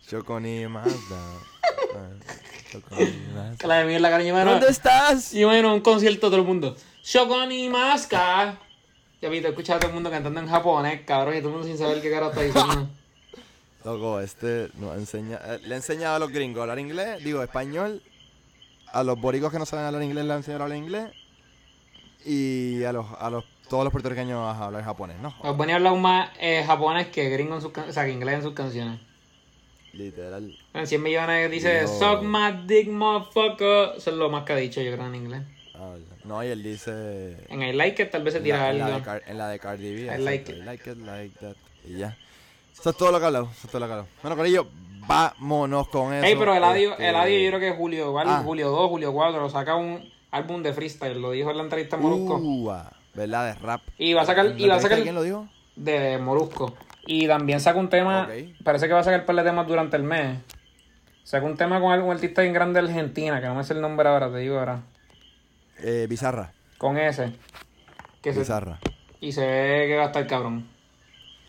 Choco 0.08 0.40
ni 0.40 0.66
Mazda. 0.66 1.38
Choco 2.70 2.96
ni 2.96 3.04
Mazda. 3.34 3.56
Que 3.58 3.66
la 3.66 3.76
de 3.78 3.84
mierda, 3.84 4.10
cariño. 4.10 4.32
Bueno, 4.34 4.52
¿Dónde 4.52 4.68
estás? 4.68 5.32
y 5.34 5.44
bueno, 5.44 5.74
un 5.74 5.80
concierto 5.80 6.28
todo 6.28 6.36
el 6.36 6.44
mundo. 6.44 6.76
Shoko 7.02 7.46
ni 7.46 7.68
maska. 7.68 8.58
Ya 9.20 9.28
viste, 9.28 9.48
escuchado 9.48 9.76
a 9.76 9.80
todo 9.80 9.88
el 9.90 9.94
mundo 9.94 10.10
cantando 10.10 10.40
en 10.40 10.48
japonés, 10.48 11.02
cabrón. 11.06 11.36
Y 11.36 11.38
todo 11.40 11.48
el 11.50 11.54
mundo 11.54 11.68
sin 11.68 11.78
saber 11.78 12.00
qué 12.02 12.10
cara 12.10 12.28
está 12.28 12.40
diciendo. 12.42 12.88
Loco, 13.84 14.20
este 14.20 14.68
nos 14.74 14.96
enseña, 14.96 15.38
eh, 15.44 15.58
le 15.64 15.74
he 15.74 15.76
enseñado 15.76 16.16
a 16.16 16.18
los 16.20 16.30
gringos 16.30 16.60
a 16.60 16.62
hablar 16.62 16.78
inglés, 16.78 17.22
digo 17.24 17.42
español, 17.42 18.00
a 18.92 19.02
los 19.02 19.20
boricos 19.20 19.50
que 19.50 19.58
no 19.58 19.66
saben 19.66 19.86
hablar 19.86 20.02
inglés 20.04 20.24
le 20.24 20.32
he 20.32 20.36
enseñado 20.36 20.62
a 20.62 20.64
hablar 20.66 20.78
inglés 20.78 21.10
y 22.24 22.84
a 22.84 22.92
los, 22.92 23.06
a 23.18 23.28
los 23.30 23.44
todos 23.72 23.84
los 23.84 23.90
puertorriqueños 23.92 24.38
a 24.38 24.66
hablar 24.66 24.84
japonés, 24.84 25.18
¿no? 25.20 25.34
Los 25.42 25.56
ponía 25.56 25.76
a 25.76 25.78
hablar 25.78 25.96
más 25.96 26.28
eh, 26.38 26.62
japonés 26.66 27.06
que 27.08 27.30
gringo 27.30 27.54
en 27.54 27.62
sus 27.62 27.72
o 27.74 27.90
sea, 27.92 28.04
que 28.04 28.12
inglés 28.12 28.34
en 28.34 28.42
sus 28.42 28.52
canciones. 28.52 29.00
Literal. 29.94 30.54
En 30.74 30.86
100 30.86 31.02
millones 31.02 31.50
dice, 31.50 31.86
suck 31.86 32.20
my 32.22 32.66
dick, 32.66 32.88
motherfucker. 32.88 33.94
Eso 33.96 34.10
es 34.10 34.16
lo 34.16 34.28
más 34.28 34.44
que 34.44 34.52
ha 34.52 34.56
dicho, 34.56 34.82
yo 34.82 34.92
creo, 34.92 35.06
en 35.06 35.14
inglés. 35.14 35.42
Ah, 35.74 35.94
no, 36.24 36.44
y 36.44 36.48
él 36.48 36.62
dice 36.62 37.38
En 37.48 37.62
I 37.62 37.72
like 37.72 38.02
it 38.02 38.10
tal 38.10 38.22
vez 38.22 38.34
se 38.34 38.38
en 38.38 38.44
tira 38.44 38.58
la, 38.58 38.70
en 38.70 38.78
la 38.78 38.84
algo. 38.86 38.98
de, 38.98 39.04
Car- 39.04 39.22
en 39.26 39.38
la 39.38 39.48
de 39.48 39.58
Cardi 39.58 39.94
B, 39.94 40.00
I 40.02 40.18
like 40.22 40.52
it. 40.52 40.58
I 40.58 40.62
like 40.64 40.90
it 40.90 40.96
like 40.98 41.38
that 41.40 41.56
y 41.88 41.96
ya. 41.98 42.14
Eso 42.78 42.90
es 42.90 42.96
todo 42.96 43.10
lo 43.10 43.18
que 43.18 43.24
he 43.24 43.26
hablado, 43.28 43.48
eso 43.52 43.66
es 43.66 43.70
todo 43.70 43.80
lo 43.80 43.86
que 43.86 43.90
he 43.90 43.94
hablado. 43.94 44.08
Bueno, 44.22 44.36
con 44.36 44.46
ello, 44.46 44.66
vámonos 45.06 45.88
con 45.88 46.12
eso. 46.12 46.26
Ey, 46.26 46.36
pero 46.36 46.54
el 46.54 46.62
audio, 46.62 46.90
este, 46.92 47.08
el 47.08 47.16
audio 47.16 47.38
yo 47.38 47.48
creo 47.48 47.60
que 47.60 47.68
es 47.70 47.76
Julio, 47.76 48.08
igual, 48.08 48.26
Ah. 48.28 48.42
Julio 48.44 48.68
2, 48.70 48.88
Julio 48.90 49.12
4, 49.14 49.48
saca 49.48 49.76
un 49.76 50.10
álbum 50.30 50.62
de 50.62 50.72
freestyle, 50.74 51.18
lo 51.20 51.30
dijo 51.30 51.50
en 51.50 51.56
la 51.56 51.62
entrevista 51.64 51.96
a 51.96 51.98
Molusco. 52.00 52.38
¿Verdad? 53.14 53.54
De 53.54 53.60
rap. 53.60 53.82
Y 53.98 54.12
va 54.14 54.22
a 54.22 54.26
sacar, 54.26 54.46
¿En 54.46 54.60
y 54.60 54.68
va 54.68 54.76
a 54.76 54.80
sacar 54.80 55.02
¿Quién 55.02 55.14
lo 55.14 55.22
dijo? 55.22 55.48
de 55.76 56.18
Molusco. 56.18 56.74
Y 57.06 57.26
también 57.26 57.60
saca 57.60 57.78
un 57.78 57.88
tema, 57.88 58.28
parece 58.64 58.86
que 58.86 58.92
va 58.94 59.00
a 59.00 59.04
sacar 59.04 59.20
un 59.20 59.26
par 59.26 59.36
de 59.36 59.42
temas 59.42 59.66
durante 59.66 59.96
el 59.96 60.02
mes. 60.04 60.38
Saca 61.24 61.44
un 61.46 61.56
tema 61.56 61.80
con 61.80 61.92
algún 61.92 62.12
artista 62.12 62.42
bien 62.42 62.52
grande 62.54 62.80
de 62.80 62.88
Argentina, 62.88 63.40
que 63.40 63.46
no 63.46 63.54
me 63.54 63.64
sé 63.64 63.72
el 63.74 63.80
nombre 63.80 64.08
ahora, 64.08 64.30
te 64.30 64.38
digo 64.38 64.58
ahora. 64.58 64.82
Eh, 65.78 66.06
Bizarra. 66.08 66.52
Con 66.78 66.96
ese. 66.98 67.32
Que 68.20 68.32
se, 68.32 68.40
Bizarra. 68.40 68.78
y 69.20 69.32
se 69.32 69.40
ve 69.44 69.86
que 69.88 69.96
va 69.96 70.04
a 70.04 70.06
estar 70.06 70.26
cabrón. 70.26 70.68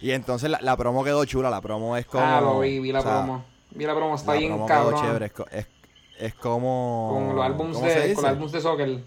Y 0.02 0.12
entonces 0.12 0.50
la, 0.50 0.60
la 0.62 0.76
promo 0.76 1.04
quedó 1.04 1.24
chula, 1.26 1.50
la 1.50 1.62
promo 1.62 1.96
es 1.98 2.06
como... 2.06 2.24
ah, 2.26 2.42
lo 2.42 2.60
vi, 2.60 2.80
vi 2.80 2.92
la 2.92 3.00
o 3.00 3.04
sea, 3.04 3.12
promo. 3.20 3.46
Vi 3.72 3.86
la 3.86 3.96
promo, 3.96 4.16
está 4.16 4.34
la 4.34 4.38
bien 4.40 4.52
promo 4.52 4.66
cabrón. 4.66 4.94
quedó 4.96 5.04
chévere, 5.04 5.26
es, 5.28 5.34
es, 5.52 5.68
es 6.20 6.34
como... 6.36 7.12
Con 7.14 7.36
los 7.36 7.46
álbumes 7.46 7.78
¿cómo 7.78 7.88
se 7.90 8.00
de, 8.00 8.14
con 8.14 8.24
los 8.24 8.32
álbumes 8.32 8.52
de 8.52 8.62
soccer. 8.62 9.00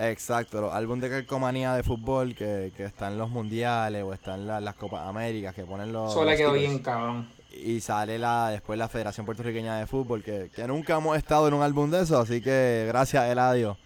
Exacto, 0.00 0.60
los 0.62 0.72
álbumes 0.72 1.02
de 1.02 1.10
calcomanía 1.10 1.74
de 1.74 1.82
fútbol 1.82 2.34
que, 2.34 2.72
que 2.76 2.84
están 2.84 3.12
en 3.12 3.18
los 3.18 3.28
mundiales 3.30 4.02
o 4.02 4.14
están 4.14 4.40
en 4.40 4.46
la- 4.46 4.60
las 4.60 4.74
Copas 4.74 5.06
Américas, 5.06 5.54
que 5.54 5.64
ponen 5.64 5.92
los... 5.92 6.10
Eso 6.10 6.24
le 6.24 6.36
quedó 6.36 6.52
bien 6.54 6.78
cabrón. 6.78 7.28
Y 7.52 7.80
sale 7.80 8.18
la 8.18 8.48
después 8.50 8.78
la 8.78 8.88
Federación 8.88 9.26
Puertorriqueña 9.26 9.76
de 9.78 9.86
Fútbol, 9.86 10.22
que, 10.22 10.50
que 10.54 10.66
nunca 10.66 10.96
hemos 10.96 11.16
estado 11.18 11.48
en 11.48 11.54
un 11.54 11.62
álbum 11.62 11.90
de 11.90 12.02
eso, 12.02 12.18
así 12.18 12.40
que 12.40 12.84
gracias 12.88 13.28
Eladio 13.30 13.76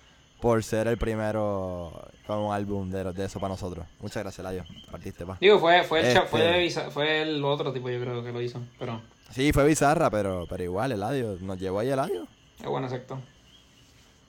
por 0.41 0.63
ser 0.63 0.87
el 0.89 0.99
primero 0.99 1.91
con 2.27 2.39
un 2.39 2.53
álbum 2.53 2.91
de, 2.91 3.13
de 3.13 3.25
eso 3.25 3.41
para 3.41 3.55
nosotros. 3.55 3.87
Muchas 4.01 4.23
gracias 4.23 4.41
Eladio, 4.41 4.65
partiste 4.91 5.25
pa. 5.27 5.39
Digo, 5.41 5.59
fue, 5.59 5.83
fue, 5.83 6.01
el, 6.01 6.67
Este- 6.67 6.91
fue 6.91 7.23
el 7.23 7.43
otro 7.45 7.73
tipo, 7.73 7.89
yo 7.89 7.99
creo 8.01 8.23
que 8.23 8.31
lo 8.33 8.41
hizo. 8.43 8.61
Pero 8.79 9.01
Sí, 9.31 9.53
fue 9.53 9.65
bizarra, 9.67 10.11
pero, 10.11 10.47
pero 10.49 10.63
igual 10.63 10.93
Eladio, 10.93 11.39
nos 11.41 11.59
llevó 11.59 11.81
ahí 11.81 11.89
Eladio. 11.91 12.27
es 12.61 12.67
bueno, 12.67 12.87
exacto. 12.87 13.19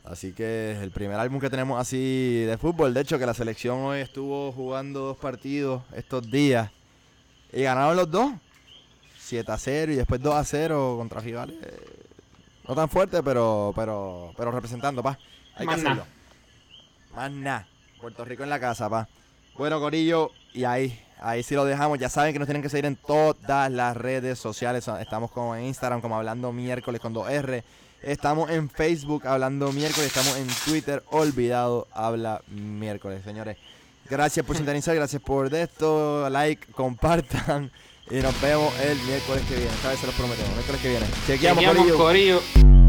Así 0.06 0.34
que 0.34 0.72
es 0.72 0.78
el 0.80 0.92
primer 0.92 1.20
álbum 1.20 1.40
que 1.40 1.50
tenemos 1.50 1.80
así 1.80 2.44
de 2.46 2.58
fútbol. 2.58 2.94
De 2.94 3.02
hecho, 3.02 3.18
que 3.18 3.26
la 3.26 3.34
selección 3.34 3.80
hoy 3.80 4.00
estuvo 4.00 4.52
jugando 4.52 5.00
dos 5.02 5.18
partidos 5.18 5.82
estos 5.96 6.30
días. 6.30 6.70
Y 7.52 7.64
ganaron 7.64 7.96
los 7.96 8.10
dos. 8.10 8.32
7 9.20 9.52
a 9.52 9.58
0 9.58 9.92
y 9.94 9.96
después 9.96 10.22
2 10.22 10.36
a 10.36 10.44
0 10.44 10.96
contra 11.00 11.20
rivales. 11.20 11.56
No 12.68 12.76
tan 12.76 12.88
fuerte, 12.90 13.24
pero, 13.24 13.74
pero, 13.76 14.32
pero 14.38 14.52
representando, 14.52 15.02
pa. 15.02 15.18
Hay 15.56 15.66
que 15.66 15.66
Más 15.66 15.78
nada. 15.82 15.92
hacerlo. 16.04 16.06
Más 17.16 17.32
nada. 17.32 17.68
Puerto 18.00 18.24
Rico 18.24 18.44
en 18.44 18.50
la 18.50 18.60
casa, 18.60 18.88
pa. 18.88 19.08
Bueno, 19.58 19.80
Corillo, 19.80 20.32
y 20.54 20.66
ahí, 20.66 21.00
ahí 21.20 21.42
sí 21.42 21.56
lo 21.56 21.66
dejamos. 21.66 21.98
Ya 21.98 22.10
saben 22.10 22.34
que 22.34 22.40
nos 22.40 22.46
tienen 22.48 22.62
que 22.62 22.70
seguir 22.70 22.86
en 22.86 22.96
todas 22.98 23.72
las 23.72 23.98
redes 23.98 24.38
sociales. 24.38 24.88
Estamos 25.00 25.32
como 25.32 25.56
en 25.56 25.64
Instagram, 25.66 26.02
como 26.02 26.16
hablando 26.18 26.52
miércoles 26.52 27.02
con 27.02 27.16
2R. 27.16 27.64
Estamos 28.06 28.52
en 28.52 28.70
Facebook 28.70 29.26
hablando 29.26 29.72
miércoles. 29.72 30.08
Estamos 30.08 30.38
en 30.38 30.48
Twitter, 30.64 31.02
olvidado, 31.10 31.88
habla 31.92 32.44
miércoles, 32.48 33.24
señores. 33.24 33.58
Gracias 34.08 34.46
por 34.46 34.56
sintonizar, 34.56 34.96
gracias 34.96 35.20
por 35.24 35.52
esto. 35.54 36.30
Like, 36.30 36.72
compartan. 36.74 37.72
Y 38.12 38.18
nos 38.18 38.40
vemos 38.40 38.72
el 38.82 39.00
miércoles 39.02 39.44
que 39.50 39.56
viene. 39.56 39.72
Esta 39.72 39.90
vez 39.90 40.00
se 40.00 40.06
los 40.06 40.14
prometemos. 40.14 40.52
Miércoles 40.52 40.82
que 40.82 40.90
viene. 40.90 41.06
Chequeamos, 41.26 41.64
Chequeamos, 41.64 41.98
Corillo. 41.98 42.42
Corillo. 42.52 42.85